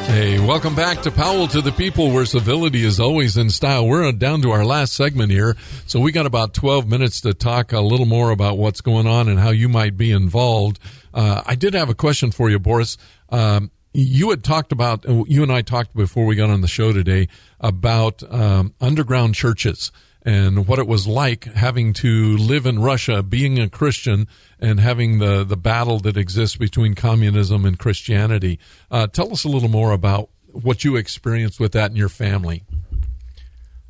Hey, 0.07 0.39
welcome 0.39 0.73
back 0.73 1.01
to 1.01 1.11
Powell 1.11 1.49
to 1.49 1.61
the 1.61 1.73
People, 1.73 2.11
where 2.11 2.25
civility 2.25 2.85
is 2.85 2.97
always 2.97 3.35
in 3.35 3.49
style. 3.49 3.85
We're 3.85 4.09
down 4.13 4.41
to 4.43 4.51
our 4.51 4.63
last 4.63 4.93
segment 4.93 5.33
here, 5.33 5.57
so 5.85 5.99
we 5.99 6.13
got 6.13 6.25
about 6.25 6.53
12 6.53 6.87
minutes 6.87 7.19
to 7.21 7.33
talk 7.33 7.73
a 7.73 7.81
little 7.81 8.05
more 8.05 8.31
about 8.31 8.57
what's 8.57 8.79
going 8.79 9.05
on 9.05 9.27
and 9.27 9.37
how 9.37 9.49
you 9.49 9.67
might 9.67 9.97
be 9.97 10.13
involved. 10.13 10.79
Uh, 11.13 11.41
I 11.45 11.55
did 11.55 11.73
have 11.73 11.89
a 11.89 11.93
question 11.93 12.31
for 12.31 12.49
you, 12.49 12.57
Boris. 12.57 12.97
Um, 13.29 13.69
you 13.93 14.29
had 14.29 14.45
talked 14.45 14.71
about, 14.71 15.03
you 15.27 15.43
and 15.43 15.51
I 15.51 15.61
talked 15.61 15.93
before 15.93 16.25
we 16.25 16.35
got 16.37 16.49
on 16.49 16.61
the 16.61 16.69
show 16.69 16.93
today 16.93 17.27
about 17.59 18.23
um, 18.31 18.73
underground 18.79 19.35
churches 19.35 19.91
and 20.27 20.67
what 20.67 20.77
it 20.77 20.85
was 20.85 21.07
like 21.07 21.45
having 21.45 21.93
to 21.93 22.35
live 22.35 22.65
in 22.65 22.79
Russia, 22.79 23.23
being 23.23 23.57
a 23.59 23.69
Christian, 23.69 24.27
and 24.59 24.77
having 24.77 25.19
the, 25.19 25.45
the 25.45 25.55
battle 25.55 25.99
that 25.99 26.17
exists 26.17 26.57
between 26.57 26.95
communism 26.95 27.65
and 27.65 27.79
Christianity. 27.79 28.59
Uh, 28.91 29.07
tell 29.07 29.31
us 29.31 29.45
a 29.45 29.47
little 29.47 29.69
more 29.69 29.93
about 29.93 30.29
what 30.51 30.83
you 30.83 30.97
experienced 30.97 31.61
with 31.61 31.71
that 31.71 31.91
in 31.91 31.95
your 31.95 32.09
family. 32.09 32.65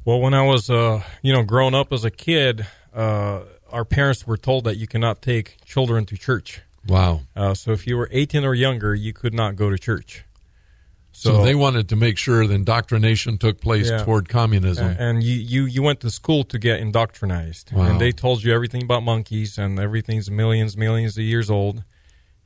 Well, 0.05 0.19
when 0.19 0.35
I 0.35 0.43
was, 0.43 0.69
uh, 0.69 1.01
you 1.23 1.33
know, 1.33 1.41
growing 1.41 1.73
up 1.73 1.91
as 1.91 2.05
a 2.05 2.11
kid, 2.11 2.67
uh, 2.93 3.41
our 3.71 3.83
parents 3.83 4.27
were 4.27 4.37
told 4.37 4.65
that 4.65 4.77
you 4.77 4.85
cannot 4.85 5.23
take 5.23 5.57
children 5.65 6.05
to 6.05 6.17
church. 6.17 6.61
Wow. 6.87 7.21
Uh, 7.35 7.55
so 7.55 7.71
if 7.71 7.87
you 7.87 7.97
were 7.97 8.09
18 8.11 8.45
or 8.45 8.53
younger, 8.53 8.93
you 8.93 9.11
could 9.11 9.33
not 9.33 9.55
go 9.55 9.71
to 9.71 9.77
church. 9.79 10.23
So, 11.19 11.43
they 11.43 11.55
wanted 11.55 11.89
to 11.89 11.95
make 11.95 12.15
sure 12.19 12.45
the 12.45 12.53
indoctrination 12.53 13.39
took 13.39 13.59
place 13.59 13.89
Yeah. 13.89 14.03
toward 14.03 14.29
communism. 14.29 14.95
And 14.99 15.23
you, 15.23 15.33
you, 15.33 15.65
you 15.65 15.81
went 15.81 15.99
to 16.01 16.11
school 16.11 16.43
to 16.43 16.59
get 16.59 16.79
indoctrinated. 16.79 17.71
Wow. 17.71 17.85
And 17.89 17.99
they 17.99 18.11
told 18.11 18.43
you 18.43 18.53
everything 18.53 18.83
about 18.83 19.01
monkeys 19.01 19.57
and 19.57 19.79
everything's 19.79 20.29
millions, 20.29 20.77
millions 20.77 21.17
of 21.17 21.23
years 21.23 21.49
old. 21.49 21.83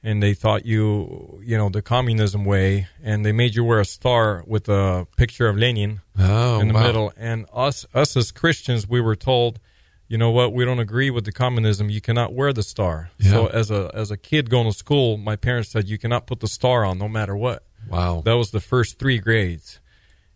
And 0.01 0.24
they 0.24 0.34
thought 0.34 0.65
you, 0.65 1.41
you 1.43 1.57
know, 1.57 1.67
the 1.67 1.82
communism 1.82 2.45
way. 2.45 2.88
And 3.03 3.26
they 3.26 3.34
made 3.34 3.55
you 3.55 3.65
wear 3.65 3.82
a 3.82 3.86
star 3.86 4.41
with 4.47 4.69
a 4.69 5.05
picture 5.17 5.49
of 5.49 5.57
Lenin 5.57 5.99
oh, 6.17 6.61
in 6.61 6.69
the 6.69 6.74
wow. 6.74 6.84
middle. 6.84 7.13
And 7.17 7.47
us, 7.53 7.86
us 7.93 8.15
as 8.15 8.32
Christians, 8.32 8.88
we 8.88 9.01
were 9.01 9.17
told, 9.17 9.59
you 10.07 10.17
know 10.17 10.32
what, 10.32 10.53
we 10.53 10.63
don't 10.63 10.80
agree 10.80 11.09
with 11.09 11.26
the 11.26 11.34
communism. 11.34 11.89
You 11.89 11.99
cannot 11.99 12.34
wear 12.34 12.53
the 12.53 12.63
star. 12.63 13.11
So 13.19 13.47
as 13.47 13.69
a 13.69 13.91
as 13.93 14.11
a 14.11 14.17
kid 14.17 14.49
going 14.49 14.69
to 14.72 14.78
school, 14.78 15.17
my 15.17 15.36
parents 15.36 15.69
said 15.69 15.88
you 15.88 15.97
cannot 15.97 16.26
put 16.26 16.39
the 16.39 16.47
star 16.47 16.84
on 16.86 16.97
no 16.97 17.07
matter 17.07 17.36
what. 17.36 17.63
Wow. 17.89 18.21
That 18.25 18.34
was 18.34 18.51
the 18.51 18.59
first 18.59 18.99
three 18.99 19.17
grades. 19.19 19.79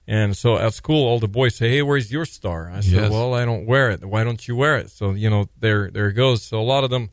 And 0.07 0.37
so 0.37 0.57
at 0.57 0.73
school, 0.73 1.07
all 1.07 1.19
the 1.19 1.27
boys 1.27 1.55
say, 1.55 1.69
"Hey, 1.69 1.81
where's 1.81 2.11
your 2.11 2.25
star?" 2.25 2.69
I 2.71 2.81
said, 2.81 2.91
Yes. 2.93 3.11
"Well, 3.11 3.33
I 3.33 3.43
don't 3.43 3.65
wear 3.65 3.89
it. 3.89 4.05
Why 4.05 4.23
don't 4.23 4.47
you 4.47 4.55
wear 4.55 4.77
it?" 4.77 4.91
So 4.91 5.11
you 5.11 5.29
know, 5.31 5.49
there 5.59 5.89
there 5.89 6.09
it 6.09 6.13
goes. 6.13 6.43
So 6.43 6.59
a 6.61 6.63
lot 6.63 6.83
of 6.83 6.91
them, 6.91 7.09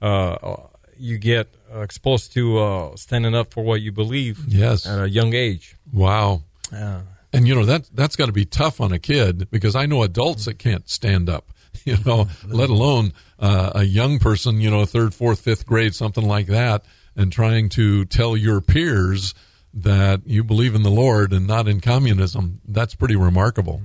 uh, 0.00 0.56
you 0.96 1.18
get 1.18 1.48
uh, 1.74 1.80
exposed 1.80 2.32
to 2.32 2.58
uh, 2.58 2.96
standing 2.96 3.34
up 3.34 3.52
for 3.52 3.62
what 3.62 3.82
you 3.82 3.92
believe 3.92 4.40
Yes. 4.48 4.86
at 4.86 4.98
a 5.00 5.08
young 5.08 5.34
age. 5.34 5.76
Wow. 5.92 6.42
Yeah. 6.72 7.02
And 7.32 7.46
you 7.46 7.54
know 7.54 7.64
that 7.66 7.90
that's 7.94 8.16
got 8.16 8.26
to 8.26 8.32
be 8.32 8.44
tough 8.46 8.80
on 8.80 8.90
a 8.92 8.98
kid 8.98 9.50
because 9.50 9.76
I 9.76 9.84
know 9.86 10.02
adults 10.02 10.46
that 10.46 10.58
can't 10.58 10.88
stand 10.88 11.28
up, 11.28 11.52
you 11.84 11.96
know, 12.06 12.26
let 12.46 12.70
alone 12.70 13.12
uh, 13.38 13.72
a 13.74 13.84
young 13.84 14.18
person, 14.18 14.60
you 14.62 14.70
know, 14.70 14.84
third, 14.86 15.12
fourth, 15.14 15.40
fifth 15.40 15.66
grade, 15.66 15.94
something 15.94 16.26
like 16.26 16.46
that, 16.46 16.84
and 17.14 17.30
trying 17.30 17.68
to 17.70 18.04
tell 18.06 18.34
your 18.36 18.60
peers 18.62 19.34
that 19.72 20.22
you 20.26 20.42
believe 20.44 20.74
in 20.74 20.82
the 20.82 20.90
Lord 20.90 21.32
and 21.32 21.46
not 21.46 21.68
in 21.68 21.80
communism. 21.80 22.60
That's 22.66 22.94
pretty 22.94 23.16
remarkable. 23.16 23.82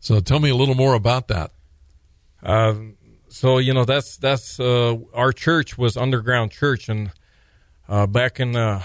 So 0.00 0.20
tell 0.20 0.40
me 0.40 0.50
a 0.50 0.54
little 0.54 0.74
more 0.74 0.94
about 0.94 1.28
that. 1.28 1.52
Um, 2.42 2.96
so 3.28 3.58
you 3.58 3.74
know 3.74 3.84
that's 3.84 4.16
that's 4.16 4.58
uh, 4.60 4.96
our 5.12 5.32
church 5.32 5.76
was 5.76 5.96
underground 5.96 6.50
church, 6.50 6.88
and 6.88 7.10
uh, 7.88 8.06
back 8.06 8.40
in 8.40 8.52
the 8.52 8.82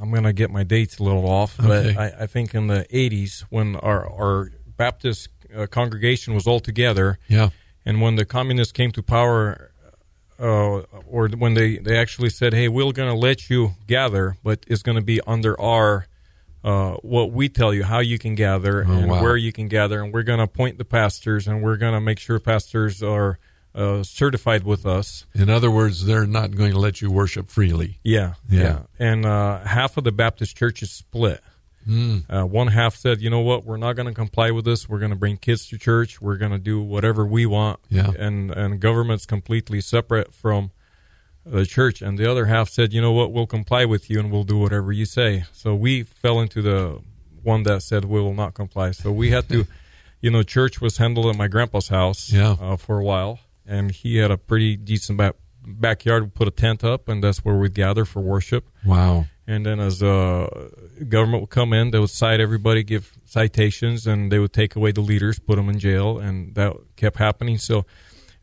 I'm 0.00 0.12
gonna 0.12 0.32
get 0.32 0.50
my 0.50 0.62
dates 0.64 0.98
a 0.98 1.02
little 1.02 1.26
off, 1.28 1.56
but 1.56 1.86
Okay. 1.86 1.96
I, 1.96 2.22
I 2.22 2.26
think 2.26 2.54
in 2.54 2.66
the 2.68 2.86
80s 2.92 3.42
when 3.50 3.76
our 3.76 4.06
our 4.10 4.52
Baptist 4.76 5.28
uh, 5.54 5.66
congregation 5.66 6.34
was 6.34 6.46
all 6.46 6.60
together, 6.60 7.18
Yeah. 7.28 7.50
and 7.84 8.00
when 8.00 8.16
the 8.16 8.24
communists 8.24 8.72
came 8.72 8.92
to 8.92 9.02
power. 9.02 9.68
Uh, 10.38 10.82
or 11.08 11.28
when 11.28 11.54
they, 11.54 11.78
they 11.78 11.96
actually 11.96 12.30
said, 12.30 12.52
"Hey, 12.52 12.68
we're 12.68 12.92
going 12.92 13.08
to 13.08 13.18
let 13.18 13.48
you 13.48 13.74
gather, 13.86 14.36
but 14.42 14.64
it's 14.66 14.82
going 14.82 14.96
to 14.96 15.02
be 15.02 15.20
under 15.26 15.58
our 15.60 16.06
uh, 16.64 16.92
what 17.02 17.32
we 17.32 17.48
tell 17.48 17.74
you 17.74 17.84
how 17.84 17.98
you 17.98 18.18
can 18.18 18.34
gather 18.34 18.80
and 18.80 19.08
wow. 19.08 19.22
where 19.22 19.36
you 19.36 19.52
can 19.52 19.68
gather, 19.68 20.02
and 20.02 20.12
we're 20.12 20.22
going 20.22 20.38
to 20.38 20.44
appoint 20.44 20.78
the 20.78 20.84
pastors, 20.84 21.46
and 21.46 21.62
we're 21.62 21.76
going 21.76 21.92
to 21.92 22.00
make 22.00 22.18
sure 22.18 22.38
pastors 22.38 23.02
are 23.02 23.38
uh, 23.74 24.02
certified 24.02 24.64
with 24.64 24.86
us. 24.86 25.26
In 25.34 25.50
other 25.50 25.70
words, 25.70 26.04
they're 26.04 26.26
not 26.26 26.54
going 26.54 26.72
to 26.72 26.78
let 26.78 27.00
you 27.00 27.10
worship 27.10 27.50
freely. 27.50 27.98
Yeah, 28.02 28.34
Yeah. 28.62 28.82
And 28.98 29.26
uh, 29.26 29.60
half 29.60 29.96
of 29.96 30.04
the 30.04 30.12
Baptist 30.12 30.56
church 30.56 30.82
is 30.82 30.90
split. 30.90 31.40
Uh, 31.86 32.44
one 32.44 32.68
half 32.68 32.94
said, 32.96 33.20
"You 33.20 33.30
know 33.30 33.40
what? 33.40 33.64
We're 33.64 33.76
not 33.76 33.94
going 33.94 34.08
to 34.08 34.14
comply 34.14 34.50
with 34.50 34.64
this. 34.64 34.88
We're 34.88 34.98
going 35.00 35.10
to 35.10 35.16
bring 35.16 35.36
kids 35.36 35.66
to 35.68 35.78
church. 35.78 36.20
We're 36.20 36.36
going 36.36 36.52
to 36.52 36.58
do 36.58 36.80
whatever 36.82 37.26
we 37.26 37.46
want." 37.46 37.80
Yeah. 37.88 38.10
And 38.18 38.50
and 38.50 38.80
government's 38.80 39.26
completely 39.26 39.80
separate 39.80 40.32
from 40.34 40.70
the 41.44 41.66
church. 41.66 42.02
And 42.02 42.18
the 42.18 42.30
other 42.30 42.46
half 42.46 42.68
said, 42.68 42.92
"You 42.92 43.00
know 43.00 43.12
what? 43.12 43.32
We'll 43.32 43.46
comply 43.46 43.84
with 43.84 44.08
you 44.10 44.20
and 44.20 44.30
we'll 44.30 44.44
do 44.44 44.58
whatever 44.58 44.92
you 44.92 45.04
say." 45.06 45.44
So 45.52 45.74
we 45.74 46.02
fell 46.04 46.40
into 46.40 46.62
the 46.62 47.00
one 47.42 47.64
that 47.64 47.82
said 47.82 48.04
we 48.04 48.20
will 48.20 48.34
not 48.34 48.54
comply. 48.54 48.92
So 48.92 49.10
we 49.10 49.30
had 49.30 49.48
to, 49.48 49.66
you 50.20 50.30
know, 50.30 50.44
church 50.44 50.80
was 50.80 50.98
handled 50.98 51.26
at 51.26 51.36
my 51.36 51.48
grandpa's 51.48 51.88
house 51.88 52.30
Yeah. 52.32 52.54
uh, 52.60 52.76
for 52.76 53.00
a 53.00 53.04
while, 53.04 53.40
and 53.66 53.90
he 53.90 54.18
had 54.18 54.30
a 54.30 54.38
pretty 54.38 54.76
decent 54.76 55.18
back, 55.18 55.34
backyard. 55.66 56.22
We 56.22 56.28
put 56.30 56.46
a 56.46 56.52
tent 56.52 56.84
up, 56.84 57.08
and 57.08 57.24
that's 57.24 57.44
where 57.44 57.56
we'd 57.56 57.74
gather 57.74 58.04
for 58.04 58.20
worship. 58.20 58.68
Wow. 58.84 59.26
And 59.46 59.66
then 59.66 59.80
as 59.80 60.02
uh, 60.02 60.68
government 61.08 61.42
would 61.42 61.50
come 61.50 61.72
in, 61.72 61.90
they 61.90 61.98
would 61.98 62.10
cite 62.10 62.40
everybody, 62.40 62.82
give 62.84 63.12
citations, 63.24 64.06
and 64.06 64.30
they 64.30 64.38
would 64.38 64.52
take 64.52 64.76
away 64.76 64.92
the 64.92 65.00
leaders, 65.00 65.38
put 65.38 65.56
them 65.56 65.68
in 65.68 65.78
jail, 65.78 66.18
and 66.18 66.54
that 66.54 66.76
kept 66.96 67.16
happening. 67.16 67.58
So 67.58 67.84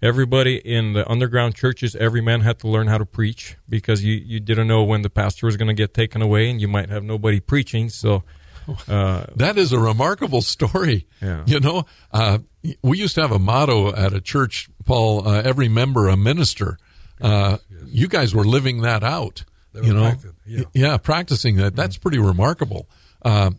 everybody 0.01 0.57
in 0.57 0.93
the 0.93 1.09
underground 1.09 1.55
churches, 1.55 1.95
every 1.95 2.21
man 2.21 2.41
had 2.41 2.59
to 2.59 2.67
learn 2.67 2.87
how 2.87 2.97
to 2.97 3.05
preach 3.05 3.55
because 3.69 4.03
you, 4.03 4.13
you 4.13 4.39
didn't 4.41 4.67
know 4.67 4.83
when 4.83 5.01
the 5.01 5.09
pastor 5.09 5.45
was 5.45 5.55
going 5.55 5.69
to 5.69 5.73
get 5.73 5.93
taken 5.93 6.21
away, 6.21 6.49
and 6.49 6.59
you 6.59 6.67
might 6.67 6.89
have 6.89 7.03
nobody 7.03 7.39
preaching. 7.39 7.87
So 7.89 8.23
uh, 8.87 9.25
That 9.35 9.57
is 9.57 9.71
a 9.71 9.79
remarkable 9.79 10.41
story. 10.41 11.07
Yeah. 11.21 11.43
You 11.45 11.59
know, 11.59 11.85
uh, 12.11 12.39
we 12.81 12.97
used 12.97 13.15
to 13.15 13.21
have 13.21 13.31
a 13.31 13.39
motto 13.39 13.93
at 13.95 14.13
a 14.13 14.21
church, 14.21 14.69
Paul, 14.85 15.27
uh, 15.27 15.41
every 15.43 15.69
member 15.69 16.07
a 16.09 16.17
minister. 16.17 16.77
Uh, 17.21 17.57
You 17.85 18.07
guys 18.07 18.35
were 18.35 18.43
living 18.43 18.81
that 18.81 19.03
out. 19.03 19.43
They 19.73 19.87
you 19.87 19.93
know, 19.93 20.11
practic- 20.11 20.67
yeah. 20.73 20.97
practicing 20.97 21.55
that. 21.57 21.75
That's 21.75 21.97
pretty 21.97 22.19
remarkable. 22.19 22.87
Uh, 23.21 23.51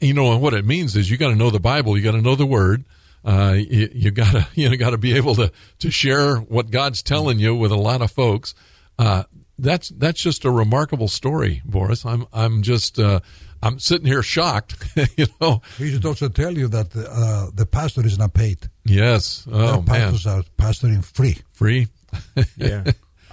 you 0.00 0.14
know, 0.14 0.32
and 0.32 0.42
what 0.42 0.54
it 0.54 0.64
means 0.64 0.96
is 0.96 1.10
you 1.10 1.16
got 1.16 1.28
to 1.30 1.36
know 1.36 1.50
the 1.50 1.60
Bible, 1.60 1.96
you 1.96 2.02
got 2.02 2.12
to 2.12 2.22
know 2.22 2.34
the 2.34 2.46
Word. 2.46 2.84
Uh, 3.24 3.56
you, 3.58 3.88
you 3.92 4.10
gotta, 4.12 4.46
you 4.54 4.68
know, 4.68 4.76
gotta 4.76 4.98
be 4.98 5.14
able 5.14 5.34
to, 5.34 5.50
to 5.80 5.90
share 5.90 6.36
what 6.36 6.70
God's 6.70 7.02
telling 7.02 7.40
you 7.40 7.56
with 7.56 7.72
a 7.72 7.76
lot 7.76 8.00
of 8.00 8.12
folks. 8.12 8.54
Uh, 8.98 9.24
that's, 9.58 9.88
that's 9.88 10.20
just 10.20 10.44
a 10.44 10.50
remarkable 10.50 11.08
story, 11.08 11.60
Boris. 11.64 12.06
I'm, 12.06 12.26
I'm 12.32 12.62
just, 12.62 13.00
uh, 13.00 13.20
I'm 13.62 13.80
sitting 13.80 14.06
here 14.06 14.22
shocked, 14.22 14.76
you 15.16 15.26
know. 15.40 15.60
We 15.80 15.90
should 15.90 16.04
also 16.04 16.28
tell 16.28 16.56
you 16.56 16.68
that 16.68 16.94
uh, 16.94 17.50
the 17.52 17.66
pastor 17.66 18.06
is 18.06 18.16
not 18.18 18.32
paid. 18.32 18.58
Yes. 18.84 19.46
Oh 19.50 19.80
the 19.80 19.90
man, 19.90 20.12
pastors 20.12 20.26
are 20.26 20.44
pastoring 20.56 21.04
free. 21.04 21.38
free. 21.52 21.88
yeah. 22.56 22.84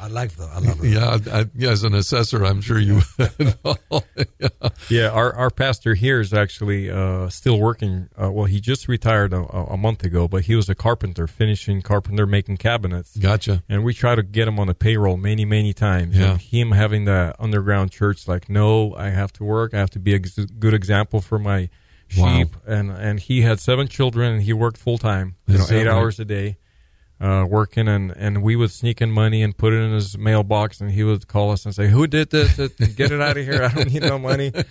I 0.04 0.08
like 0.08 0.36
that. 0.36 0.50
I 0.50 0.60
love 0.60 0.84
it. 0.84 0.90
Yeah, 0.90 1.18
I, 1.34 1.46
yeah. 1.56 1.70
As 1.70 1.84
an 1.84 1.96
assessor, 1.96 2.44
I'm 2.44 2.60
sure 2.60 2.78
you. 2.78 3.02
yeah. 3.40 4.50
Yeah, 4.90 5.10
our, 5.12 5.34
our 5.34 5.50
pastor 5.50 5.94
here 5.94 6.20
is 6.20 6.34
actually 6.34 6.92
uh, 6.92 7.30
still 7.30 7.58
working. 7.58 8.10
Uh, 8.22 8.30
well, 8.30 8.44
he 8.44 8.60
just 8.60 8.90
retired 8.90 9.32
a, 9.32 9.38
a 9.38 9.78
month 9.78 10.04
ago, 10.04 10.28
but 10.28 10.44
he 10.44 10.56
was 10.56 10.68
a 10.68 10.76
carpenter, 10.76 11.26
finishing 11.26 11.82
carpenter, 11.82 12.26
making 12.26 12.58
cabinets. 12.58 13.16
Gotcha. 13.16 13.64
And 13.70 13.86
we 13.86 13.94
try 13.94 14.14
to 14.14 14.24
get 14.24 14.46
him 14.46 14.60
on 14.60 14.68
the 14.68 14.76
payroll 14.76 15.16
many, 15.16 15.46
many 15.46 15.72
times. 15.72 16.18
Yeah. 16.18 16.32
And 16.32 16.42
him 16.42 16.72
having 16.72 17.06
the 17.06 17.34
underground 17.40 17.92
church, 17.92 18.28
like, 18.28 18.50
no, 18.50 18.94
I 18.96 19.10
have 19.10 19.32
to 19.34 19.46
work. 19.46 19.74
I 19.74 19.78
have 19.78 19.92
to 19.92 20.00
be 20.00 20.16
a 20.16 20.20
good 20.20 20.74
example 20.74 21.22
for 21.22 21.40
my 21.40 21.70
sheep. 22.10 22.24
Wow. 22.24 22.38
sheep. 22.40 22.56
And 22.68 22.92
and 22.92 23.20
he 23.22 23.42
had 23.42 23.62
seven 23.62 23.88
children, 23.88 24.34
and 24.34 24.42
he 24.42 24.52
worked 24.52 24.78
full 24.78 24.98
time, 24.98 25.36
you 25.48 25.60
know, 25.60 25.66
eight 25.70 25.88
right? 25.88 25.96
hours 25.96 26.20
a 26.20 26.26
day, 26.26 26.58
uh, 27.24 27.46
working. 27.50 27.88
And 27.88 28.12
and 28.18 28.44
we 28.44 28.56
would 28.56 28.72
sneak 28.72 29.02
in 29.02 29.12
money 29.12 29.42
and 29.44 29.56
put 29.58 29.74
it 29.74 29.78
in 29.78 29.94
his 29.94 30.18
mailbox, 30.18 30.82
and 30.82 30.92
he 30.92 31.04
would 31.04 31.28
call 31.28 31.52
us 31.52 31.66
and 31.66 31.74
say, 31.74 31.88
"Who 31.88 32.06
did 32.08 32.30
this? 32.32 32.56
Get 32.96 33.12
it 33.12 33.22
out 33.22 33.38
of 33.38 33.46
here! 33.46 33.64
I 33.64 33.70
don't 33.74 33.92
need 33.94 34.04
no 34.04 34.20
money." 34.20 34.52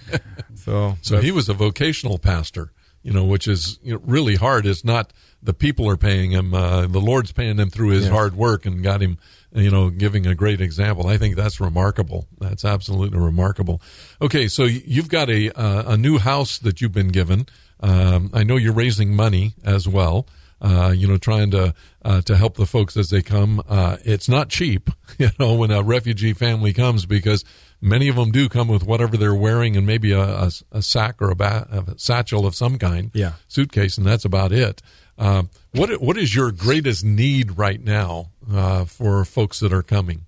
So 0.54 0.96
So 1.02 1.18
he 1.20 1.32
was 1.32 1.48
a 1.48 1.54
vocational 1.54 2.18
pastor, 2.18 2.70
you 3.02 3.12
know, 3.12 3.24
which 3.24 3.48
is 3.48 3.78
you 3.82 3.94
know, 3.94 4.00
really 4.04 4.36
hard. 4.36 4.64
It's 4.64 4.84
not 4.84 5.12
the 5.42 5.54
people 5.54 5.88
are 5.88 5.96
paying 5.96 6.30
him; 6.30 6.54
uh, 6.54 6.86
the 6.86 7.00
Lord's 7.00 7.32
paying 7.32 7.56
him 7.58 7.68
through 7.70 7.88
his 7.90 8.04
Yes. 8.04 8.12
hard 8.12 8.36
work 8.36 8.64
and 8.64 8.80
got 8.82 9.00
him, 9.00 9.18
you 9.52 9.70
know, 9.70 9.90
giving 9.90 10.24
a 10.26 10.34
great 10.36 10.60
example. 10.60 11.08
I 11.08 11.16
think 11.18 11.34
that's 11.34 11.58
remarkable. 11.60 12.28
That's 12.38 12.64
absolutely 12.64 13.18
remarkable. 13.18 13.80
Okay, 14.20 14.46
so 14.46 14.64
you've 14.64 15.08
got 15.08 15.28
a 15.30 15.50
uh, 15.58 15.94
a 15.94 15.96
new 15.96 16.18
house 16.18 16.58
that 16.58 16.80
you've 16.80 16.92
been 16.92 17.08
given. 17.08 17.46
Um, 17.80 18.30
I 18.32 18.44
know 18.44 18.56
you're 18.56 18.72
raising 18.72 19.16
money 19.16 19.54
as 19.64 19.88
well. 19.88 20.26
Uh, 20.64 20.94
you 20.96 21.08
know, 21.08 21.16
trying 21.16 21.50
to 21.50 21.74
uh, 22.04 22.20
to 22.22 22.36
help 22.36 22.56
the 22.56 22.66
folks 22.66 22.96
as 22.96 23.10
they 23.10 23.20
come. 23.20 23.60
Uh, 23.68 23.96
it's 24.04 24.28
not 24.28 24.48
cheap, 24.48 24.90
you 25.18 25.28
know, 25.40 25.54
when 25.54 25.72
a 25.72 25.82
refugee 25.82 26.32
family 26.32 26.72
comes 26.72 27.04
because 27.04 27.44
many 27.80 28.06
of 28.08 28.14
them 28.14 28.30
do 28.30 28.48
come 28.48 28.68
with 28.68 28.84
whatever 28.84 29.16
they're 29.16 29.34
wearing 29.34 29.76
and 29.76 29.84
maybe 29.84 30.12
a, 30.12 30.22
a, 30.22 30.50
a 30.70 30.80
sack 30.82 31.20
or 31.20 31.30
a, 31.32 31.34
ba- 31.34 31.66
a 31.88 31.98
satchel 31.98 32.46
of 32.46 32.54
some 32.54 32.78
kind, 32.78 33.10
Yeah. 33.12 33.32
suitcase, 33.48 33.98
and 33.98 34.06
that's 34.06 34.24
about 34.24 34.52
it. 34.52 34.80
Uh, 35.18 35.42
what 35.72 36.00
what 36.00 36.16
is 36.16 36.32
your 36.34 36.52
greatest 36.52 37.04
need 37.04 37.58
right 37.58 37.82
now 37.82 38.30
uh, 38.52 38.84
for 38.84 39.24
folks 39.24 39.58
that 39.60 39.72
are 39.72 39.82
coming? 39.82 40.26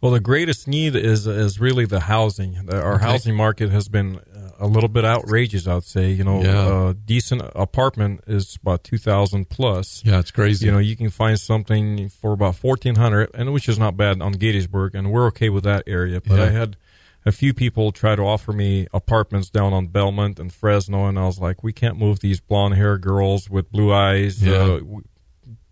Well, 0.00 0.12
the 0.12 0.20
greatest 0.20 0.66
need 0.66 0.96
is 0.96 1.26
is 1.26 1.60
really 1.60 1.84
the 1.84 2.00
housing. 2.00 2.56
Our 2.72 2.94
Okay. 2.94 3.04
housing 3.04 3.34
market 3.36 3.68
has 3.70 3.88
been 3.88 4.20
a 4.58 4.66
little 4.66 4.88
bit 4.88 5.04
outrageous. 5.04 5.66
I'd 5.66 5.84
say. 5.84 6.10
You 6.10 6.24
know, 6.24 6.42
Yeah. 6.42 6.88
a 6.90 6.94
decent 6.94 7.42
apartment 7.54 8.24
is 8.26 8.58
about 8.62 8.84
two 8.84 8.98
thousand 8.98 9.48
plus. 9.48 10.02
Yeah, 10.04 10.18
it's 10.18 10.30
crazy. 10.30 10.66
You 10.66 10.72
know, 10.72 10.78
you 10.78 10.96
can 10.96 11.10
find 11.10 11.38
something 11.38 12.08
for 12.08 12.32
about 12.32 12.56
fourteen 12.56 12.96
hundred, 12.96 13.30
and 13.34 13.52
which 13.52 13.68
is 13.68 13.78
not 13.78 13.96
bad 13.96 14.20
on 14.20 14.32
Gettysburg, 14.32 14.94
and 14.94 15.10
we're 15.12 15.26
okay 15.28 15.48
with 15.48 15.64
that 15.64 15.84
area. 15.86 16.20
But 16.20 16.38
Yeah. 16.38 16.44
I 16.44 16.48
had 16.50 16.76
a 17.26 17.32
few 17.32 17.52
people 17.52 17.92
try 17.92 18.14
to 18.16 18.22
offer 18.22 18.52
me 18.52 18.86
apartments 18.94 19.50
down 19.50 19.72
on 19.72 19.88
Belmont 19.88 20.38
and 20.38 20.52
Fresno, 20.52 21.06
and 21.06 21.18
I 21.18 21.26
was 21.26 21.38
like, 21.38 21.62
we 21.62 21.72
can't 21.72 21.98
move 21.98 22.20
these 22.20 22.40
blonde 22.40 22.74
hair 22.76 22.96
girls 22.96 23.50
with 23.50 23.70
blue 23.70 23.92
eyes, 23.92 24.42
Yeah. 24.42 24.52
uh, 24.54 24.80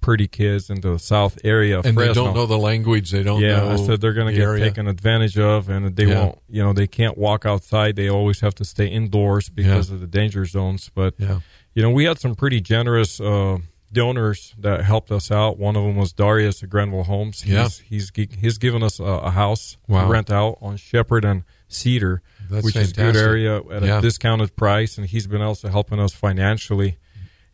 pretty 0.07 0.27
kids 0.29 0.71
into 0.71 0.89
the 0.93 0.99
south 0.99 1.37
area 1.45 1.79
of 1.79 1.85
and 1.85 1.95
Fresno. 1.95 2.15
they 2.15 2.21
don't 2.27 2.35
know 2.35 2.47
the 2.47 2.57
language. 2.57 3.11
They 3.11 3.23
don't 3.23 3.41
Yeah, 3.43 3.57
know. 3.57 3.73
I 3.73 3.77
said 3.77 4.01
they're 4.01 4.15
going 4.15 4.29
to 4.29 4.33
the 4.33 4.39
get 4.39 4.45
area. 4.47 4.65
taken 4.65 4.87
advantage 4.89 5.37
of, 5.39 5.69
and 5.69 5.95
they 5.95 6.07
Yeah. 6.07 6.21
won't. 6.25 6.39
You 6.49 6.63
know, 6.63 6.73
they 6.73 6.87
can't 6.87 7.19
walk 7.19 7.45
outside. 7.45 7.97
They 7.97 8.09
always 8.09 8.41
have 8.41 8.55
to 8.55 8.65
stay 8.65 8.87
indoors 8.87 9.49
because 9.51 9.91
of 9.91 10.01
the 10.01 10.07
danger 10.07 10.47
zones. 10.47 10.91
But 10.95 11.15
Yeah. 11.19 11.41
you 11.75 11.83
know, 11.83 11.91
we 11.91 12.05
had 12.05 12.19
some 12.19 12.35
pretty 12.35 12.61
generous 12.61 13.21
uh, 13.21 13.59
donors 13.93 14.55
that 14.59 14.83
helped 14.83 15.11
us 15.11 15.31
out. 15.31 15.59
One 15.59 15.77
of 15.77 15.83
them 15.85 15.97
was 15.97 16.13
Darius 16.13 16.63
at 16.63 16.71
Granville 16.71 17.05
Homes. 17.05 17.43
He's, 17.43 17.53
Yeah. 17.53 17.69
he's 17.89 18.11
he's 18.41 18.59
given 18.59 18.83
us 18.83 18.99
a, 19.01 19.05
a 19.05 19.31
house 19.31 19.77
Wow. 19.89 20.03
to 20.05 20.11
rent 20.11 20.31
out 20.31 20.59
on 20.61 20.77
Shepherd 20.77 21.25
and 21.25 21.43
Cedar, 21.69 22.23
That's 22.51 22.65
which 22.65 22.77
is 22.77 22.93
a 22.93 22.95
good 22.95 23.17
area 23.17 23.59
at 23.59 23.83
Yeah. 23.83 23.99
a 23.99 24.03
discounted 24.03 24.55
price, 24.57 24.99
and 24.99 25.07
he's 25.07 25.27
been 25.27 25.43
also 25.43 25.69
helping 25.69 25.99
us 25.99 26.13
financially. 26.13 26.99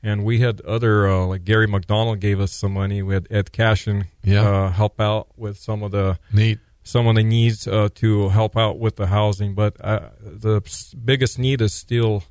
And 0.02 0.24
we 0.24 0.40
had 0.40 0.60
other 0.62 1.08
uh, 1.08 1.26
like 1.26 1.44
Gary 1.44 1.66
McDonald 1.68 2.18
gave 2.20 2.40
us 2.40 2.52
some 2.52 2.72
money. 2.72 3.02
We 3.02 3.14
had 3.14 3.26
Ed 3.30 3.52
Cashin 3.52 4.06
Yeah. 4.24 4.42
uh, 4.48 4.70
help 4.72 5.00
out 5.00 5.28
with 5.36 5.56
some 5.58 5.82
of 5.84 5.92
the 5.92 6.18
Neat. 6.32 6.58
some 6.82 7.06
of 7.06 7.14
the 7.14 7.22
needs 7.22 7.68
uh, 7.68 7.88
to 7.96 8.28
help 8.30 8.56
out 8.56 8.78
with 8.80 8.96
the 8.96 9.06
housing. 9.06 9.54
But 9.54 9.76
uh, 9.80 10.08
the 10.20 10.60
biggest 11.04 11.38
need 11.38 11.60
is 11.60 11.72
still 11.72 12.24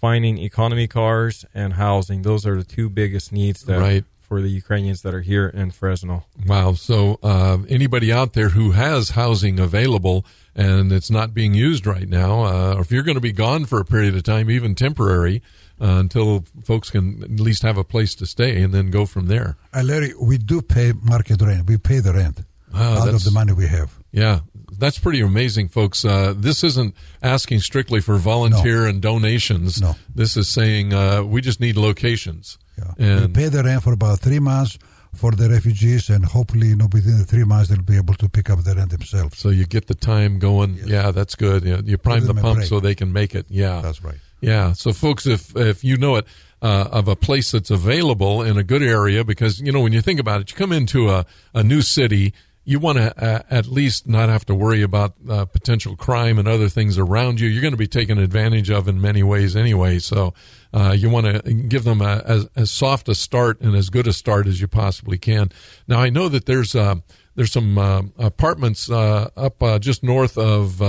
finding 0.00 0.38
economy 0.38 0.88
cars 0.88 1.44
and 1.54 1.74
housing. 1.74 2.22
Those 2.22 2.44
are 2.44 2.56
the 2.56 2.64
two 2.64 2.88
biggest 2.88 3.30
needs 3.32 3.62
that 3.66 3.78
Right. 3.78 4.04
for 4.20 4.42
the 4.42 4.48
Ukrainians 4.50 5.02
that 5.02 5.14
are 5.14 5.20
here 5.20 5.46
in 5.46 5.70
Fresno. 5.70 6.24
Wow. 6.44 6.72
So, 6.72 7.20
uh, 7.22 7.58
anybody 7.68 8.12
out 8.12 8.32
there 8.32 8.48
who 8.48 8.72
has 8.72 9.10
housing 9.10 9.60
available 9.60 10.26
and 10.56 10.90
it's 10.90 11.10
not 11.10 11.32
being 11.34 11.54
used 11.54 11.86
right 11.86 12.08
now, 12.08 12.42
uh, 12.44 12.74
or 12.76 12.80
if 12.80 12.90
you're 12.90 13.04
going 13.04 13.14
to 13.14 13.20
be 13.20 13.32
gone 13.32 13.64
for 13.64 13.78
a 13.78 13.84
period 13.84 14.16
of 14.16 14.24
time, 14.24 14.50
even 14.50 14.74
temporary, 14.74 15.40
uh, 15.82 15.98
until 15.98 16.44
folks 16.64 16.90
can 16.90 17.22
at 17.24 17.40
least 17.40 17.62
have 17.62 17.76
a 17.76 17.84
place 17.84 18.14
to 18.16 18.26
stay 18.26 18.62
and 18.62 18.72
then 18.72 18.90
go 18.90 19.04
from 19.06 19.26
there. 19.26 19.56
Uh, 19.74 19.82
Larry, 19.82 20.14
we 20.20 20.38
do 20.38 20.62
pay 20.62 20.92
market 21.02 21.42
rent. 21.42 21.66
We 21.66 21.76
pay 21.78 21.98
the 22.00 22.12
rent 22.12 22.40
out 22.74 23.08
of 23.08 23.24
the 23.24 23.30
money 23.30 23.52
we 23.52 23.66
have. 23.66 23.90
Yeah, 24.12 24.40
that's 24.78 24.98
pretty 24.98 25.20
amazing, 25.20 25.68
folks. 25.68 26.04
Uh, 26.04 26.34
this 26.36 26.62
isn't 26.64 26.94
asking 27.22 27.60
strictly 27.60 28.00
for 28.00 28.16
volunteer 28.16 28.86
and 28.86 29.00
donations. 29.02 29.80
No. 29.80 29.96
This 30.14 30.36
is 30.36 30.48
saying 30.48 30.92
uh, 30.92 31.22
we 31.22 31.40
just 31.40 31.60
need 31.60 31.76
locations. 31.76 32.58
Yeah. 32.98 33.20
we 33.26 33.28
pay 33.28 33.48
the 33.48 33.62
rent 33.62 33.82
for 33.82 33.92
about 33.92 34.20
three 34.20 34.40
months 34.40 34.78
for 35.14 35.32
the 35.32 35.48
refugees, 35.48 36.08
and 36.08 36.24
hopefully, 36.24 36.68
you 36.68 36.76
know, 36.76 36.88
within 36.92 37.18
the 37.18 37.24
three 37.24 37.44
months, 37.44 37.68
they'll 37.68 37.82
be 37.82 37.96
able 37.96 38.14
to 38.14 38.28
pick 38.28 38.48
up 38.48 38.64
the 38.64 38.74
rent 38.74 38.90
themselves. 38.90 39.38
so 39.38 39.50
you 39.50 39.66
get 39.66 39.86
the 39.86 39.94
time 39.94 40.38
going. 40.38 40.78
Yeah, 40.84 41.10
that's 41.10 41.34
good. 41.34 41.64
Yeah, 41.64 41.80
you 41.84 41.98
prime 41.98 42.26
the 42.26 42.34
pump 42.34 42.62
so 42.64 42.80
they 42.80 42.94
can 42.94 43.12
make 43.12 43.34
it. 43.34 43.46
Yeah, 43.48 43.80
That's 43.82 44.02
right. 44.02 44.16
Yeah. 44.42 44.72
So, 44.72 44.92
folks, 44.92 45.24
if 45.24 45.56
if 45.56 45.84
you 45.84 45.96
know 45.96 46.16
it 46.16 46.26
uh, 46.60 46.88
of 46.90 47.08
a 47.08 47.16
place 47.16 47.52
that's 47.52 47.70
available 47.70 48.42
in 48.42 48.58
a 48.58 48.64
good 48.64 48.82
area, 48.82 49.24
because 49.24 49.60
you 49.60 49.72
know 49.72 49.80
when 49.80 49.92
you 49.92 50.02
think 50.02 50.20
about 50.20 50.40
it, 50.42 50.50
you 50.50 50.56
come 50.56 50.72
into 50.72 51.08
a 51.08 51.24
a 51.54 51.62
new 51.62 51.80
city, 51.80 52.34
you 52.64 52.80
want 52.80 52.98
to 52.98 53.24
uh, 53.24 53.42
at 53.50 53.68
least 53.68 54.08
not 54.08 54.28
have 54.28 54.44
to 54.46 54.54
worry 54.54 54.82
about 54.82 55.14
uh, 55.30 55.44
potential 55.44 55.94
crime 55.94 56.40
and 56.40 56.48
other 56.48 56.68
things 56.68 56.98
around 56.98 57.38
you. 57.38 57.48
You're 57.48 57.62
going 57.62 57.72
to 57.72 57.78
be 57.78 57.86
taken 57.86 58.18
advantage 58.18 58.68
of 58.68 58.88
in 58.88 59.00
many 59.00 59.22
ways 59.22 59.54
anyway. 59.54 60.00
So, 60.00 60.34
uh, 60.74 60.90
you 60.90 61.08
want 61.08 61.26
to 61.26 61.52
give 61.52 61.84
them 61.84 62.02
a, 62.02 62.22
as 62.26 62.48
as 62.56 62.68
soft 62.68 63.08
a 63.08 63.14
start 63.14 63.60
and 63.60 63.76
as 63.76 63.90
good 63.90 64.08
a 64.08 64.12
start 64.12 64.48
as 64.48 64.60
you 64.60 64.66
possibly 64.66 65.18
can. 65.18 65.52
Now, 65.86 66.00
I 66.00 66.10
know 66.10 66.28
that 66.28 66.46
there's 66.46 66.74
uh, 66.74 66.96
there's 67.36 67.52
some 67.52 67.78
uh, 67.78 68.02
apartments 68.18 68.90
up 68.90 69.62
just 69.80 70.02
north 70.02 70.36
of. 70.36 70.82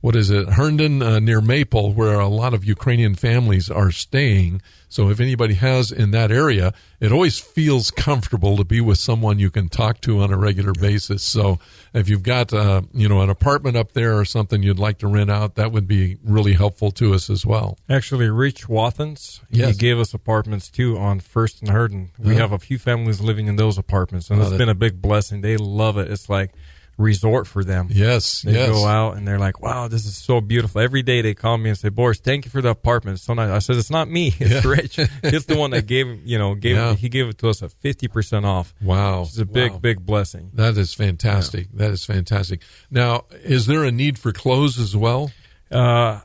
What 0.00 0.16
is 0.16 0.30
it, 0.30 0.50
Herndon 0.50 1.02
uh, 1.02 1.18
near 1.20 1.42
Maple, 1.42 1.92
where 1.92 2.18
a 2.18 2.26
lot 2.28 2.54
of 2.54 2.64
Ukrainian 2.64 3.14
families 3.14 3.70
are 3.70 3.90
staying. 3.90 4.62
So 4.88 5.10
if 5.10 5.20
anybody 5.20 5.54
has 5.54 5.92
in 5.92 6.10
that 6.12 6.32
area, 6.32 6.72
it 7.00 7.12
always 7.12 7.38
feels 7.38 7.90
comfortable 7.90 8.56
to 8.56 8.64
be 8.64 8.80
with 8.80 8.96
someone 8.98 9.38
you 9.38 9.50
can 9.50 9.68
talk 9.68 10.00
to 10.00 10.20
on 10.20 10.32
a 10.32 10.38
regular 10.38 10.72
basis. 10.72 11.22
So 11.22 11.58
if 11.92 12.08
you've 12.08 12.22
got, 12.22 12.52
uh, 12.54 12.80
you 12.94 13.08
know, 13.10 13.20
an 13.20 13.28
apartment 13.28 13.76
up 13.76 13.92
there 13.92 14.18
or 14.18 14.24
something 14.24 14.62
you'd 14.62 14.78
like 14.78 14.98
to 14.98 15.06
rent 15.06 15.30
out, 15.30 15.54
that 15.56 15.70
would 15.70 15.86
be 15.86 16.16
really 16.24 16.54
helpful 16.54 16.90
to 16.92 17.12
us 17.12 17.28
as 17.28 17.44
well. 17.44 17.78
Actually, 17.88 18.30
Rich 18.30 18.70
Wathens, 18.70 19.42
Yes. 19.50 19.72
he 19.72 19.78
gave 19.78 19.98
us 19.98 20.14
apartments 20.14 20.70
too 20.70 20.96
on 20.98 21.20
First 21.20 21.60
and 21.60 21.70
Herndon. 21.70 22.10
We 22.18 22.30
Uh-huh. 22.32 22.40
have 22.40 22.52
a 22.52 22.58
few 22.58 22.78
families 22.78 23.20
living 23.20 23.48
in 23.48 23.56
those 23.56 23.76
apartments, 23.76 24.30
and 24.30 24.40
Oh, 24.40 24.44
it's 24.44 24.52
that- 24.52 24.58
been 24.58 24.68
a 24.70 24.74
big 24.74 25.02
blessing. 25.02 25.42
They 25.42 25.58
love 25.58 25.98
it. 25.98 26.10
It's 26.10 26.28
like 26.30 26.52
resort 27.00 27.46
for 27.46 27.64
them. 27.64 27.88
Yes, 27.90 28.42
They 28.42 28.52
yes. 28.52 28.68
go 28.70 28.86
out 28.86 29.16
and 29.16 29.26
they're 29.26 29.38
like, 29.38 29.60
"Wow, 29.60 29.88
this 29.88 30.04
is 30.06 30.16
so 30.16 30.40
beautiful." 30.40 30.80
Every 30.80 31.02
day 31.02 31.22
they 31.22 31.34
call 31.34 31.58
me 31.58 31.70
and 31.70 31.78
say, 31.78 31.88
"Boris, 31.88 32.18
thank 32.18 32.44
you 32.44 32.50
for 32.50 32.60
the 32.60 32.68
apartment." 32.68 33.16
It's 33.16 33.24
so 33.24 33.34
nice. 33.34 33.50
I 33.50 33.58
said, 33.58 33.76
"It's 33.76 33.90
not 33.90 34.08
me. 34.08 34.34
It's 34.38 34.64
Rich. 34.64 34.96
He's 35.22 35.46
the 35.46 35.56
one 35.56 35.70
that 35.70 35.86
gave 35.86 36.06
you 36.26 36.38
know 36.38 36.54
gave 36.54 36.76
Yeah. 36.76 36.94
he 36.94 37.08
gave 37.08 37.26
it 37.28 37.38
to 37.38 37.48
us 37.48 37.62
at 37.62 37.72
fifty 37.72 38.06
percent 38.08 38.44
off. 38.46 38.74
Wow. 38.82 39.22
It's 39.22 39.38
a 39.38 39.44
big 39.46 39.72
Wow. 39.72 39.78
big 39.78 40.06
blessing." 40.06 40.50
That 40.54 40.76
is 40.76 40.94
fantastic. 40.94 41.68
That 41.72 41.90
is 41.90 42.04
fantastic. 42.04 42.60
Now, 42.90 43.24
is 43.44 43.66
there 43.66 43.84
a 43.84 43.90
need 43.90 44.18
for 44.18 44.32
clothes 44.32 44.78
as 44.78 44.94
well? 44.96 45.30
Uh, 45.70 46.20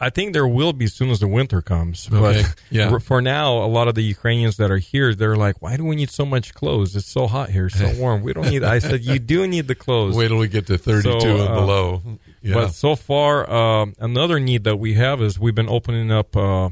I 0.00 0.10
think 0.10 0.32
there 0.32 0.46
will 0.46 0.72
be 0.72 0.86
as 0.86 0.94
soon 0.94 1.10
as 1.10 1.20
the 1.20 1.28
winter 1.28 1.62
comes. 1.62 2.08
Okay, 2.12 2.42
But 2.42 2.54
yeah. 2.70 2.98
for 2.98 3.22
now, 3.22 3.58
a 3.58 3.66
lot 3.66 3.86
of 3.88 3.94
the 3.94 4.02
Ukrainians 4.02 4.56
that 4.56 4.70
are 4.70 4.78
here, 4.78 5.14
they're 5.14 5.36
like, 5.36 5.62
"Why 5.62 5.76
do 5.76 5.84
we 5.84 5.96
need 5.96 6.10
so 6.10 6.24
much 6.24 6.54
clothes? 6.54 6.96
It's 6.96 7.06
so 7.06 7.26
hot 7.26 7.50
here, 7.50 7.68
so 7.68 7.92
warm. 7.98 8.22
We 8.22 8.32
don't 8.32 8.48
need." 8.50 8.64
I 8.64 8.78
said, 8.80 9.04
"You 9.04 9.18
do 9.18 9.46
need 9.46 9.66
the 9.68 9.74
clothes." 9.74 10.16
Wait 10.16 10.28
till 10.28 10.38
we 10.38 10.48
get 10.48 10.66
to 10.66 10.78
32 10.78 11.20
So, 11.20 11.28
and 11.28 11.40
uh, 11.48 11.54
below. 11.54 12.02
Yeah. 12.42 12.54
But 12.54 12.68
so 12.70 12.96
far, 12.96 13.50
um, 13.50 13.94
another 13.98 14.40
need 14.40 14.64
that 14.64 14.76
we 14.76 14.94
have 14.94 15.20
is 15.22 15.38
we've 15.38 15.54
been 15.54 15.68
opening 15.68 16.10
up 16.10 16.36
uh, 16.36 16.70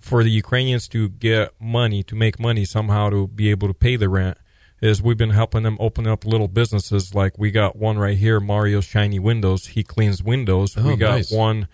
for 0.00 0.22
the 0.22 0.30
Ukrainians 0.30 0.88
to 0.88 1.08
get 1.08 1.52
money, 1.60 2.02
to 2.04 2.14
make 2.14 2.38
money 2.40 2.64
somehow 2.64 3.10
to 3.10 3.28
be 3.28 3.50
able 3.50 3.68
to 3.68 3.74
pay 3.74 3.96
the 3.96 4.08
rent. 4.08 4.38
Is 4.80 5.00
we've 5.00 5.16
been 5.16 5.30
helping 5.30 5.62
them 5.62 5.76
open 5.78 6.08
up 6.08 6.26
little 6.26 6.48
businesses. 6.48 7.14
Like 7.14 7.38
we 7.38 7.52
got 7.52 7.76
one 7.76 7.98
right 7.98 8.18
here, 8.18 8.40
Mario 8.40 8.80
Shiny 8.80 9.20
Windows. 9.20 9.66
He 9.66 9.84
cleans 9.84 10.24
windows. 10.24 10.74
Oh, 10.76 10.88
we 10.88 10.96
got 10.96 11.12
nice. 11.12 11.30
one. 11.30 11.68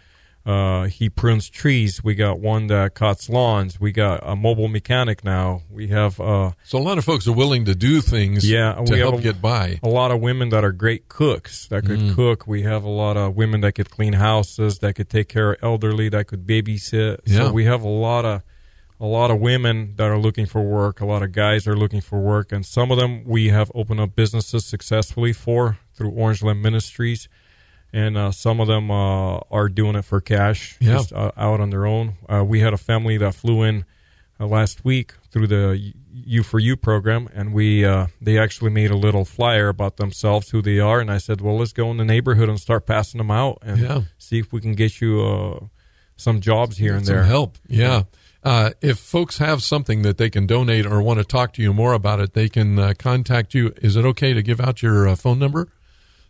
Uh, 0.48 0.84
he 0.86 1.10
prunes 1.10 1.50
trees. 1.50 2.02
We 2.02 2.14
got 2.14 2.40
one 2.40 2.68
that 2.68 2.94
cuts 2.94 3.28
lawns. 3.28 3.78
We 3.78 3.92
got 3.92 4.20
a 4.22 4.34
mobile 4.34 4.68
mechanic 4.68 5.22
now. 5.22 5.60
We 5.70 5.88
have 5.88 6.18
uh, 6.18 6.52
so 6.64 6.78
a 6.78 6.80
lot 6.80 6.96
of 6.96 7.04
folks 7.04 7.28
are 7.28 7.32
willing 7.34 7.66
to 7.66 7.74
do 7.74 8.00
things 8.00 8.48
Yeah, 8.50 8.72
to 8.86 8.96
help 8.96 9.16
a- 9.16 9.20
get 9.20 9.42
by. 9.42 9.78
a 9.82 9.88
lot 9.90 10.10
of 10.10 10.20
women 10.20 10.48
that 10.48 10.64
are 10.64 10.72
great 10.72 11.08
cooks 11.08 11.66
that 11.68 11.84
could 11.84 11.98
Mm. 12.00 12.14
cook. 12.14 12.46
We 12.46 12.62
have 12.62 12.82
a 12.82 12.88
lot 12.88 13.18
of 13.18 13.36
women 13.36 13.60
that 13.60 13.72
could 13.72 13.90
clean 13.90 14.14
houses, 14.14 14.78
that 14.78 14.94
could 14.94 15.10
take 15.10 15.28
care 15.28 15.50
of 15.52 15.58
elderly, 15.62 16.08
that 16.08 16.26
could 16.28 16.46
babysit. 16.46 17.18
Yeah. 17.26 17.36
So 17.48 17.52
we 17.52 17.64
have 17.66 17.82
a 17.82 17.88
lot 17.88 18.24
of 18.24 18.42
a 19.00 19.06
lot 19.06 19.30
of 19.30 19.38
women 19.38 19.92
that 19.96 20.08
are 20.10 20.18
looking 20.18 20.46
for 20.46 20.62
work. 20.62 21.00
A 21.00 21.06
lot 21.06 21.22
of 21.22 21.30
guys 21.32 21.68
are 21.68 21.76
looking 21.76 22.00
for 22.00 22.18
work, 22.20 22.50
and 22.52 22.64
some 22.66 22.90
of 22.90 22.98
them 22.98 23.22
we 23.26 23.48
have 23.50 23.70
opened 23.74 24.00
up 24.00 24.16
businesses 24.16 24.64
successfully 24.64 25.32
for 25.32 25.78
through 25.94 26.10
Orange 26.10 26.42
Land 26.42 26.62
Ministries. 26.62 27.28
And 27.92 28.18
uh, 28.18 28.32
some 28.32 28.60
of 28.60 28.66
them 28.68 28.90
uh, 28.90 29.38
are 29.50 29.68
doing 29.70 29.96
it 29.96 30.04
for 30.04 30.20
cash, 30.20 30.76
Yeah. 30.80 30.92
just 30.94 31.12
uh, 31.12 31.32
out 31.36 31.60
on 31.60 31.70
their 31.70 31.86
own. 31.86 32.14
Uh, 32.28 32.44
we 32.44 32.60
had 32.60 32.74
a 32.74 32.76
family 32.78 33.16
that 33.18 33.34
flew 33.34 33.62
in 33.62 33.84
uh, 34.38 34.46
last 34.46 34.84
week 34.84 35.14
through 35.30 35.46
the 35.46 35.92
U 36.12 36.42
for 36.42 36.58
You 36.58 36.76
program, 36.76 37.28
and 37.34 37.54
we 37.54 37.84
uh, 37.86 38.08
they 38.20 38.38
actually 38.38 38.70
made 38.72 38.90
a 38.90 38.96
little 38.96 39.24
flyer 39.24 39.68
about 39.68 39.96
themselves, 39.96 40.50
who 40.50 40.60
they 40.60 40.78
are, 40.78 41.00
and 41.00 41.10
I 41.10 41.16
said, 41.18 41.40
well, 41.40 41.56
let's 41.58 41.72
go 41.72 41.90
in 41.90 41.96
the 41.96 42.04
neighborhood 42.04 42.48
and 42.50 42.60
start 42.60 42.84
passing 42.86 43.18
them 43.18 43.30
out, 43.30 43.58
and 43.62 43.80
Yeah. 43.80 44.02
see 44.18 44.38
if 44.38 44.52
we 44.52 44.60
can 44.60 44.74
get 44.74 45.00
you 45.00 45.22
uh, 45.22 45.66
some 46.16 46.40
jobs 46.40 46.76
here 46.76 46.94
and 46.94 47.06
Some 47.06 47.14
there. 47.16 47.24
help. 47.24 47.56
Yeah. 47.68 48.02
Uh, 48.44 48.70
if 48.82 48.98
folks 48.98 49.38
have 49.38 49.62
something 49.62 50.02
that 50.02 50.16
they 50.18 50.30
can 50.30 50.46
donate 50.46 50.86
or 50.86 51.00
want 51.02 51.18
to 51.20 51.24
talk 51.24 51.52
to 51.54 51.62
you 51.62 51.72
more 51.72 51.92
about 51.94 52.20
it, 52.20 52.34
they 52.34 52.48
can 52.48 52.78
uh, 52.78 52.92
contact 52.98 53.54
you. 53.54 53.72
Is 53.82 53.96
it 53.96 54.04
okay 54.04 54.32
to 54.34 54.42
give 54.42 54.60
out 54.60 54.82
your 54.82 55.08
uh, 55.08 55.16
phone 55.16 55.38
number? 55.38 55.68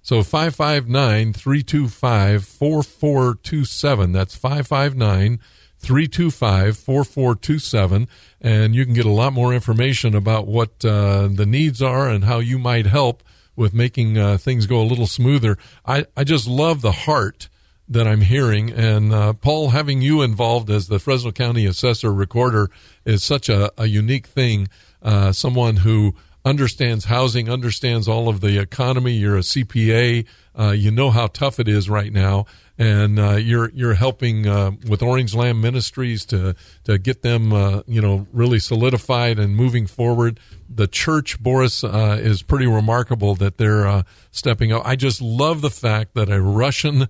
So 0.02 0.22
559 0.22 1.32
325 1.32 2.44
4427. 2.44 4.12
That's 4.12 4.36
559 4.36 5.38
325 5.78 6.76
4427. 6.76 8.08
And 8.40 8.74
you 8.74 8.84
can 8.84 8.94
get 8.94 9.06
a 9.06 9.10
lot 9.10 9.32
more 9.32 9.52
information 9.52 10.14
about 10.14 10.46
what 10.46 10.84
uh, 10.84 11.28
the 11.28 11.46
needs 11.46 11.82
are 11.82 12.08
and 12.08 12.24
how 12.24 12.38
you 12.38 12.58
might 12.58 12.86
help 12.86 13.22
with 13.56 13.74
making 13.74 14.16
uh, 14.16 14.38
things 14.38 14.66
go 14.66 14.80
a 14.80 14.86
little 14.86 15.06
smoother. 15.06 15.58
I, 15.84 16.06
I 16.16 16.24
just 16.24 16.46
love 16.46 16.80
the 16.80 16.92
heart 16.92 17.48
that 17.88 18.06
I'm 18.06 18.20
hearing. 18.20 18.70
And 18.70 19.12
uh, 19.12 19.32
Paul, 19.32 19.70
having 19.70 20.02
you 20.02 20.22
involved 20.22 20.70
as 20.70 20.88
the 20.88 20.98
Fresno 20.98 21.32
County 21.32 21.66
Assessor 21.66 22.12
Recorder 22.12 22.70
is 23.04 23.24
such 23.24 23.48
a, 23.48 23.72
a 23.80 23.86
unique 23.86 24.26
thing. 24.26 24.68
Uh, 25.02 25.32
someone 25.32 25.76
who 25.76 26.14
understands 26.48 27.04
housing, 27.04 27.50
understands 27.50 28.08
all 28.08 28.28
of 28.28 28.40
the 28.40 28.58
economy. 28.58 29.12
You're 29.12 29.36
a 29.36 29.40
CPA. 29.40 30.26
Uh, 30.58 30.70
you 30.70 30.90
know 30.90 31.10
how 31.10 31.28
tough 31.28 31.60
it 31.60 31.68
is 31.68 31.88
right 31.88 32.12
now, 32.12 32.46
and 32.78 33.18
uh, 33.18 33.36
you're 33.36 33.70
you're 33.70 33.94
helping 33.94 34.48
uh, 34.48 34.72
with 34.88 35.02
Orange 35.02 35.34
Land 35.34 35.60
Ministries 35.60 36.24
to 36.26 36.56
to 36.84 36.98
get 36.98 37.22
them 37.22 37.52
uh, 37.52 37.82
you 37.86 38.00
know 38.00 38.26
really 38.32 38.58
solidified 38.58 39.38
and 39.38 39.54
moving 39.54 39.86
forward. 39.86 40.40
The 40.68 40.88
church, 40.88 41.40
Boris, 41.40 41.84
uh, 41.84 42.18
is 42.20 42.42
pretty 42.42 42.66
remarkable 42.66 43.34
that 43.36 43.58
they're 43.58 43.86
uh, 43.86 44.02
stepping 44.30 44.72
up. 44.72 44.82
I 44.84 44.96
just 44.96 45.20
love 45.20 45.60
the 45.60 45.70
fact 45.70 46.14
that 46.14 46.30
a 46.30 46.40
Russian 46.40 47.08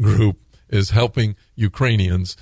group 0.00 0.38
is 0.68 0.90
helping 0.90 1.36
Ukrainians 1.54 2.36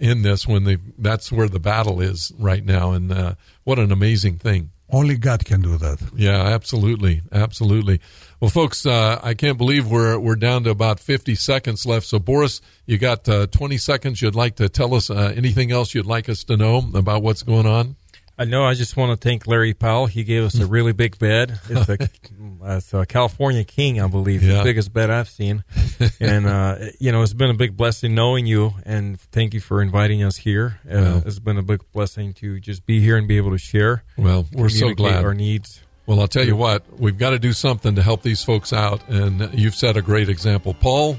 in 0.00 0.22
this 0.22 0.46
when 0.46 0.64
they 0.64 0.76
that's 0.96 1.32
where 1.32 1.48
the 1.48 1.60
battle 1.60 2.00
is 2.00 2.32
right 2.38 2.64
now, 2.64 2.92
and 2.92 3.36
what 3.64 3.78
an 3.78 3.90
amazing 3.90 4.38
thing. 4.38 4.70
Only 4.90 5.16
God 5.16 5.44
can 5.44 5.60
do 5.60 5.76
that. 5.76 6.00
Yeah, 6.16 6.40
absolutely, 6.40 7.20
absolutely. 7.30 8.00
Well, 8.40 8.50
folks, 8.50 8.86
uh, 8.86 9.20
I 9.22 9.34
can't 9.34 9.58
believe 9.58 9.86
we're 9.86 10.18
we're 10.18 10.36
down 10.36 10.64
to 10.64 10.70
about 10.70 10.98
fifty 10.98 11.34
seconds 11.34 11.84
left. 11.84 12.06
So, 12.06 12.18
Boris, 12.18 12.60
you 12.86 12.96
got 12.96 13.28
uh, 13.28 13.46
twenty 13.48 13.76
seconds. 13.76 14.22
You'd 14.22 14.34
like 14.34 14.56
to 14.56 14.68
tell 14.68 14.94
us 14.94 15.10
uh, 15.10 15.32
anything 15.36 15.70
else 15.72 15.94
you'd 15.94 16.06
like 16.06 16.28
us 16.28 16.42
to 16.44 16.56
know 16.56 16.82
about 16.94 17.22
what's 17.22 17.42
going 17.42 17.66
on? 17.66 17.96
I 18.38 18.44
know. 18.44 18.64
I 18.64 18.74
just 18.74 18.96
want 18.96 19.10
to 19.20 19.28
thank 19.28 19.46
Larry 19.48 19.74
Powell. 19.74 20.06
He 20.06 20.22
gave 20.22 20.44
us 20.44 20.58
a 20.58 20.66
really 20.66 20.92
big 20.92 21.18
bed. 21.18 21.58
It's 21.68 21.88
a, 21.88 21.98
it's 22.76 22.92
a 22.94 23.06
California 23.06 23.64
King, 23.64 24.00
I 24.00 24.06
believe, 24.08 24.42
Yeah. 24.42 24.58
the 24.58 24.64
biggest 24.64 24.92
bet 24.92 25.10
I've 25.10 25.28
seen. 25.28 25.64
and 26.20 26.46
uh, 26.46 26.76
you 27.00 27.10
know, 27.12 27.22
it's 27.22 27.32
been 27.32 27.50
a 27.50 27.54
big 27.54 27.76
blessing 27.76 28.14
knowing 28.14 28.46
you, 28.46 28.74
and 28.84 29.18
thank 29.20 29.54
you 29.54 29.60
for 29.60 29.80
inviting 29.82 30.22
us 30.22 30.36
here. 30.36 30.78
Uh, 30.86 30.92
Well. 30.94 31.22
It's 31.26 31.38
been 31.38 31.58
a 31.58 31.62
big 31.62 31.80
blessing 31.92 32.32
to 32.34 32.60
just 32.60 32.84
be 32.86 33.00
here 33.00 33.16
and 33.16 33.26
be 33.26 33.36
able 33.38 33.50
to 33.52 33.58
share. 33.58 34.04
Well, 34.16 34.46
we're 34.52 34.68
so 34.68 34.92
glad. 34.94 35.24
our 35.24 35.34
needs. 35.34 35.80
Well, 36.06 36.20
I'll 36.20 36.28
tell 36.28 36.44
you 36.44 36.56
what, 36.56 36.84
we've 36.98 37.18
got 37.18 37.30
to 37.30 37.38
do 37.38 37.52
something 37.52 37.94
to 37.96 38.02
help 38.02 38.22
these 38.22 38.42
folks 38.42 38.72
out, 38.72 39.06
and 39.08 39.52
you've 39.52 39.74
set 39.74 39.96
a 39.96 40.02
great 40.02 40.28
example. 40.28 40.72
Paul, 40.74 41.18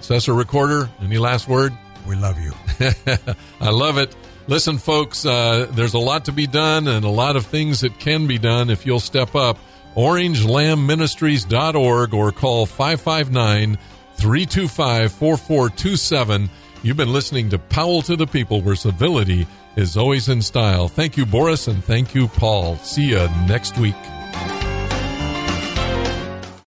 Assessor 0.00 0.32
Recorder, 0.34 0.88
any 1.00 1.18
last 1.18 1.48
word? 1.48 1.72
We 2.06 2.14
love 2.14 2.38
you. 2.38 2.52
I 3.60 3.70
love 3.70 3.98
it. 3.98 4.14
Listen, 4.46 4.78
folks, 4.78 5.26
uh, 5.26 5.66
there's 5.72 5.94
a 5.94 5.98
lot 5.98 6.24
to 6.26 6.32
be 6.32 6.46
done 6.46 6.88
and 6.88 7.04
a 7.04 7.08
lot 7.10 7.36
of 7.36 7.46
things 7.46 7.80
that 7.80 7.98
can 7.98 8.26
be 8.26 8.38
done 8.38 8.70
if 8.70 8.86
you'll 8.86 9.00
step 9.00 9.34
up. 9.34 9.58
OrangeLambMinistries.org 9.96 12.14
or 12.14 12.32
call 12.32 12.66
559 12.66 13.78
325 14.14 15.12
4427. 15.12 16.50
You've 16.82 16.96
been 16.96 17.12
listening 17.12 17.50
to 17.50 17.58
Powell 17.58 18.02
to 18.02 18.16
the 18.16 18.26
People, 18.26 18.62
where 18.62 18.76
civility 18.76 19.46
is 19.76 19.96
always 19.96 20.28
in 20.28 20.42
style. 20.42 20.88
Thank 20.88 21.16
you, 21.16 21.26
Boris, 21.26 21.68
and 21.68 21.82
thank 21.82 22.14
you, 22.14 22.28
Paul. 22.28 22.76
See 22.78 23.10
you 23.10 23.28
next 23.46 23.78
week. 23.78 23.96